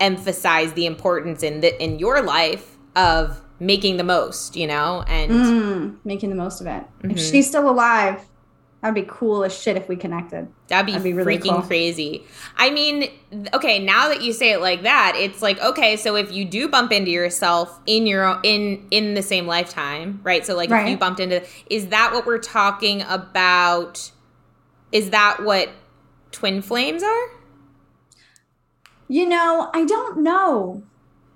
emphasize 0.03 0.73
the 0.75 0.85
importance 0.85 1.43
in 1.43 1.61
the 1.61 1.83
in 1.83 1.99
your 1.99 2.21
life 2.23 2.77
of 2.97 3.41
making 3.59 3.97
the 3.97 4.05
most, 4.05 4.57
you 4.57 4.67
know, 4.67 5.05
and 5.07 5.31
mm, 5.31 5.97
making 6.05 6.29
the 6.31 6.37
most 6.37 6.61
of 6.61 6.67
it. 6.67 6.83
Mm-hmm. 6.83 7.13
If 7.13 7.21
she's 7.21 7.47
still 7.47 7.71
alive, 7.71 8.21
that'd 8.81 8.95
be 8.95 9.09
cool 9.09 9.45
as 9.45 9.57
shit 9.57 9.77
if 9.77 9.89
we 9.89 9.95
connected. 9.95 10.49
That'd 10.67 10.87
be, 10.87 10.93
that'd 10.93 11.05
be 11.05 11.13
really 11.13 11.39
freaking 11.39 11.55
cool. 11.55 11.63
crazy. 11.63 12.25
I 12.57 12.71
mean, 12.71 13.09
okay, 13.55 13.79
now 13.79 14.09
that 14.09 14.21
you 14.21 14.33
say 14.33 14.51
it 14.53 14.61
like 14.61 14.83
that, 14.83 15.15
it's 15.17 15.41
like 15.41 15.61
okay, 15.61 15.97
so 15.97 16.17
if 16.17 16.33
you 16.33 16.45
do 16.45 16.69
bump 16.69 16.93
into 16.93 17.11
yourself 17.11 17.79
in 17.87 18.07
your 18.07 18.41
in 18.43 18.87
in 18.91 19.15
the 19.15 19.23
same 19.23 19.47
lifetime, 19.47 20.21
right? 20.25 20.45
So 20.45 20.57
like 20.57 20.69
right. 20.69 20.85
if 20.85 20.91
you 20.91 20.97
bumped 20.99 21.21
into 21.21 21.43
is 21.71 21.89
that 21.89 22.13
what 22.13 22.27
we're 22.27 22.39
talking 22.39 23.03
about? 23.03 24.11
Is 24.91 25.11
that 25.11 25.43
what 25.43 25.71
twin 26.33 26.61
flames 26.61 27.03
are? 27.03 27.31
You 29.13 29.29
know, 29.29 29.69
I 29.75 29.85
don't 29.85 30.23
know. 30.23 30.83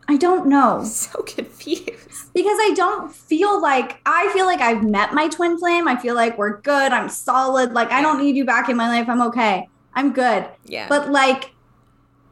I 0.08 0.16
don't 0.16 0.46
know. 0.46 0.82
So 0.86 1.20
confused. 1.22 2.32
Because 2.32 2.58
I 2.58 2.72
don't 2.74 3.14
feel 3.14 3.60
like 3.60 4.00
I 4.06 4.30
feel 4.32 4.46
like 4.46 4.62
I've 4.62 4.82
met 4.82 5.12
my 5.12 5.28
twin 5.28 5.58
flame. 5.58 5.86
I 5.86 5.96
feel 5.96 6.14
like 6.14 6.38
we're 6.38 6.62
good. 6.62 6.92
I'm 6.92 7.10
solid. 7.10 7.74
Like 7.74 7.90
I 7.90 8.00
don't 8.00 8.18
need 8.18 8.34
you 8.34 8.46
back 8.46 8.70
in 8.70 8.78
my 8.78 8.88
life. 8.88 9.10
I'm 9.10 9.20
okay. 9.28 9.68
I'm 9.92 10.14
good. 10.14 10.48
Yeah. 10.64 10.88
But 10.88 11.10
like 11.10 11.52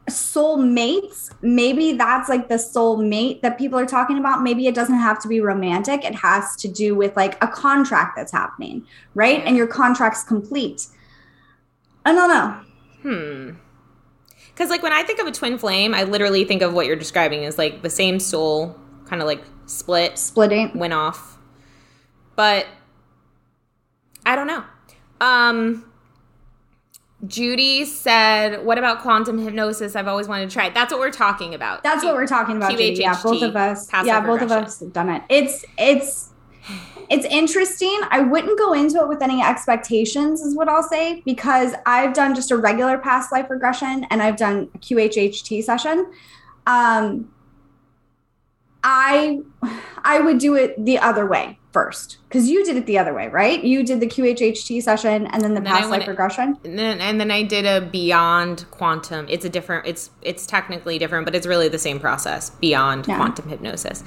soul 0.09 0.57
mates, 0.57 1.31
maybe 1.43 1.93
that's 1.93 2.31
like 2.31 2.49
the 2.49 2.59
soul 2.59 2.97
mate 2.97 3.43
that 3.43 3.59
people 3.59 3.79
are 3.79 3.87
talking 3.87 4.17
about. 4.17 4.43
Maybe 4.43 4.67
it 4.67 4.75
doesn't 4.75 4.99
have 4.99 5.21
to 5.21 5.29
be 5.29 5.43
romantic. 5.43 6.07
It 6.07 6.15
has 6.15 6.57
to 6.57 6.69
do 6.69 6.95
with 6.95 7.15
like 7.17 7.37
a 7.45 7.49
contract 7.49 8.17
that's 8.17 8.33
happening, 8.33 8.87
right? 9.15 9.43
And 9.45 9.59
your 9.59 9.67
contract's 9.67 10.25
complete. 10.25 10.87
I 12.07 12.15
don't 12.15 12.31
know. 12.31 12.61
Hmm. 13.03 13.64
Because 14.55 14.71
like 14.71 14.83
when 14.83 14.93
I 14.93 15.03
think 15.03 15.19
of 15.19 15.27
a 15.27 15.33
twin 15.33 15.59
flame, 15.59 15.95
I 15.95 16.05
literally 16.05 16.45
think 16.45 16.63
of 16.63 16.73
what 16.75 16.87
you're 16.87 16.97
describing 16.97 17.45
as 17.45 17.59
like 17.59 17.83
the 17.83 17.91
same 17.91 18.21
soul, 18.21 18.79
kind 19.07 19.21
of 19.21 19.27
like 19.27 19.43
split, 19.67 20.17
splitting, 20.17 20.71
went 20.79 20.93
off. 20.93 21.39
But 22.37 22.67
I 24.25 24.37
don't 24.37 24.47
know. 24.47 24.65
Um, 25.21 25.85
Judy 27.27 27.85
said, 27.85 28.65
"What 28.65 28.79
about 28.79 29.01
quantum 29.01 29.39
hypnosis? 29.39 29.97
I've 29.97 30.09
always 30.09 30.29
wanted 30.29 30.51
to 30.51 30.55
try 30.55 30.67
it. 30.67 30.75
That's 30.75 30.93
what 30.93 31.01
we're 31.01 31.11
talking 31.11 31.55
about. 31.55 31.83
That's 31.83 32.05
what 32.05 32.15
we're 32.15 32.27
talking 32.27 32.57
about. 32.57 32.71
Judy. 32.71 32.95
Yeah, 32.99 33.21
both 33.21 33.43
of 33.43 33.57
us. 33.57 33.89
Yeah, 34.05 34.21
both 34.21 34.43
of 34.43 34.53
us 34.53 34.81
have 34.81 34.93
done 34.93 35.09
it. 35.09 35.23
It's 35.29 35.65
it's 35.79 36.31
it's 37.11 37.27
interesting. 37.27 38.01
I 38.11 38.21
wouldn't 38.21 38.59
go 38.59 38.73
into 38.73 38.99
it 38.99 39.09
with 39.09 39.23
any 39.23 39.43
expectations, 39.43 40.41
is 40.41 40.57
what 40.57 40.69
I'll 40.69 40.83
say, 40.83 41.23
because 41.25 41.75
I've 41.87 42.15
done 42.15 42.35
just 42.35 42.51
a 42.51 42.57
regular 42.57 42.99
past 42.99 43.33
life 43.33 43.51
regression 43.51 44.07
and 44.11 44.23
I've 44.23 44.37
done 44.37 44.71
a 44.75 44.79
QHHT 44.79 45.63
session. 45.65 46.11
Um, 46.67 47.31
I 48.83 49.41
I 50.05 50.21
would 50.21 50.39
do 50.39 50.55
it 50.55 50.83
the 50.85 50.99
other 50.99 51.27
way 51.27 51.59
first 51.73 52.19
because 52.29 52.49
you 52.49 52.65
did 52.65 52.77
it 52.77 52.87
the 52.87 52.99
other 52.99 53.15
way, 53.15 53.29
right? 53.29 53.65
You 53.65 53.83
did 53.83 54.01
the 54.01 54.07
QHHT 54.07 54.83
session 54.83 55.27
and 55.27 55.43
then 55.43 55.55
the 55.55 55.59
and 55.59 55.67
past 55.67 55.91
life 55.91 56.07
regression, 56.07 56.59
and 56.65 56.79
then, 56.79 57.01
and 57.01 57.19
then 57.19 57.31
I 57.31 57.43
did 57.43 57.65
a 57.65 57.81
beyond 57.81 58.67
quantum. 58.71 59.27
It's 59.29 59.45
a 59.45 59.49
different. 59.49 59.87
It's 59.87 60.11
it's 60.23 60.47
technically 60.47 60.99
different, 60.99 61.25
but 61.25 61.35
it's 61.35 61.47
really 61.47 61.69
the 61.69 61.79
same 61.79 61.99
process. 61.99 62.51
Beyond 62.51 63.09
yeah. 63.09 63.17
quantum 63.17 63.49
hypnosis. 63.49 64.05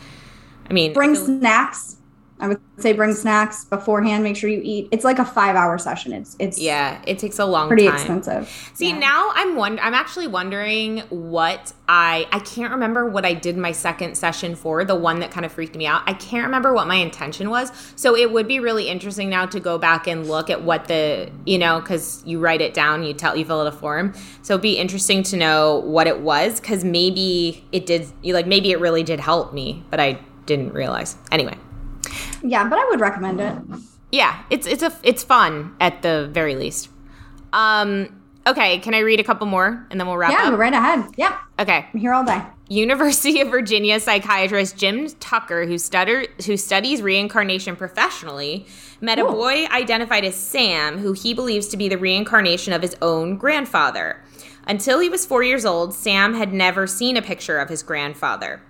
I 0.69 0.73
mean, 0.73 0.93
bring 0.93 1.15
snacks 1.15 1.97
I 2.39 2.47
would 2.49 2.61
say 2.77 2.93
bring 2.93 3.13
snacks 3.13 3.65
beforehand. 3.65 4.23
Make 4.23 4.35
sure 4.35 4.49
you 4.49 4.61
eat. 4.63 4.87
It's 4.91 5.03
like 5.03 5.17
a 5.17 5.25
five 5.25 5.55
hour 5.55 5.77
session. 5.79 6.13
It's 6.13 6.35
it's 6.39 6.59
yeah. 6.59 7.01
It 7.07 7.17
takes 7.17 7.39
a 7.39 7.45
long 7.45 7.63
time. 7.63 7.69
pretty 7.69 7.87
time. 7.87 7.95
expensive. 7.95 8.71
See 8.75 8.89
yeah. 8.89 8.99
now 8.99 9.31
I'm 9.33 9.55
wonder 9.55 9.81
I'm 9.81 9.95
actually 9.95 10.27
wondering 10.27 10.99
what 11.09 11.73
I 11.89 12.27
I 12.31 12.39
can't 12.39 12.71
remember 12.71 13.09
what 13.09 13.25
I 13.25 13.33
did 13.33 13.57
my 13.57 13.71
second 13.71 14.15
session 14.15 14.55
for 14.55 14.85
the 14.85 14.95
one 14.95 15.19
that 15.21 15.31
kind 15.31 15.45
of 15.45 15.51
freaked 15.51 15.75
me 15.75 15.87
out. 15.87 16.03
I 16.05 16.13
can't 16.13 16.45
remember 16.45 16.73
what 16.73 16.87
my 16.87 16.95
intention 16.95 17.49
was. 17.49 17.71
So 17.95 18.15
it 18.15 18.31
would 18.31 18.47
be 18.47 18.59
really 18.59 18.87
interesting 18.87 19.29
now 19.29 19.47
to 19.47 19.59
go 19.59 19.79
back 19.79 20.05
and 20.05 20.27
look 20.27 20.51
at 20.51 20.61
what 20.61 20.87
the 20.87 21.31
you 21.45 21.57
know 21.57 21.79
because 21.79 22.21
you 22.25 22.39
write 22.39 22.61
it 22.61 22.75
down, 22.75 23.03
you 23.03 23.13
tell 23.13 23.35
you 23.35 23.45
fill 23.45 23.61
out 23.61 23.67
a 23.67 23.71
form. 23.71 24.13
So 24.43 24.53
it'd 24.53 24.61
be 24.61 24.77
interesting 24.77 25.23
to 25.23 25.37
know 25.37 25.79
what 25.79 26.05
it 26.05 26.19
was 26.19 26.59
because 26.59 26.83
maybe 26.83 27.65
it 27.71 27.87
did. 27.87 28.07
You 28.21 28.35
like 28.35 28.45
maybe 28.45 28.71
it 28.71 28.79
really 28.79 29.03
did 29.03 29.19
help 29.19 29.53
me, 29.53 29.83
but 29.89 29.99
I 29.99 30.19
didn't 30.45 30.73
realize. 30.73 31.17
Anyway. 31.31 31.57
Yeah, 32.43 32.67
but 32.67 32.79
I 32.79 32.85
would 32.89 32.99
recommend 32.99 33.39
it. 33.39 33.55
Yeah, 34.11 34.43
it's 34.49 34.65
it's 34.67 34.83
a 34.83 34.93
it's 35.03 35.23
fun 35.23 35.75
at 35.79 36.01
the 36.01 36.29
very 36.31 36.55
least. 36.55 36.89
Um, 37.53 38.21
okay, 38.45 38.79
can 38.79 38.93
I 38.93 38.99
read 38.99 39.19
a 39.19 39.23
couple 39.23 39.47
more 39.47 39.85
and 39.89 39.99
then 39.99 40.07
we'll 40.07 40.17
wrap 40.17 40.31
yeah, 40.31 40.43
up? 40.43 40.51
Go 40.51 40.57
right 40.57 40.73
ahead. 40.73 41.05
Yeah. 41.17 41.37
Okay. 41.59 41.87
I'm 41.93 41.99
here 41.99 42.13
all 42.13 42.23
day. 42.23 42.41
University 42.69 43.39
of 43.39 43.49
Virginia 43.49 43.99
psychiatrist 43.99 44.77
Jim 44.77 45.09
Tucker, 45.19 45.65
who 45.65 45.77
stutter, 45.77 46.27
who 46.45 46.57
studies 46.57 47.01
reincarnation 47.01 47.75
professionally, 47.75 48.65
met 48.99 49.19
Ooh. 49.19 49.27
a 49.27 49.31
boy 49.31 49.65
identified 49.67 50.25
as 50.25 50.35
Sam, 50.35 50.97
who 50.97 51.13
he 51.13 51.33
believes 51.33 51.67
to 51.69 51.77
be 51.77 51.87
the 51.87 51.97
reincarnation 51.97 52.73
of 52.73 52.81
his 52.81 52.95
own 53.01 53.37
grandfather. 53.37 54.21
Until 54.65 54.99
he 54.99 55.07
was 55.07 55.25
four 55.25 55.43
years 55.43 55.65
old, 55.65 55.93
Sam 55.93 56.33
had 56.33 56.51
never 56.51 56.87
seen 56.87 57.15
a 57.15 57.21
picture 57.21 57.57
of 57.57 57.69
his 57.69 57.83
grandfather. 57.83 58.61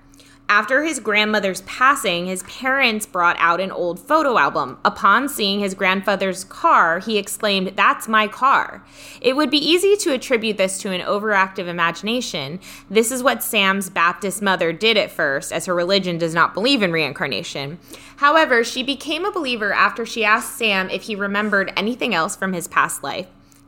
After 0.49 0.83
his 0.83 1.01
grandmother's 1.01 1.59
passing, 1.61 2.27
his 2.27 2.43
parents 2.43 3.05
brought 3.05 3.35
out 3.37 3.59
an 3.59 3.69
old 3.69 3.99
photo 3.99 4.37
album. 4.37 4.77
Upon 4.85 5.27
seeing 5.27 5.59
his 5.59 5.73
grandfather's 5.73 6.45
car, 6.45 6.99
he 6.99 7.17
exclaimed, 7.17 7.73
That's 7.75 8.07
my 8.07 8.29
car. 8.29 8.81
It 9.19 9.35
would 9.35 9.49
be 9.49 9.57
easy 9.57 9.97
to 9.97 10.13
attribute 10.13 10.55
this 10.55 10.77
to 10.79 10.91
an 10.91 11.01
overactive 11.01 11.67
imagination. 11.67 12.61
This 12.89 13.11
is 13.11 13.21
what 13.21 13.43
Sam's 13.43 13.89
Baptist 13.89 14.41
mother 14.41 14.71
did 14.71 14.95
at 14.95 15.11
first, 15.11 15.51
as 15.51 15.65
her 15.65 15.75
religion 15.75 16.17
does 16.17 16.33
not 16.33 16.53
believe 16.53 16.81
in 16.81 16.93
reincarnation. 16.93 17.77
However, 18.15 18.63
she 18.63 18.83
became 18.83 19.25
a 19.25 19.31
believer 19.31 19.73
after 19.73 20.05
she 20.05 20.23
asked 20.23 20.57
Sam 20.57 20.89
if 20.89 21.03
he 21.03 21.15
remembered 21.15 21.73
anything 21.75 22.15
else 22.15 22.37
from 22.37 22.53
his 22.53 22.69
past 22.69 23.03
life. 23.03 23.27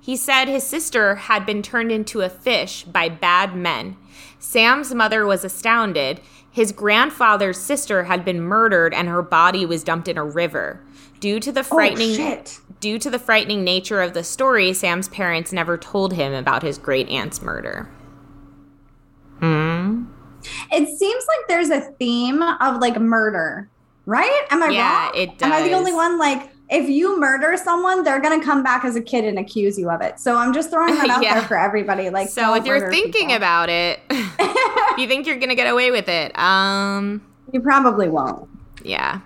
He 0.09 0.17
said 0.17 0.47
his 0.47 0.63
sister 0.63 1.13
had 1.13 1.45
been 1.45 1.61
turned 1.61 1.91
into 1.91 2.21
a 2.21 2.29
fish 2.29 2.83
by 2.83 3.09
bad 3.09 3.55
men. 3.55 3.95
Sam's 4.39 4.91
mother 4.91 5.23
was 5.23 5.45
astounded. 5.45 6.19
His 6.49 6.71
grandfather's 6.71 7.59
sister 7.59 8.05
had 8.05 8.25
been 8.25 8.41
murdered 8.41 8.91
and 8.91 9.07
her 9.07 9.21
body 9.21 9.67
was 9.67 9.83
dumped 9.83 10.07
in 10.07 10.17
a 10.17 10.25
river. 10.25 10.83
Due 11.19 11.39
to 11.41 11.51
the 11.51 11.59
oh, 11.59 11.63
frightening 11.63 12.19
oh, 12.19 12.43
due 12.79 12.97
to 12.97 13.11
the 13.11 13.19
frightening 13.19 13.63
nature 13.63 14.01
of 14.01 14.15
the 14.15 14.23
story, 14.23 14.73
Sam's 14.73 15.09
parents 15.09 15.53
never 15.53 15.77
told 15.77 16.13
him 16.13 16.33
about 16.33 16.63
his 16.63 16.79
great 16.79 17.07
aunt's 17.09 17.43
murder. 17.43 17.87
Hmm. 19.41 20.05
It 20.71 20.87
seems 20.97 21.23
like 21.27 21.47
there's 21.47 21.69
a 21.69 21.81
theme 21.99 22.41
of 22.41 22.81
like 22.81 22.99
murder, 22.99 23.69
right? 24.07 24.41
Am 24.49 24.63
I 24.63 24.69
yeah, 24.69 25.03
wrong? 25.03 25.11
it 25.13 25.37
does. 25.37 25.51
Am 25.51 25.53
I 25.53 25.61
the 25.61 25.75
only 25.75 25.93
one 25.93 26.17
like 26.17 26.49
if 26.69 26.87
you 26.87 27.19
murder 27.19 27.57
someone, 27.57 28.03
they're 28.03 28.21
gonna 28.21 28.43
come 28.43 28.63
back 28.63 28.85
as 28.85 28.95
a 28.95 29.01
kid 29.01 29.25
and 29.25 29.39
accuse 29.39 29.77
you 29.77 29.89
of 29.89 30.01
it. 30.01 30.19
So 30.19 30.35
I'm 30.35 30.53
just 30.53 30.69
throwing 30.69 30.95
that 30.95 31.09
out 31.09 31.23
yeah. 31.23 31.39
there 31.39 31.47
for 31.47 31.57
everybody. 31.57 32.09
Like, 32.09 32.29
so 32.29 32.53
if 32.55 32.65
you're 32.65 32.91
thinking 32.91 33.27
people. 33.27 33.37
about 33.37 33.69
it, 33.69 33.99
you 34.97 35.07
think 35.07 35.25
you're 35.25 35.37
gonna 35.37 35.55
get 35.55 35.67
away 35.67 35.91
with 35.91 36.07
it, 36.07 36.37
um, 36.37 37.21
you 37.51 37.59
probably 37.61 38.09
won't. 38.09 38.47
Yeah. 38.83 39.21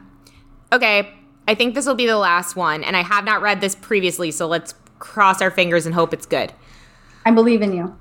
Okay. 0.72 1.14
I 1.48 1.56
think 1.56 1.76
this 1.76 1.86
will 1.86 1.96
be 1.96 2.08
the 2.08 2.18
last 2.18 2.56
one, 2.56 2.84
and 2.84 2.96
I 2.96 3.02
have 3.02 3.26
not 3.26 3.42
read 3.42 3.60
this 3.60 3.76
previously, 3.76 4.32
so 4.32 4.48
let's 4.48 4.74
cross 5.00 5.42
our 5.42 5.52
fingers 5.52 5.86
and 5.86 5.94
hope 5.94 6.14
it's 6.14 6.26
good. 6.26 6.54
I 7.26 7.32
believe 7.32 7.62
in 7.62 7.74
you. 7.74 7.98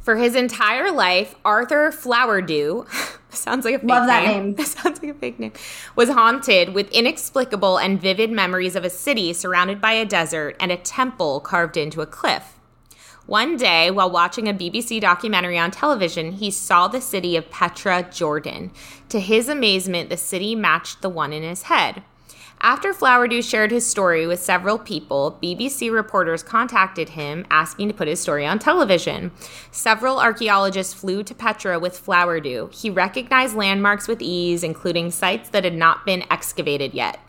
For 0.00 0.16
his 0.16 0.34
entire 0.34 0.92
life, 0.92 1.34
Arthur 1.46 1.90
Flowerdew 1.90 2.86
sounds 3.38 3.64
like 3.64 3.74
a 3.74 3.78
fake 3.78 3.88
Love 3.88 4.06
that 4.06 4.24
name. 4.26 4.44
name. 4.44 4.54
That 4.56 4.66
sounds 4.66 5.02
like 5.02 5.10
a 5.10 5.18
fake 5.18 5.38
name. 5.38 5.52
Was 5.96 6.08
haunted 6.08 6.74
with 6.74 6.90
inexplicable 6.90 7.78
and 7.78 8.00
vivid 8.00 8.30
memories 8.30 8.76
of 8.76 8.84
a 8.84 8.90
city 8.90 9.32
surrounded 9.32 9.80
by 9.80 9.92
a 9.92 10.04
desert 10.04 10.56
and 10.60 10.72
a 10.72 10.76
temple 10.76 11.40
carved 11.40 11.76
into 11.76 12.00
a 12.00 12.06
cliff. 12.06 12.54
One 13.26 13.56
day, 13.56 13.90
while 13.90 14.10
watching 14.10 14.48
a 14.48 14.52
BBC 14.52 15.00
documentary 15.00 15.58
on 15.58 15.70
television, 15.70 16.32
he 16.32 16.50
saw 16.50 16.88
the 16.88 17.00
city 17.00 17.36
of 17.36 17.50
Petra, 17.50 18.06
Jordan. 18.12 18.70
To 19.08 19.18
his 19.18 19.48
amazement, 19.48 20.10
the 20.10 20.18
city 20.18 20.54
matched 20.54 21.00
the 21.00 21.08
one 21.08 21.32
in 21.32 21.42
his 21.42 21.62
head. 21.62 22.02
After 22.64 22.94
Flowerdew 22.94 23.44
shared 23.44 23.70
his 23.70 23.86
story 23.86 24.26
with 24.26 24.40
several 24.40 24.78
people, 24.78 25.38
BBC 25.42 25.92
reporters 25.92 26.42
contacted 26.42 27.10
him 27.10 27.44
asking 27.50 27.88
to 27.88 27.94
put 27.94 28.08
his 28.08 28.20
story 28.20 28.46
on 28.46 28.58
television. 28.58 29.32
Several 29.70 30.18
archaeologists 30.18 30.94
flew 30.94 31.22
to 31.24 31.34
Petra 31.34 31.78
with 31.78 32.02
Flowerdew. 32.02 32.74
He 32.74 32.88
recognized 32.88 33.54
landmarks 33.54 34.08
with 34.08 34.22
ease, 34.22 34.64
including 34.64 35.10
sites 35.10 35.50
that 35.50 35.64
had 35.64 35.74
not 35.74 36.06
been 36.06 36.24
excavated 36.30 36.94
yet. 36.94 37.20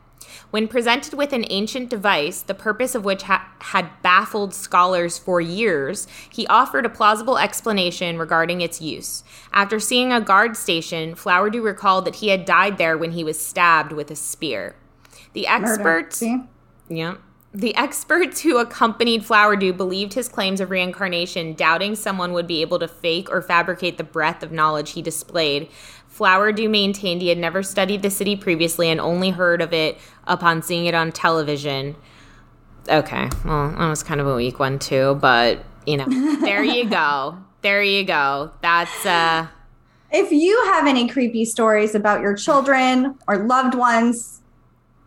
When 0.51 0.69
presented 0.69 1.15
with 1.15 1.33
an 1.33 1.43
ancient 1.49 1.89
device, 1.89 2.41
the 2.41 2.53
purpose 2.53 2.95
of 2.95 3.03
which 3.03 3.23
ha- 3.23 3.51
had 3.59 4.01
baffled 4.01 4.53
scholars 4.53 5.17
for 5.17 5.41
years, 5.41 6.07
he 6.29 6.47
offered 6.47 6.85
a 6.85 6.89
plausible 6.89 7.37
explanation 7.37 8.17
regarding 8.17 8.61
its 8.61 8.81
use. 8.81 9.25
After 9.51 9.81
seeing 9.81 10.13
a 10.13 10.21
guard 10.21 10.55
station, 10.55 11.13
Flowerdew 11.13 11.61
recalled 11.61 12.05
that 12.05 12.15
he 12.15 12.29
had 12.29 12.45
died 12.45 12.77
there 12.77 12.97
when 12.97 13.11
he 13.11 13.25
was 13.25 13.37
stabbed 13.37 13.91
with 13.91 14.09
a 14.09 14.15
spear. 14.15 14.75
The 15.35 15.47
experts, 15.47 16.23
yeah, 16.87 17.15
the 17.53 17.75
experts 17.75 18.41
who 18.41 18.57
accompanied 18.57 19.23
Flowerdew 19.23 19.75
believed 19.75 20.13
his 20.13 20.27
claims 20.27 20.59
of 20.59 20.69
reincarnation, 20.69 21.53
doubting 21.53 21.95
someone 21.95 22.33
would 22.33 22.47
be 22.47 22.61
able 22.61 22.79
to 22.79 22.87
fake 22.87 23.29
or 23.29 23.41
fabricate 23.41 23.97
the 23.97 24.03
breadth 24.03 24.43
of 24.43 24.51
knowledge 24.51 24.91
he 24.91 25.01
displayed. 25.01 25.69
Flowerdew 26.09 26.69
maintained 26.69 27.21
he 27.21 27.27
had 27.27 27.37
never 27.37 27.63
studied 27.63 28.01
the 28.01 28.09
city 28.09 28.37
previously 28.37 28.89
and 28.89 29.01
only 29.01 29.29
heard 29.29 29.61
of 29.61 29.73
it 29.73 29.97
upon 30.25 30.61
seeing 30.61 30.85
it 30.85 30.93
on 30.93 31.11
television. 31.11 31.95
Okay, 32.87 33.29
well, 33.43 33.71
that 33.71 33.89
was 33.89 34.03
kind 34.03 34.21
of 34.21 34.27
a 34.27 34.35
weak 34.35 34.57
one 34.57 34.79
too, 34.79 35.15
but 35.21 35.63
you 35.85 35.97
know, 35.97 36.07
there 36.39 36.63
you 36.63 36.85
go. 36.89 37.37
There 37.61 37.83
you 37.83 38.05
go. 38.05 38.51
That's 38.61 39.05
uh 39.05 39.47
if 40.11 40.31
you 40.31 40.61
have 40.67 40.87
any 40.87 41.09
creepy 41.09 41.43
stories 41.45 41.95
about 41.95 42.21
your 42.21 42.35
children 42.35 43.17
or 43.27 43.45
loved 43.45 43.75
ones, 43.75 44.41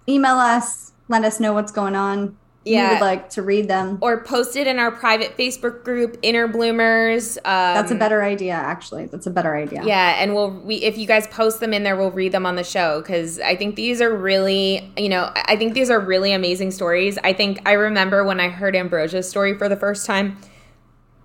email 0.08 0.36
us, 0.36 0.92
let 1.08 1.24
us 1.24 1.40
know 1.40 1.52
what's 1.52 1.72
going 1.72 1.94
on. 1.94 2.36
Yeah. 2.64 2.88
We 2.88 2.94
would 2.94 3.00
like 3.00 3.30
to 3.30 3.42
read 3.42 3.68
them. 3.68 3.98
Or 4.02 4.22
post 4.22 4.54
it 4.54 4.66
in 4.66 4.78
our 4.78 4.90
private 4.90 5.38
Facebook 5.38 5.84
group, 5.84 6.18
Inner 6.20 6.46
Bloomers. 6.46 7.38
Um, 7.38 7.42
That's 7.44 7.92
a 7.92 7.94
better 7.94 8.22
idea, 8.22 8.52
actually. 8.52 9.06
That's 9.06 9.26
a 9.26 9.30
better 9.30 9.56
idea. 9.56 9.84
Yeah, 9.84 10.16
and 10.18 10.34
we'll 10.34 10.50
we 10.50 10.76
if 10.76 10.98
you 10.98 11.06
guys 11.06 11.26
post 11.28 11.60
them 11.60 11.72
in 11.72 11.82
there, 11.82 11.96
we'll 11.96 12.10
read 12.10 12.32
them 12.32 12.44
on 12.44 12.56
the 12.56 12.64
show 12.64 13.00
because 13.00 13.40
I 13.40 13.56
think 13.56 13.76
these 13.76 14.02
are 14.02 14.14
really, 14.14 14.92
you 14.98 15.08
know, 15.08 15.30
I 15.34 15.56
think 15.56 15.72
these 15.72 15.88
are 15.88 15.98
really 15.98 16.32
amazing 16.32 16.72
stories. 16.72 17.16
I 17.24 17.32
think 17.32 17.66
I 17.66 17.72
remember 17.72 18.22
when 18.24 18.38
I 18.38 18.50
heard 18.50 18.76
Ambrosia's 18.76 19.28
story 19.28 19.56
for 19.56 19.68
the 19.68 19.76
first 19.76 20.04
time, 20.04 20.36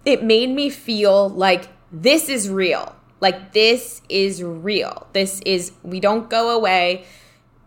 it 0.06 0.24
made 0.24 0.50
me 0.50 0.70
feel 0.70 1.28
like 1.28 1.68
this 1.92 2.30
is 2.30 2.50
real. 2.50 2.96
Like 3.20 3.52
this 3.52 4.02
is 4.08 4.42
real. 4.44 5.08
This 5.12 5.42
is 5.42 5.74
we 5.84 6.00
don't 6.00 6.30
go 6.30 6.56
away 6.56 7.06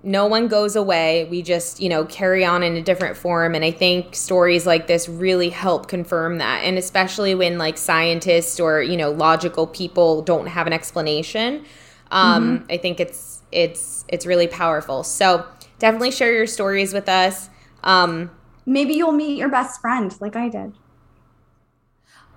no 0.07 0.25
one 0.25 0.47
goes 0.47 0.77
away. 0.77 1.25
We 1.25 1.43
just, 1.43 1.81
you 1.81 1.89
know, 1.89 2.05
carry 2.05 2.45
on 2.45 2.63
in 2.63 2.77
a 2.77 2.81
different 2.81 3.17
form. 3.17 3.57
And 3.57 3.65
I 3.65 3.73
think 3.73 4.15
stories 4.15 4.65
like 4.65 4.87
this 4.87 5.09
really 5.09 5.49
help 5.49 5.89
confirm 5.89 6.39
that. 6.39 6.63
And 6.63 6.79
especially 6.79 7.35
when 7.35 7.59
like 7.59 7.77
scientists 7.77 8.61
or, 8.61 8.81
you 8.81 8.97
know, 8.97 9.11
logical 9.11 9.67
people 9.67 10.23
don't 10.23 10.47
have 10.47 10.69
an 10.69 10.73
explanation. 10.73 11.65
Um, 12.13 12.61
mm-hmm. 12.61 12.67
I 12.71 12.77
think 12.77 13.01
it's 13.01 13.43
it's 13.51 14.05
it's 14.07 14.27
really 14.27 14.47
powerful. 14.47 15.03
So 15.03 15.45
definitely 15.81 16.13
share 16.13 16.33
your 16.33 16.47
stories 16.47 16.93
with 16.93 17.09
us. 17.09 17.51
Um, 17.83 18.31
Maybe 18.65 18.95
you'll 18.95 19.11
meet 19.11 19.37
your 19.37 19.49
best 19.49 19.81
friend 19.81 20.15
like 20.21 20.37
I 20.37 20.49
did. 20.49 20.73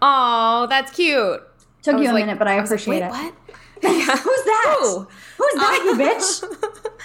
Oh, 0.01 0.65
that's 0.71 0.91
cute. 0.91 1.39
Took 1.83 1.99
you 1.99 2.09
a 2.09 2.13
like, 2.13 2.25
minute, 2.25 2.39
but 2.39 2.47
I, 2.47 2.55
I 2.55 2.63
appreciate 2.63 3.01
like, 3.01 3.11
it. 3.11 3.11
What? 3.11 3.35
Who's 3.81 4.43
that? 4.43 4.77
Who? 4.79 5.07
Who's 5.37 5.53
that, 5.53 5.83
you 5.85 5.93
bitch? 6.03 6.43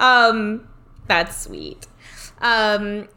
Um, 0.00 0.68
that's 1.06 1.42
sweet. 1.42 1.86
Um, 2.40 3.08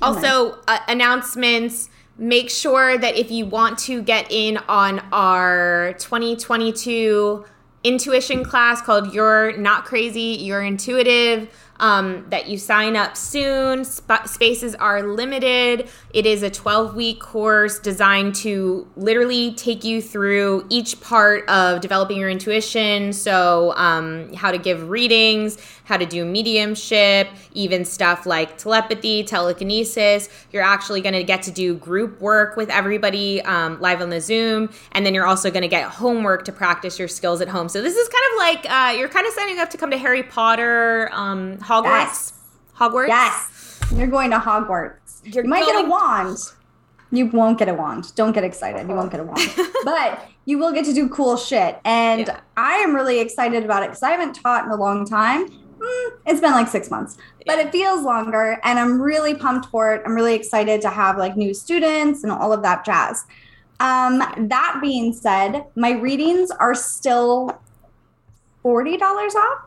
also, 0.00 0.58
uh, 0.68 0.78
announcements. 0.86 1.90
Make 2.20 2.50
sure 2.50 2.98
that 2.98 3.16
if 3.16 3.30
you 3.30 3.46
want 3.46 3.78
to 3.80 4.02
get 4.02 4.26
in 4.30 4.58
on 4.68 4.98
our 5.12 5.94
2022 5.98 7.44
intuition 7.84 8.44
class 8.44 8.82
called 8.82 9.14
You're 9.14 9.56
Not 9.56 9.84
Crazy, 9.84 10.36
You're 10.40 10.62
Intuitive, 10.62 11.48
um, 11.80 12.26
that 12.30 12.48
you 12.48 12.58
sign 12.58 12.96
up 12.96 13.16
soon. 13.16 13.84
Sp- 13.86 14.26
spaces 14.26 14.74
are 14.74 15.02
limited. 15.02 15.88
It 16.12 16.26
is 16.26 16.42
a 16.42 16.50
12 16.50 16.94
week 16.94 17.20
course 17.20 17.78
designed 17.78 18.34
to 18.36 18.88
literally 18.96 19.52
take 19.52 19.84
you 19.84 20.02
through 20.02 20.66
each 20.70 21.00
part 21.00 21.48
of 21.48 21.80
developing 21.80 22.18
your 22.18 22.30
intuition. 22.30 23.12
So, 23.12 23.74
um, 23.76 24.32
how 24.34 24.50
to 24.50 24.58
give 24.58 24.88
readings, 24.88 25.58
how 25.88 25.96
to 25.96 26.04
do 26.04 26.24
mediumship, 26.24 27.28
even 27.54 27.82
stuff 27.82 28.26
like 28.26 28.58
telepathy, 28.58 29.24
telekinesis. 29.24 30.28
You're 30.52 30.62
actually 30.62 31.00
going 31.00 31.14
to 31.14 31.24
get 31.24 31.42
to 31.44 31.50
do 31.50 31.74
group 31.74 32.20
work 32.20 32.56
with 32.58 32.68
everybody 32.68 33.40
um, 33.42 33.80
live 33.80 34.02
on 34.02 34.10
the 34.10 34.20
Zoom. 34.20 34.70
And 34.92 35.06
then 35.06 35.14
you're 35.14 35.26
also 35.26 35.50
going 35.50 35.62
to 35.62 35.68
get 35.68 35.90
homework 35.90 36.44
to 36.44 36.52
practice 36.52 36.98
your 36.98 37.08
skills 37.08 37.40
at 37.40 37.48
home. 37.48 37.70
So, 37.70 37.80
this 37.80 37.96
is 37.96 38.08
kind 38.08 38.24
of 38.32 38.38
like 38.38 38.70
uh, 38.70 38.98
you're 38.98 39.08
kind 39.08 39.26
of 39.26 39.32
signing 39.32 39.58
up 39.58 39.70
to 39.70 39.78
come 39.78 39.90
to 39.90 39.98
Harry 39.98 40.22
Potter 40.22 41.08
um, 41.12 41.56
Hogwarts. 41.56 41.84
Yes. 41.84 42.32
Hogwarts. 42.76 43.08
Yes. 43.08 43.80
You're 43.94 44.06
going 44.06 44.30
to 44.30 44.38
Hogwarts. 44.38 45.22
You're 45.24 45.44
you 45.44 45.50
might 45.50 45.64
going- 45.64 45.76
get 45.76 45.86
a 45.86 45.88
wand. 45.88 46.36
You 47.10 47.26
won't 47.26 47.58
get 47.58 47.70
a 47.70 47.74
wand. 47.74 48.14
Don't 48.14 48.32
get 48.32 48.44
excited. 48.44 48.86
You 48.86 48.94
won't 48.94 49.10
get 49.10 49.20
a 49.20 49.24
wand. 49.24 49.40
but 49.84 50.28
you 50.44 50.58
will 50.58 50.72
get 50.72 50.84
to 50.84 50.92
do 50.92 51.08
cool 51.08 51.36
shit. 51.38 51.78
And 51.84 52.26
yeah. 52.26 52.40
I 52.56 52.74
am 52.76 52.94
really 52.94 53.18
excited 53.20 53.64
about 53.64 53.82
it 53.82 53.86
because 53.86 54.02
I 54.02 54.10
haven't 54.10 54.34
taught 54.34 54.66
in 54.66 54.70
a 54.70 54.76
long 54.76 55.06
time. 55.06 55.48
It's 56.26 56.40
been 56.40 56.52
like 56.52 56.68
six 56.68 56.90
months, 56.90 57.16
but 57.46 57.58
it 57.58 57.72
feels 57.72 58.02
longer. 58.02 58.60
And 58.64 58.78
I'm 58.78 59.00
really 59.00 59.34
pumped 59.34 59.68
for 59.70 59.94
it. 59.94 60.02
I'm 60.04 60.14
really 60.14 60.34
excited 60.34 60.80
to 60.82 60.90
have 60.90 61.16
like 61.18 61.36
new 61.36 61.54
students 61.54 62.22
and 62.22 62.32
all 62.32 62.52
of 62.52 62.62
that 62.62 62.84
jazz. 62.84 63.24
Um, 63.80 64.18
that 64.48 64.78
being 64.82 65.12
said, 65.12 65.64
my 65.76 65.92
readings 65.92 66.50
are 66.50 66.74
still 66.74 67.60
$40 68.64 69.00
off. 69.00 69.64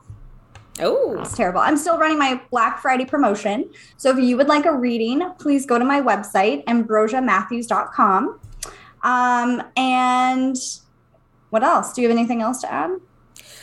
Oh, 0.79 1.19
it's 1.19 1.35
terrible. 1.35 1.59
I'm 1.59 1.77
still 1.77 1.97
running 1.97 2.17
my 2.17 2.41
Black 2.49 2.79
Friday 2.79 3.05
promotion. 3.05 3.69
So 3.97 4.09
if 4.09 4.17
you 4.17 4.37
would 4.37 4.47
like 4.47 4.65
a 4.65 4.75
reading, 4.75 5.31
please 5.39 5.65
go 5.65 5.77
to 5.77 5.85
my 5.85 6.01
website, 6.01 6.63
ambrosiamatthews.com. 6.65 8.39
Um, 9.03 9.63
and 9.75 10.55
what 11.49 11.63
else? 11.63 11.93
Do 11.93 12.01
you 12.01 12.09
have 12.09 12.17
anything 12.17 12.41
else 12.41 12.61
to 12.61 12.71
add? 12.71 12.91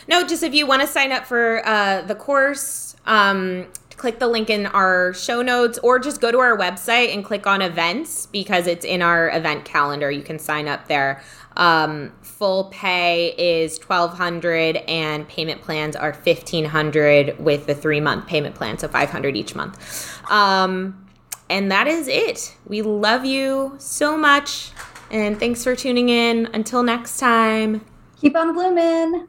No, 0.08 0.26
just 0.26 0.42
if 0.42 0.54
you 0.54 0.66
want 0.66 0.80
to 0.80 0.88
sign 0.88 1.12
up 1.12 1.26
for 1.26 1.66
uh, 1.66 2.02
the 2.02 2.14
course, 2.14 2.96
um, 3.04 3.66
click 3.98 4.18
the 4.18 4.28
link 4.28 4.48
in 4.48 4.66
our 4.66 5.12
show 5.12 5.42
notes 5.42 5.78
or 5.82 5.98
just 5.98 6.20
go 6.20 6.32
to 6.32 6.38
our 6.38 6.56
website 6.56 7.12
and 7.12 7.24
click 7.24 7.46
on 7.46 7.60
events 7.60 8.26
because 8.26 8.66
it's 8.66 8.86
in 8.86 9.02
our 9.02 9.28
event 9.30 9.66
calendar. 9.66 10.10
You 10.10 10.22
can 10.22 10.38
sign 10.38 10.66
up 10.66 10.88
there. 10.88 11.22
Um, 11.56 12.12
full 12.22 12.64
pay 12.66 13.34
is 13.36 13.78
1200 13.78 14.76
and 14.88 15.28
payment 15.28 15.60
plans 15.60 15.96
are 15.96 16.12
1500 16.12 17.38
with 17.38 17.66
the 17.66 17.74
three 17.74 18.00
month 18.00 18.26
payment 18.28 18.54
plan 18.54 18.78
so 18.78 18.88
500 18.88 19.36
each 19.36 19.54
month. 19.54 20.30
Um, 20.30 21.06
and 21.50 21.70
that 21.72 21.86
is 21.86 22.08
it. 22.08 22.56
We 22.66 22.82
love 22.82 23.24
you 23.24 23.74
so 23.78 24.16
much 24.16 24.70
and 25.10 25.38
thanks 25.38 25.64
for 25.64 25.74
tuning 25.74 26.08
in. 26.08 26.46
Until 26.54 26.82
next 26.82 27.18
time. 27.18 27.84
Keep 28.20 28.36
on 28.36 28.54
blooming 28.54 29.28